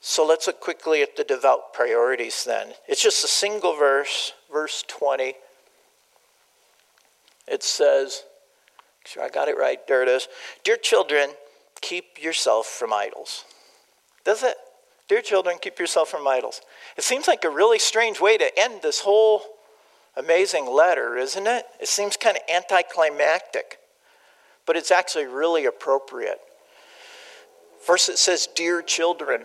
So 0.00 0.24
let's 0.24 0.46
look 0.46 0.60
quickly 0.60 1.02
at 1.02 1.16
the 1.16 1.24
devout 1.24 1.72
priorities 1.72 2.44
then. 2.44 2.68
It's 2.86 3.02
just 3.02 3.24
a 3.24 3.28
single 3.28 3.74
verse, 3.74 4.32
verse 4.52 4.84
20. 4.86 5.34
It 7.48 7.62
says, 7.62 8.24
sure 9.04 9.22
I 9.22 9.28
got 9.28 9.48
it 9.48 9.56
right, 9.56 9.84
there 9.86 10.02
it 10.02 10.08
is. 10.08 10.28
Dear 10.64 10.76
children, 10.76 11.30
keep 11.80 12.22
yourself 12.22 12.66
from 12.66 12.92
idols. 12.92 13.44
Does 14.24 14.42
it? 14.42 14.56
Dear 15.08 15.20
children, 15.20 15.58
keep 15.60 15.78
yourself 15.78 16.08
from 16.08 16.26
idols. 16.26 16.60
It 16.96 17.04
seems 17.04 17.28
like 17.28 17.44
a 17.44 17.50
really 17.50 17.78
strange 17.78 18.20
way 18.20 18.36
to 18.36 18.58
end 18.58 18.82
this 18.82 19.00
whole 19.00 19.42
amazing 20.16 20.66
letter, 20.66 21.16
isn't 21.16 21.46
it? 21.46 21.64
It 21.80 21.88
seems 21.88 22.16
kind 22.16 22.36
of 22.36 22.42
anticlimactic, 22.52 23.78
but 24.66 24.76
it's 24.76 24.90
actually 24.90 25.26
really 25.26 25.64
appropriate. 25.64 26.40
First, 27.80 28.08
it 28.08 28.18
says, 28.18 28.48
Dear 28.54 28.82
children. 28.82 29.42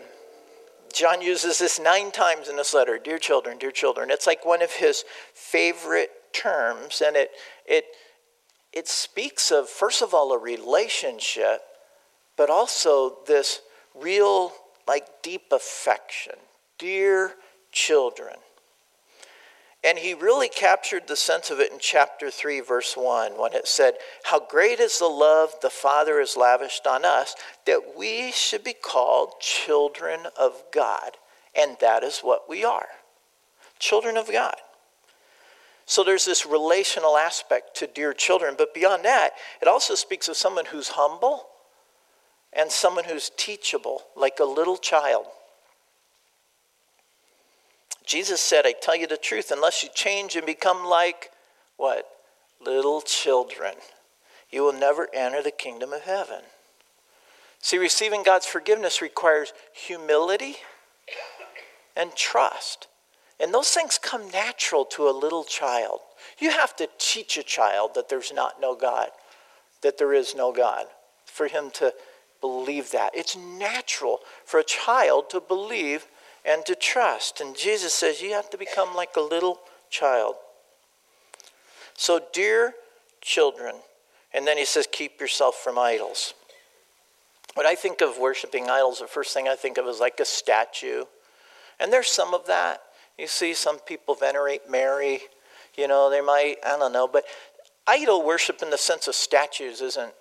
John 0.93 1.21
uses 1.21 1.59
this 1.59 1.79
nine 1.79 2.11
times 2.11 2.49
in 2.49 2.57
this 2.57 2.73
letter 2.73 2.97
Dear 2.97 3.17
children, 3.17 3.57
dear 3.57 3.71
children. 3.71 4.09
It's 4.11 4.27
like 4.27 4.45
one 4.45 4.61
of 4.61 4.71
his 4.71 5.05
favorite 5.33 6.09
terms, 6.33 7.01
and 7.05 7.15
it, 7.15 7.31
it, 7.65 7.85
it 8.73 8.87
speaks 8.87 9.51
of, 9.51 9.69
first 9.69 10.01
of 10.01 10.13
all, 10.13 10.31
a 10.33 10.37
relationship, 10.37 11.61
but 12.37 12.49
also 12.49 13.17
this 13.27 13.61
real, 13.93 14.53
like, 14.87 15.07
deep 15.21 15.51
affection. 15.51 16.35
Dear 16.77 17.33
children. 17.71 18.35
And 19.83 19.97
he 19.97 20.13
really 20.13 20.49
captured 20.49 21.07
the 21.07 21.15
sense 21.15 21.49
of 21.49 21.59
it 21.59 21.71
in 21.71 21.79
chapter 21.79 22.29
3, 22.29 22.59
verse 22.61 22.95
1, 22.95 23.39
when 23.39 23.53
it 23.53 23.67
said, 23.67 23.95
How 24.25 24.39
great 24.39 24.79
is 24.79 24.99
the 24.99 25.07
love 25.07 25.53
the 25.61 25.71
Father 25.71 26.19
has 26.19 26.37
lavished 26.37 26.85
on 26.85 27.03
us 27.03 27.35
that 27.65 27.97
we 27.97 28.31
should 28.31 28.63
be 28.63 28.73
called 28.73 29.33
children 29.39 30.27
of 30.39 30.63
God. 30.71 31.17
And 31.57 31.77
that 31.81 32.03
is 32.03 32.19
what 32.19 32.47
we 32.47 32.63
are 32.63 32.87
children 33.81 34.15
of 34.15 34.31
God. 34.31 34.55
So 35.91 36.05
there's 36.05 36.23
this 36.23 36.45
relational 36.45 37.17
aspect 37.17 37.75
to 37.75 37.85
dear 37.85 38.13
children, 38.13 38.55
but 38.57 38.73
beyond 38.73 39.03
that, 39.03 39.31
it 39.61 39.67
also 39.67 39.93
speaks 39.93 40.29
of 40.29 40.37
someone 40.37 40.67
who's 40.67 40.87
humble 40.87 41.47
and 42.53 42.71
someone 42.71 43.03
who's 43.03 43.29
teachable, 43.35 44.03
like 44.15 44.39
a 44.39 44.45
little 44.45 44.77
child. 44.77 45.25
Jesus 48.05 48.39
said, 48.39 48.65
I 48.65 48.71
tell 48.71 48.95
you 48.95 49.05
the 49.05 49.17
truth, 49.17 49.51
unless 49.51 49.83
you 49.83 49.89
change 49.93 50.37
and 50.37 50.45
become 50.45 50.85
like 50.85 51.29
what? 51.75 52.07
Little 52.65 53.01
children, 53.01 53.73
you 54.49 54.63
will 54.63 54.71
never 54.71 55.09
enter 55.13 55.43
the 55.43 55.51
kingdom 55.51 55.91
of 55.91 56.03
heaven. 56.03 56.43
See, 57.59 57.77
receiving 57.77 58.23
God's 58.23 58.45
forgiveness 58.45 59.01
requires 59.01 59.51
humility 59.73 60.55
and 61.97 62.15
trust. 62.15 62.87
And 63.41 63.53
those 63.53 63.69
things 63.69 63.97
come 63.97 64.29
natural 64.29 64.85
to 64.85 65.09
a 65.09 65.11
little 65.11 65.43
child. 65.43 65.99
You 66.37 66.51
have 66.51 66.75
to 66.75 66.87
teach 66.99 67.37
a 67.37 67.43
child 67.43 67.95
that 67.95 68.07
there's 68.07 68.31
not 68.31 68.61
no 68.61 68.75
God, 68.75 69.09
that 69.81 69.97
there 69.97 70.13
is 70.13 70.35
no 70.35 70.53
God, 70.53 70.85
for 71.25 71.47
him 71.47 71.71
to 71.71 71.93
believe 72.39 72.91
that. 72.91 73.11
It's 73.15 73.35
natural 73.35 74.19
for 74.45 74.59
a 74.59 74.63
child 74.63 75.29
to 75.31 75.39
believe 75.39 76.05
and 76.45 76.65
to 76.65 76.75
trust. 76.75 77.41
And 77.41 77.55
Jesus 77.55 77.93
says 77.93 78.21
you 78.21 78.33
have 78.33 78.49
to 78.51 78.57
become 78.57 78.95
like 78.95 79.15
a 79.15 79.21
little 79.21 79.59
child. 79.89 80.35
So, 81.95 82.21
dear 82.33 82.73
children, 83.21 83.75
and 84.33 84.47
then 84.47 84.57
he 84.57 84.65
says, 84.65 84.87
keep 84.91 85.19
yourself 85.19 85.55
from 85.55 85.77
idols. 85.77 86.33
When 87.55 87.65
I 87.65 87.75
think 87.75 88.01
of 88.01 88.17
worshiping 88.17 88.69
idols, 88.69 88.99
the 88.99 89.07
first 89.07 89.33
thing 89.33 89.47
I 89.47 89.55
think 89.55 89.77
of 89.77 89.87
is 89.87 89.99
like 89.99 90.19
a 90.19 90.25
statue. 90.25 91.03
And 91.79 91.91
there's 91.91 92.07
some 92.07 92.33
of 92.33 92.47
that. 92.47 92.81
You 93.21 93.27
see, 93.27 93.53
some 93.53 93.77
people 93.77 94.15
venerate 94.15 94.67
Mary. 94.67 95.19
You 95.77 95.87
know, 95.87 96.09
they 96.09 96.21
might, 96.21 96.55
I 96.65 96.75
don't 96.79 96.91
know. 96.91 97.07
But 97.07 97.25
idol 97.85 98.25
worship 98.25 98.63
in 98.63 98.71
the 98.71 98.79
sense 98.79 99.07
of 99.07 99.13
statues 99.13 99.79
isn't 99.79 100.11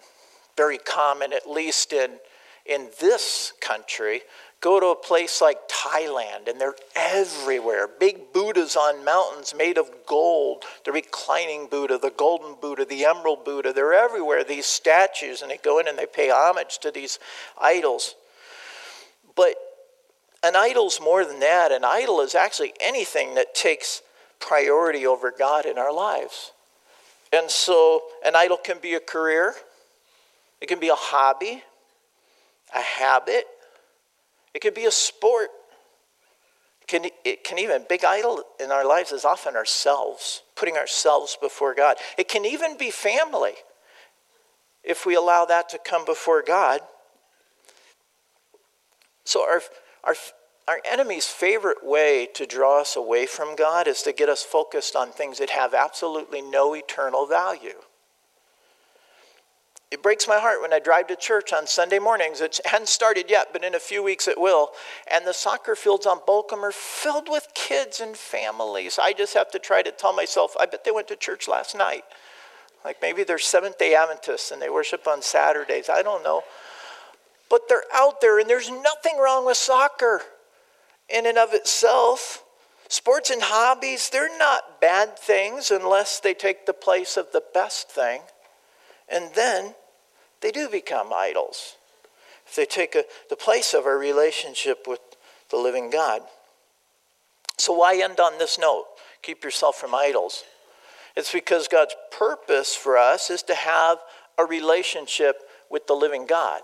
very 0.55 0.77
common, 0.77 1.33
at 1.33 1.49
least 1.49 1.95
in, 1.95 2.19
in 2.67 2.91
this 3.01 3.55
country. 3.63 4.21
Go 4.61 4.79
to 4.79 4.89
a 4.89 4.95
place 4.95 5.41
like 5.41 5.57
Thailand, 5.67 6.47
and 6.47 6.61
they're 6.61 6.75
everywhere. 6.95 7.89
Big 7.89 8.35
Buddhas 8.35 8.77
on 8.77 9.03
mountains 9.03 9.55
made 9.57 9.79
of 9.79 9.91
gold. 10.07 10.65
The 10.85 10.93
reclining 10.93 11.69
Buddha, 11.69 11.97
the 11.97 12.11
golden 12.11 12.55
Buddha, 12.61 12.85
the 12.85 13.07
emerald 13.07 13.47
Buddha, 13.47 13.73
they're 13.73 13.95
everywhere, 13.95 14.45
these 14.45 14.67
statues, 14.67 15.41
and 15.41 15.51
they 15.51 15.57
go 15.57 15.79
in 15.79 15.89
and 15.89 15.97
they 15.97 16.05
pay 16.05 16.29
homage 16.29 16.77
to 16.81 16.91
these 16.91 17.19
idols. 17.59 18.15
But 19.35 19.55
an 20.43 20.57
idol's 20.57 21.01
more 21.01 21.25
than 21.25 21.41
that. 21.41 21.73
An 21.73 21.85
idol 21.85 22.21
is 22.21 22.35
actually 22.35 22.73
anything 22.81 23.35
that 23.35 23.55
takes 23.55 24.03
priority 24.39 25.07
over 25.07 25.33
God 25.37 25.67
in 25.67 25.79
our 25.79 25.93
lives. 25.93 26.53
And 27.33 27.51
so 27.51 28.03
an 28.25 28.35
idol 28.35 28.57
can 28.57 28.79
be 28.81 28.95
a 28.95 29.01
career, 29.01 29.55
it 30.61 30.67
can 30.67 30.81
be 30.81 30.89
a 30.89 30.97
hobby, 30.97 31.63
a 32.75 32.81
habit, 32.81 33.45
it 34.55 34.61
could 34.61 34.75
be 34.75 34.87
a 34.87 34.91
sport. 34.91 35.51
It 36.83 36.89
can, 36.89 37.11
it 37.25 37.45
can 37.45 37.59
even, 37.59 37.85
big 37.89 38.05
idol 38.05 38.43
in 38.59 38.73
our 38.73 38.85
lives 38.85 39.13
is 39.13 39.25
often 39.25 39.55
ourselves, 39.55 40.43
putting 40.57 40.77
ourselves 40.77 41.37
before 41.41 41.75
God. 41.75 41.97
It 42.19 42.27
can 42.29 42.45
even 42.45 42.77
be 42.77 42.91
family 42.91 43.53
if 44.83 45.07
we 45.07 45.15
allow 45.15 45.45
that 45.45 45.69
to 45.69 45.79
come 45.79 46.05
before 46.05 46.43
God. 46.43 46.81
So, 49.25 49.43
our, 49.43 49.63
our, 50.05 50.15
our 50.69 50.81
enemy's 50.91 51.27
favorite 51.27 51.85
way 51.85 52.29
to 52.35 52.47
draw 52.47 52.81
us 52.81 52.97
away 52.97 53.27
from 53.27 53.57
God 53.57 53.87
is 53.87 54.03
to 54.03 54.13
get 54.13 54.29
us 54.29 54.43
focused 54.43 54.97
on 54.97 55.11
things 55.11 55.39
that 55.39 55.51
have 55.51 55.75
absolutely 55.75 56.43
no 56.43 56.75
eternal 56.75 57.27
value. 57.27 57.81
It 59.91 60.05
breaks 60.05 60.29
my 60.29 60.39
heart 60.39 60.63
when 60.63 60.73
I 60.73 60.79
drive 60.79 61.09
to 61.09 61.17
church 61.17 61.53
on 61.53 61.67
Sunday 61.67 61.99
mornings. 61.99 62.41
It 62.41 62.61
hadn't 62.65 62.89
started 62.89 63.29
yet, 63.29 63.49
but 63.53 63.65
in 63.65 63.75
a 63.75 63.81
few 63.81 64.05
weeks 64.05 64.29
it 64.29 64.41
will. 64.41 64.71
And 65.13 65.27
the 65.27 65.35
soccer 65.35 65.75
fields 65.75 66.07
on 66.07 66.21
Bolcom 66.21 66.63
are 66.63 66.71
filled 66.71 67.29
with 67.29 67.49
kids 67.55 67.99
and 67.99 68.17
families. 68.17 69.01
I 69.03 69.13
just 69.13 69.35
have 69.35 69.51
to 69.51 69.59
try 69.59 69.83
to 69.83 69.91
tell 69.91 70.13
myself, 70.13 70.55
I 70.61 70.67
bet 70.67 70.85
they 70.85 70.93
went 70.93 71.09
to 71.09 71.17
church 71.17 71.49
last 71.49 71.75
night. 71.75 72.05
Like 72.85 72.99
maybe 73.03 73.25
they're 73.25 73.39
Seventh 73.39 73.79
day 73.79 73.97
Adventists 73.97 74.53
and 74.53 74.63
they 74.63 74.71
worship 74.71 75.09
on 75.09 75.23
Saturdays. 75.23 75.89
I 75.89 76.03
don't 76.03 76.23
know. 76.23 76.43
But 77.51 77.69
they're 77.69 77.83
out 77.93 78.21
there, 78.21 78.39
and 78.39 78.49
there's 78.49 78.71
nothing 78.71 79.19
wrong 79.19 79.45
with 79.45 79.57
soccer 79.57 80.23
in 81.09 81.27
and 81.27 81.37
of 81.37 81.53
itself. 81.53 82.45
Sports 82.89 83.29
and 83.29 83.43
hobbies, 83.43 84.09
they're 84.09 84.39
not 84.39 84.81
bad 84.81 85.19
things 85.19 85.71
unless 85.71 86.21
they 86.21 86.33
take 86.33 86.65
the 86.65 86.73
place 86.73 87.17
of 87.17 87.33
the 87.33 87.43
best 87.53 87.91
thing. 87.91 88.21
And 89.09 89.35
then 89.35 89.75
they 90.41 90.53
do 90.53 90.69
become 90.69 91.13
idols 91.13 91.77
if 92.47 92.55
they 92.55 92.65
take 92.65 92.95
a, 92.95 93.05
the 93.29 93.37
place 93.37 93.75
of 93.75 93.85
our 93.85 93.99
relationship 93.99 94.87
with 94.87 95.01
the 95.51 95.57
living 95.57 95.91
God. 95.91 96.23
So, 97.59 97.73
why 97.73 98.01
end 98.01 98.21
on 98.21 98.39
this 98.39 98.59
note? 98.59 98.87
Keep 99.23 99.45
yourself 99.45 99.77
from 99.77 99.95
idols. 99.95 100.45
It's 101.17 101.33
because 101.33 101.69
God's 101.69 101.95
purpose 102.17 102.75
for 102.75 102.97
us 102.97 103.29
is 103.29 103.43
to 103.45 103.55
have 103.55 103.99
a 104.39 104.45
relationship 104.45 105.43
with 105.69 105.87
the 105.87 105.95
living 105.95 106.27
God 106.27 106.63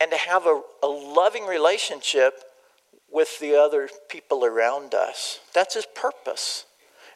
and 0.00 0.10
to 0.10 0.16
have 0.16 0.46
a, 0.46 0.62
a 0.82 0.86
loving 0.86 1.46
relationship 1.46 2.42
with 3.10 3.38
the 3.40 3.54
other 3.54 3.88
people 4.08 4.44
around 4.44 4.94
us. 4.94 5.40
That's 5.52 5.74
His 5.74 5.86
purpose. 5.94 6.64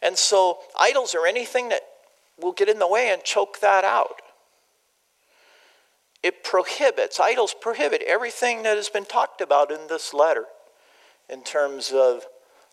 And 0.02 0.18
so, 0.18 0.58
idols 0.78 1.14
are 1.14 1.26
anything 1.26 1.70
that 1.70 1.80
will 2.38 2.52
get 2.52 2.68
in 2.68 2.78
the 2.78 2.88
way 2.88 3.10
and 3.10 3.22
choke 3.22 3.60
that 3.60 3.84
out. 3.84 4.20
it 6.24 6.42
prohibits, 6.42 7.20
idols 7.20 7.54
prohibit 7.60 8.02
everything 8.06 8.62
that 8.62 8.76
has 8.76 8.88
been 8.88 9.04
talked 9.04 9.42
about 9.42 9.70
in 9.70 9.88
this 9.88 10.14
letter 10.14 10.46
in 11.28 11.42
terms 11.44 11.92
of 11.94 12.24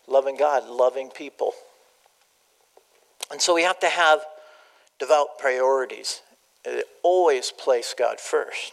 loving 0.06 0.38
God, 0.38 0.66
loving 0.68 1.10
people. 1.10 1.52
And 3.30 3.40
so 3.40 3.54
we 3.54 3.62
have 3.62 3.78
to 3.80 3.88
have 3.88 4.24
devout 4.98 5.38
priorities. 5.38 6.22
Always 7.02 7.52
place 7.52 7.94
God 7.96 8.20
first. 8.20 8.72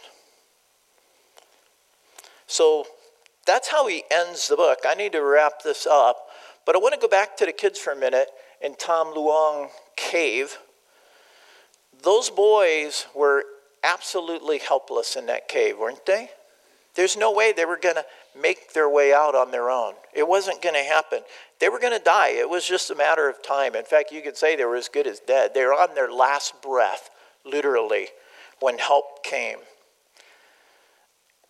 So 2.50 2.84
that's 3.46 3.68
how 3.68 3.86
he 3.86 4.02
ends 4.10 4.48
the 4.48 4.56
book. 4.56 4.80
I 4.84 4.94
need 4.94 5.12
to 5.12 5.22
wrap 5.22 5.62
this 5.62 5.86
up, 5.86 6.26
but 6.66 6.74
I 6.74 6.78
want 6.78 6.94
to 6.94 7.00
go 7.00 7.06
back 7.06 7.36
to 7.36 7.46
the 7.46 7.52
kids 7.52 7.78
for 7.78 7.92
a 7.92 7.96
minute 7.96 8.28
in 8.60 8.74
Tham 8.74 9.14
Luang 9.14 9.68
Cave. 9.96 10.58
Those 12.02 12.28
boys 12.28 13.06
were 13.14 13.44
absolutely 13.84 14.58
helpless 14.58 15.14
in 15.14 15.26
that 15.26 15.46
cave, 15.46 15.78
weren't 15.78 16.04
they? 16.06 16.30
There's 16.96 17.16
no 17.16 17.32
way 17.32 17.52
they 17.52 17.64
were 17.64 17.78
going 17.80 17.94
to 17.94 18.04
make 18.36 18.72
their 18.72 18.88
way 18.88 19.14
out 19.14 19.36
on 19.36 19.52
their 19.52 19.70
own. 19.70 19.94
It 20.12 20.26
wasn't 20.26 20.60
going 20.60 20.74
to 20.74 20.82
happen. 20.82 21.20
They 21.60 21.68
were 21.68 21.78
going 21.78 21.96
to 21.96 22.04
die. 22.04 22.30
It 22.30 22.50
was 22.50 22.66
just 22.66 22.90
a 22.90 22.96
matter 22.96 23.28
of 23.28 23.44
time. 23.44 23.76
In 23.76 23.84
fact, 23.84 24.10
you 24.10 24.22
could 24.22 24.36
say 24.36 24.56
they 24.56 24.64
were 24.64 24.74
as 24.74 24.88
good 24.88 25.06
as 25.06 25.20
dead. 25.20 25.54
They 25.54 25.64
were 25.64 25.72
on 25.72 25.94
their 25.94 26.10
last 26.10 26.60
breath, 26.62 27.10
literally, 27.44 28.08
when 28.58 28.78
help 28.78 29.22
came. 29.22 29.58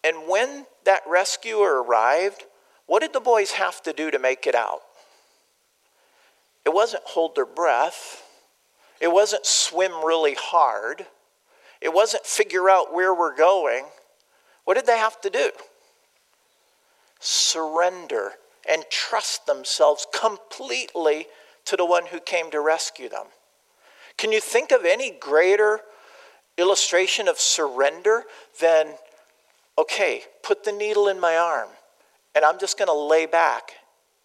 And 0.03 0.29
when 0.29 0.67
that 0.85 1.03
rescuer 1.07 1.83
arrived, 1.83 2.45
what 2.87 3.01
did 3.01 3.13
the 3.13 3.21
boys 3.21 3.53
have 3.53 3.83
to 3.83 3.93
do 3.93 4.11
to 4.11 4.19
make 4.19 4.47
it 4.47 4.55
out? 4.55 4.81
It 6.65 6.71
wasn't 6.71 7.03
hold 7.05 7.35
their 7.35 7.47
breath. 7.47 8.25
It 9.01 9.13
wasn't 9.13 9.47
swim 9.47 10.05
really 10.05 10.35
hard. 10.35 11.07
It 11.81 11.93
wasn't 11.95 12.27
figure 12.27 12.69
out 12.69 12.93
where 12.93 13.15
we're 13.15 13.37
going. 13.37 13.87
What 14.65 14.75
did 14.75 14.87
they 14.87 14.99
have 14.99 15.21
to 15.23 15.31
do? 15.31 15.51
Surrender 17.19 18.33
and 18.69 18.85
trust 18.91 19.47
themselves 19.47 20.07
completely 20.19 21.27
to 21.65 21.77
the 21.77 21.87
one 21.87 22.07
who 22.07 22.21
came 22.21 22.51
to 22.51 22.61
rescue 22.61 23.09
them. 23.09 23.27
Can 24.17 24.33
you 24.33 24.41
think 24.41 24.71
of 24.71 24.85
any 24.85 25.11
greater 25.11 25.81
illustration 26.59 27.27
of 27.27 27.39
surrender 27.39 28.25
than, 28.61 28.95
okay, 29.79 30.23
put 30.43 30.65
the 30.65 30.73
needle 30.73 31.09
in 31.09 31.21
my 31.21 31.37
arm 31.37 31.69
and 32.35 32.45
I'm 32.45 32.59
just 32.59 32.79
going 32.79 32.89
to 32.89 32.95
lay 32.95 33.27
back 33.27 33.73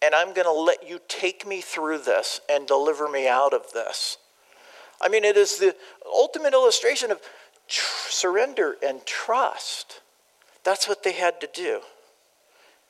and 0.02 0.14
I'm 0.14 0.34
going 0.34 0.46
to 0.46 0.52
let 0.52 0.88
you 0.88 1.00
take 1.08 1.46
me 1.46 1.60
through 1.60 1.98
this 1.98 2.40
and 2.50 2.66
deliver 2.66 3.08
me 3.08 3.28
out 3.28 3.54
of 3.54 3.72
this? 3.72 4.18
I 5.00 5.08
mean, 5.08 5.24
it 5.24 5.36
is 5.36 5.58
the 5.58 5.74
ultimate 6.06 6.52
illustration 6.52 7.10
of 7.10 7.20
tr- 7.68 8.10
surrender 8.10 8.76
and 8.86 9.04
trust. 9.06 10.00
That's 10.64 10.88
what 10.88 11.02
they 11.02 11.12
had 11.12 11.40
to 11.40 11.48
do. 11.52 11.80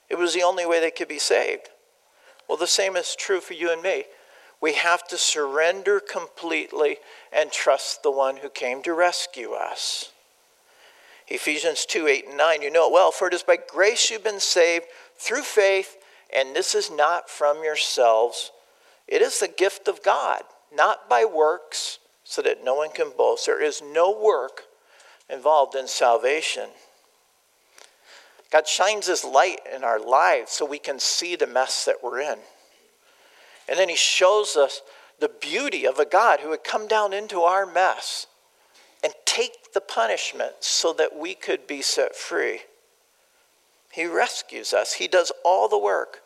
It 0.09 0.19
was 0.19 0.35
the 0.35 0.43
only 0.43 0.67
way 0.67 0.81
they 0.81 0.91
could 0.91 1.09
be 1.09 1.19
saved. 1.19 1.69
Well, 2.49 2.59
the 2.59 2.67
same 2.67 2.97
is 2.97 3.17
true 3.17 3.41
for 3.41 3.55
you 3.55 3.73
and 3.73 3.83
me. 3.83 4.05
We 4.61 4.75
have 4.75 5.07
to 5.09 5.19
surrender 5.19 6.01
completely 6.01 6.99
and 7.33 7.51
trust 7.51 8.03
the 8.03 8.11
one 8.11 8.39
who 8.39 8.49
came 8.49 8.83
to 8.83 8.95
rescue 8.95 9.53
us. 9.53 10.13
Ephesians 11.29 11.85
2 11.87 12.07
8 12.07 12.29
and 12.29 12.37
9, 12.37 12.63
you 12.63 12.71
know 12.71 12.89
it 12.89 12.93
well. 12.93 13.11
For 13.11 13.27
it 13.29 13.35
is 13.35 13.43
by 13.43 13.57
grace 13.57 14.11
you've 14.11 14.25
been 14.25 14.41
saved 14.41 14.87
through 15.17 15.43
faith, 15.43 15.97
and 16.35 16.55
this 16.55 16.75
is 16.75 16.91
not 16.91 17.29
from 17.29 17.65
yourselves. 17.65 18.53
It 19.09 19.23
is 19.23 19.41
the 19.41 19.49
gift 19.49 19.89
of 19.89 20.03
God, 20.03 20.43
not 20.73 21.09
by 21.09 21.25
works, 21.25 21.99
so 22.25 22.43
that 22.43 22.65
no 22.65 22.75
one 22.75 22.91
can 22.91 23.11
boast. 23.17 23.47
There 23.47 23.63
is 23.63 23.83
no 23.83 24.11
work 24.11 24.65
involved 25.29 25.75
in 25.75 25.89
salvation. 25.89 26.71
God 28.51 28.69
shines 28.69 29.07
His 29.07 29.25
light 29.25 29.61
in 29.75 29.83
our 29.83 29.99
lives 29.99 30.53
so 30.53 30.65
we 30.65 30.79
can 30.79 31.01
see 31.01 31.35
the 31.35 31.47
mess 31.47 31.85
that 31.85 32.03
we're 32.03 32.21
in. 32.21 32.39
And 33.69 33.79
then 33.79 33.89
He 33.89 33.97
shows 33.97 34.57
us 34.57 34.83
the 35.19 35.29
beauty 35.29 35.87
of 35.87 35.99
a 35.99 36.05
God 36.05 36.41
who 36.41 36.51
would 36.51 36.63
come 36.63 36.87
down 36.87 37.13
into 37.13 37.41
our 37.41 37.67
mess 37.67 38.27
the 39.77 39.81
punishment 39.83 40.55
so 40.61 40.95
that 40.95 41.15
we 41.15 41.35
could 41.35 41.67
be 41.67 41.83
set 41.83 42.17
free. 42.17 42.61
He 43.93 44.07
rescues 44.07 44.73
us, 44.73 44.95
He 44.95 45.07
does 45.07 45.31
all 45.45 45.69
the 45.69 45.79
work. 45.79 46.23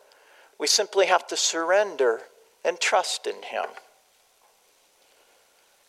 We 0.57 0.69
simply 0.69 1.07
have 1.07 1.27
to 1.27 1.37
surrender 1.37 2.21
and 2.65 2.79
trust 2.79 3.27
in 3.27 3.43
Him. 3.43 3.65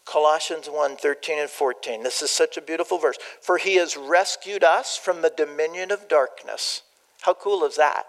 Colossians 0.06 0.68
1 0.68 0.98
13 0.98 1.38
and 1.38 1.50
14. 1.50 2.02
This 2.02 2.24
is 2.24 2.32
such 2.32 2.58
a 2.58 2.62
beautiful 2.62 2.98
verse. 2.98 3.18
For 3.42 3.60
he 3.60 3.76
has 3.76 3.96
rescued 3.96 4.64
us 4.64 4.98
from 4.98 5.22
the 5.22 5.32
dominion 5.38 5.92
of 5.92 6.10
darkness. 6.10 6.82
How 7.22 7.36
cool 7.36 7.64
is 7.64 7.76
that? 7.76 8.08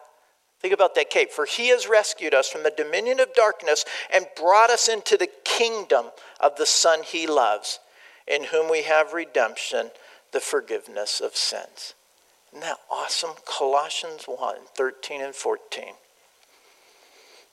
Think 0.61 0.73
about 0.73 0.95
that 0.95 1.11
cape. 1.11 1.31
For 1.31 1.45
he 1.45 1.69
has 1.69 1.89
rescued 1.89 2.33
us 2.33 2.49
from 2.49 2.63
the 2.63 2.73
dominion 2.75 3.21
of 3.21 3.35
darkness 3.35 3.85
and 4.13 4.27
brought 4.35 4.71
us 4.71 4.89
into 4.89 5.19
the 5.19 5.29
kingdom 5.45 6.07
of 6.41 6.57
the 6.57 6.67
Son 6.67 7.03
he 7.03 7.27
loves, 7.27 7.81
in 8.27 8.45
whom 8.45 8.70
we 8.70 8.83
have 8.83 9.12
redemption, 9.12 9.91
the 10.33 10.41
forgiveness 10.41 11.20
of 11.20 11.37
sins. 11.37 11.95
Isn't 12.53 12.62
that 12.62 12.79
awesome? 12.91 13.33
Colossians 13.47 14.25
1 14.25 14.57
13 14.75 15.23
and 15.23 15.35
14. 15.35 15.85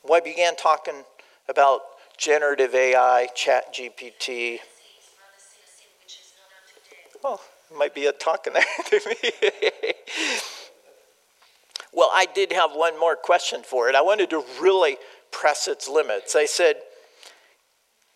Well, 0.04 0.16
I 0.16 0.20
began 0.20 0.56
talking 0.56 1.04
about 1.48 1.82
generative 2.18 2.76
AI, 2.76 3.28
chat 3.34 3.74
GPT. 3.74 4.60
Oh, 7.24 7.42
might 7.76 7.94
be 7.94 8.06
a 8.06 8.12
talking 8.12 8.54
there 8.54 8.64
to 8.86 9.10
me. 9.10 9.94
well, 11.94 12.10
I 12.14 12.26
did 12.34 12.52
have 12.54 12.72
one 12.74 13.00
more 13.00 13.16
question 13.16 13.64
for 13.64 13.90
it. 13.90 13.96
I 13.96 14.02
wanted 14.02 14.30
to 14.32 14.44
really 14.62 14.98
press 15.32 15.68
its 15.68 15.88
limits. 15.88 16.36
I 16.36 16.46
said, 16.46 16.78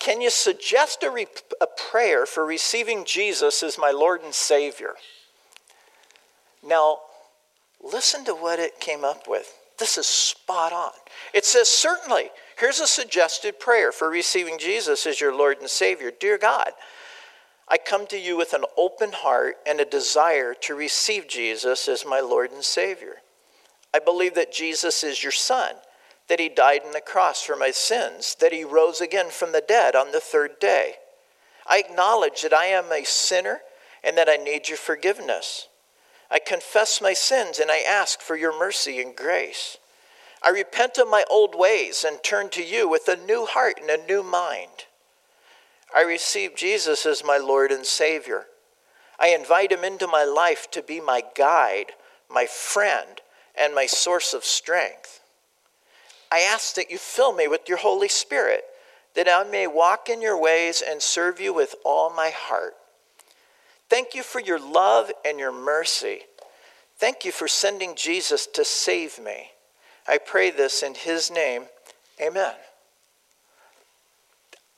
Can 0.03 0.19
you 0.19 0.29
suggest 0.29 1.01
a, 1.03 1.09
re- 1.09 1.27
a 1.61 1.67
prayer 1.89 2.25
for 2.25 2.45
receiving 2.45 3.05
Jesus 3.05 3.63
as 3.63 3.77
my 3.77 3.91
Lord 3.91 4.21
and 4.21 4.33
Savior? 4.33 4.95
Now, 6.65 6.99
listen 7.81 8.25
to 8.25 8.33
what 8.33 8.59
it 8.59 8.79
came 8.79 9.05
up 9.05 9.27
with. 9.27 9.57
This 9.79 9.97
is 9.97 10.05
spot 10.05 10.73
on. 10.73 10.91
It 11.33 11.45
says, 11.45 11.67
Certainly, 11.67 12.29
Here's 12.57 12.79
a 12.79 12.87
suggested 12.87 13.59
prayer 13.59 13.91
for 13.91 14.09
receiving 14.09 14.59
Jesus 14.59 15.05
as 15.07 15.19
your 15.19 15.35
Lord 15.35 15.59
and 15.59 15.69
Savior. 15.69 16.11
Dear 16.17 16.37
God, 16.37 16.71
I 17.67 17.77
come 17.77 18.05
to 18.07 18.17
you 18.17 18.37
with 18.37 18.53
an 18.53 18.65
open 18.77 19.11
heart 19.11 19.57
and 19.65 19.79
a 19.79 19.85
desire 19.85 20.53
to 20.61 20.75
receive 20.75 21.27
Jesus 21.27 21.87
as 21.87 22.05
my 22.05 22.19
Lord 22.19 22.51
and 22.51 22.63
Savior. 22.63 23.15
I 23.93 23.99
believe 23.99 24.35
that 24.35 24.53
Jesus 24.53 25.03
is 25.03 25.23
your 25.23 25.31
Son, 25.31 25.73
that 26.27 26.39
He 26.39 26.49
died 26.49 26.81
on 26.85 26.93
the 26.93 27.01
cross 27.01 27.43
for 27.43 27.55
my 27.55 27.71
sins, 27.71 28.35
that 28.39 28.53
He 28.53 28.63
rose 28.63 29.01
again 29.01 29.29
from 29.29 29.51
the 29.51 29.63
dead 29.65 29.95
on 29.95 30.11
the 30.11 30.19
third 30.19 30.59
day. 30.59 30.95
I 31.67 31.79
acknowledge 31.79 32.41
that 32.41 32.53
I 32.53 32.65
am 32.65 32.91
a 32.91 33.03
sinner 33.03 33.61
and 34.03 34.17
that 34.17 34.29
I 34.29 34.35
need 34.35 34.67
your 34.67 34.77
forgiveness. 34.77 35.67
I 36.29 36.39
confess 36.39 37.01
my 37.01 37.13
sins 37.13 37.59
and 37.59 37.69
I 37.71 37.79
ask 37.79 38.21
for 38.21 38.35
your 38.35 38.57
mercy 38.57 39.01
and 39.01 39.15
grace. 39.15 39.77
I 40.41 40.49
repent 40.49 40.97
of 40.97 41.07
my 41.07 41.23
old 41.29 41.55
ways 41.55 42.03
and 42.05 42.21
turn 42.21 42.49
to 42.49 42.63
you 42.63 42.89
with 42.89 43.07
a 43.07 43.15
new 43.15 43.45
heart 43.45 43.79
and 43.79 43.89
a 43.89 44.05
new 44.05 44.23
mind. 44.23 44.85
I 45.95 46.01
receive 46.01 46.55
Jesus 46.55 47.05
as 47.05 47.23
my 47.23 47.37
Lord 47.37 47.71
and 47.71 47.85
Savior. 47.85 48.47
I 49.19 49.27
invite 49.29 49.71
him 49.71 49.83
into 49.83 50.07
my 50.07 50.25
life 50.25 50.69
to 50.71 50.81
be 50.81 50.99
my 50.99 51.23
guide, 51.35 51.93
my 52.29 52.45
friend, 52.45 53.21
and 53.55 53.75
my 53.75 53.85
source 53.85 54.33
of 54.33 54.43
strength. 54.43 55.21
I 56.33 56.39
ask 56.39 56.73
that 56.75 56.89
you 56.89 56.97
fill 56.97 57.31
me 57.31 57.47
with 57.47 57.69
your 57.69 57.77
Holy 57.77 58.07
Spirit, 58.07 58.63
that 59.13 59.29
I 59.29 59.43
may 59.43 59.67
walk 59.67 60.09
in 60.09 60.19
your 60.19 60.35
ways 60.35 60.81
and 60.85 60.99
serve 60.99 61.39
you 61.39 61.53
with 61.53 61.75
all 61.85 62.09
my 62.09 62.31
heart. 62.31 62.73
Thank 63.87 64.15
you 64.15 64.23
for 64.23 64.41
your 64.41 64.57
love 64.57 65.11
and 65.23 65.37
your 65.37 65.51
mercy. 65.51 66.21
Thank 66.97 67.23
you 67.23 67.31
for 67.31 67.47
sending 67.47 67.95
Jesus 67.95 68.47
to 68.47 68.65
save 68.65 69.19
me. 69.19 69.51
I 70.07 70.17
pray 70.17 70.49
this 70.49 70.81
in 70.81 70.95
his 70.95 71.29
name. 71.29 71.65
Amen. 72.19 72.55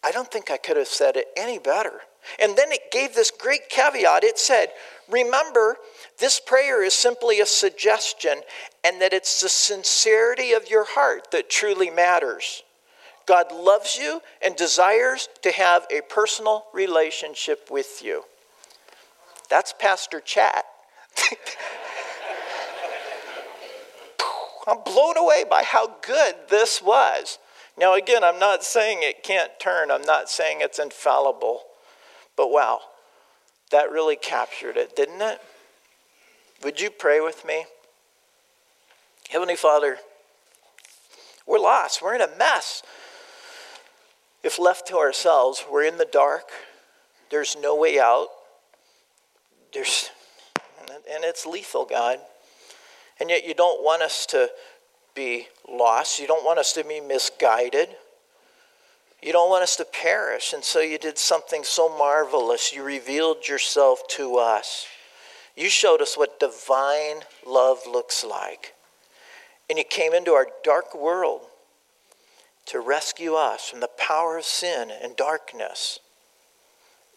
I 0.04 0.12
don't 0.12 0.30
think 0.30 0.52
I 0.52 0.58
could 0.58 0.76
have 0.76 0.88
said 0.88 1.16
it 1.16 1.28
any 1.38 1.58
better. 1.58 2.02
And 2.38 2.58
then 2.58 2.74
it 2.74 2.92
gave 2.92 3.16
this 3.16 3.32
great 3.32 3.70
caveat. 3.70 4.26
It 4.26 4.38
said, 4.38 4.72
Remember, 5.10 5.78
this 6.20 6.40
prayer 6.40 6.84
is 6.84 6.94
simply 6.94 7.40
a 7.40 7.46
suggestion, 7.46 8.42
and 8.84 9.02
that 9.02 9.14
it's 9.14 9.42
the 9.42 9.50
sincerity 9.50 10.54
of 10.54 10.70
your 10.70 10.86
heart 10.86 11.32
that 11.32 11.50
truly 11.50 11.90
matters. 11.90 12.64
God 13.26 13.52
loves 13.52 13.98
you 13.98 14.22
and 14.44 14.56
desires 14.56 15.30
to 15.42 15.52
have 15.52 15.86
a 15.92 16.02
personal 16.02 16.66
relationship 16.74 17.70
with 17.72 18.02
you. 18.04 18.24
That's 19.50 19.74
Pastor 19.78 20.20
Chat. 20.20 20.66
I'm 24.68 24.82
blown 24.84 25.18
away 25.18 25.44
by 25.50 25.64
how 25.64 25.96
good 26.02 26.36
this 26.50 26.82
was. 26.82 27.38
Now, 27.78 27.94
again, 27.94 28.24
I'm 28.24 28.40
not 28.40 28.64
saying 28.64 29.00
it 29.02 29.22
can't 29.24 29.52
turn, 29.60 29.92
I'm 29.92 30.02
not 30.04 30.30
saying 30.30 30.60
it's 30.62 30.80
infallible, 30.80 31.64
but 32.36 32.50
wow, 32.50 32.80
That 33.72 33.92
really 33.92 34.16
captured 34.16 34.78
it, 34.78 34.96
didn't 34.96 35.22
it? 35.22 35.42
Would 36.64 36.80
you 36.80 36.90
pray 36.90 37.20
with 37.20 37.46
me? 37.46 37.66
Heavenly 39.30 39.56
Father, 39.56 39.98
we're 41.46 41.60
lost. 41.60 42.02
We're 42.02 42.16
in 42.16 42.22
a 42.22 42.30
mess. 42.38 42.84
If 44.44 44.60
left 44.60 44.88
to 44.90 44.98
ourselves, 44.98 45.66
we're 45.70 45.84
in 45.84 45.98
the 45.98 46.06
dark. 46.06 46.50
There's 47.32 47.58
no 47.60 47.76
way 47.76 48.00
out. 48.00 48.28
There's, 49.74 50.12
and 50.90 51.24
it's 51.24 51.46
lethal, 51.46 51.86
God. 51.86 52.20
And 53.20 53.30
yet, 53.30 53.48
you 53.48 53.54
don't 53.54 53.84
want 53.84 54.02
us 54.02 54.26
to 54.28 54.50
be 55.16 55.48
lost. 55.68 56.20
You 56.20 56.28
don't 56.28 56.46
want 56.46 56.60
us 56.60 56.74
to 56.74 56.84
be 56.84 57.00
misguided. 57.00 57.90
You 59.22 59.32
don't 59.32 59.50
want 59.50 59.64
us 59.64 59.76
to 59.78 59.86
perish. 59.86 60.54
And 60.54 60.64
so, 60.64 60.82
you 60.82 60.98
did 60.98 61.18
something 61.18 61.64
so 61.64 61.90
marvelous. 61.90 62.74
You 62.74 62.84
revealed 62.84 63.48
yourself 63.48 64.08
to 64.10 64.38
us. 64.38 64.88
You 65.56 65.70
showed 65.70 66.02
us 66.02 66.18
what 66.18 66.40
divine 66.40 67.22
love 67.46 67.80
looks 67.88 68.24
like. 68.24 68.74
And 69.70 69.78
you 69.78 69.84
came 69.84 70.14
into 70.14 70.32
our 70.32 70.48
dark 70.64 70.94
world 70.94 71.42
to 72.68 72.80
rescue 72.80 73.34
us 73.36 73.70
from 73.70 73.80
the 73.80 73.90
power 73.98 74.38
of 74.38 74.46
sin 74.46 74.92
and 74.92 75.16
darkness 75.16 76.00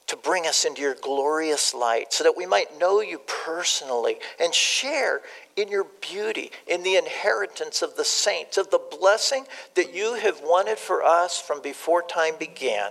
to 0.08 0.16
bring 0.16 0.46
us 0.46 0.64
into 0.64 0.80
your 0.80 0.94
glorious 0.94 1.74
light 1.74 2.12
so 2.12 2.24
that 2.24 2.36
we 2.36 2.46
might 2.46 2.78
know 2.78 3.00
you 3.00 3.20
personally 3.44 4.16
and 4.40 4.54
share 4.54 5.20
in 5.54 5.68
your 5.68 5.86
beauty, 6.00 6.50
in 6.66 6.82
the 6.82 6.96
inheritance 6.96 7.82
of 7.82 7.94
the 7.96 8.04
saints, 8.04 8.56
of 8.56 8.70
the 8.70 8.80
blessing 8.98 9.44
that 9.74 9.94
you 9.94 10.14
have 10.14 10.40
wanted 10.42 10.78
for 10.78 11.02
us 11.02 11.38
from 11.38 11.60
before 11.60 12.02
time 12.02 12.34
began. 12.38 12.90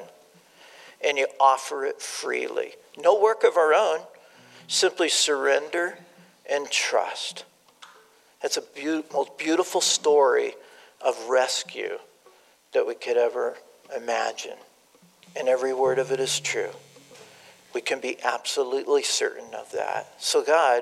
And 1.04 1.18
you 1.18 1.28
offer 1.40 1.86
it 1.86 2.02
freely. 2.02 2.74
No 2.98 3.20
work 3.20 3.44
of 3.44 3.58
our 3.58 3.74
own, 3.74 4.00
simply 4.68 5.10
surrender 5.10 5.98
and 6.50 6.70
trust. 6.70 7.46
It's 8.44 8.58
a 8.58 8.62
be- 8.62 9.04
most 9.12 9.38
beautiful 9.40 9.82
story 9.82 10.54
of 11.02 11.18
rescue 11.30 11.98
that 12.74 12.86
we 12.86 12.94
could 12.94 13.18
ever 13.18 13.56
imagine. 13.96 14.58
And 15.36 15.48
every 15.48 15.74
word 15.74 15.98
of 15.98 16.12
it 16.12 16.20
is 16.20 16.40
true. 16.40 16.72
We 17.78 17.82
can 17.82 18.00
be 18.00 18.18
absolutely 18.24 19.04
certain 19.04 19.54
of 19.54 19.72
that. 19.74 20.12
So, 20.18 20.44
God, 20.44 20.82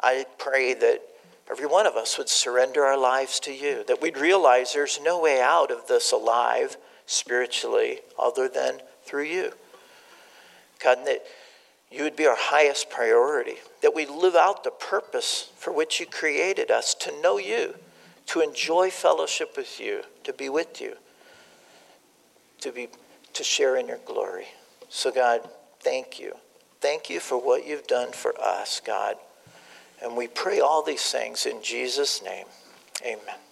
I 0.00 0.26
pray 0.38 0.72
that 0.72 1.02
every 1.50 1.66
one 1.66 1.88
of 1.88 1.96
us 1.96 2.16
would 2.16 2.28
surrender 2.28 2.84
our 2.84 2.96
lives 2.96 3.40
to 3.40 3.52
you, 3.52 3.82
that 3.88 4.00
we'd 4.00 4.16
realize 4.16 4.72
there's 4.72 5.00
no 5.02 5.20
way 5.20 5.40
out 5.40 5.72
of 5.72 5.88
this 5.88 6.12
alive 6.12 6.76
spiritually 7.06 7.98
other 8.16 8.48
than 8.48 8.78
through 9.02 9.24
you. 9.24 9.50
God, 10.80 10.98
that 11.06 11.24
you 11.90 12.04
would 12.04 12.14
be 12.14 12.28
our 12.28 12.38
highest 12.38 12.90
priority, 12.90 13.56
that 13.82 13.92
we 13.92 14.06
live 14.06 14.36
out 14.36 14.62
the 14.62 14.70
purpose 14.70 15.50
for 15.56 15.72
which 15.72 15.98
you 15.98 16.06
created 16.06 16.70
us 16.70 16.94
to 16.94 17.20
know 17.20 17.38
you, 17.38 17.74
to 18.26 18.40
enjoy 18.40 18.88
fellowship 18.88 19.56
with 19.56 19.80
you, 19.80 20.02
to 20.22 20.32
be 20.32 20.48
with 20.48 20.80
you, 20.80 20.94
to 22.60 22.70
be 22.70 22.88
to 23.32 23.42
share 23.42 23.76
in 23.76 23.88
your 23.88 23.98
glory. 24.06 24.46
So 24.88 25.10
God, 25.10 25.40
thank 25.80 26.18
you. 26.20 26.36
Thank 26.80 27.10
you 27.10 27.20
for 27.20 27.36
what 27.36 27.66
you've 27.66 27.86
done 27.86 28.12
for 28.12 28.38
us, 28.40 28.80
God. 28.84 29.16
And 30.02 30.16
we 30.16 30.28
pray 30.28 30.60
all 30.60 30.82
these 30.82 31.10
things 31.10 31.44
in 31.46 31.62
Jesus' 31.62 32.22
name. 32.22 32.46
Amen. 33.04 33.47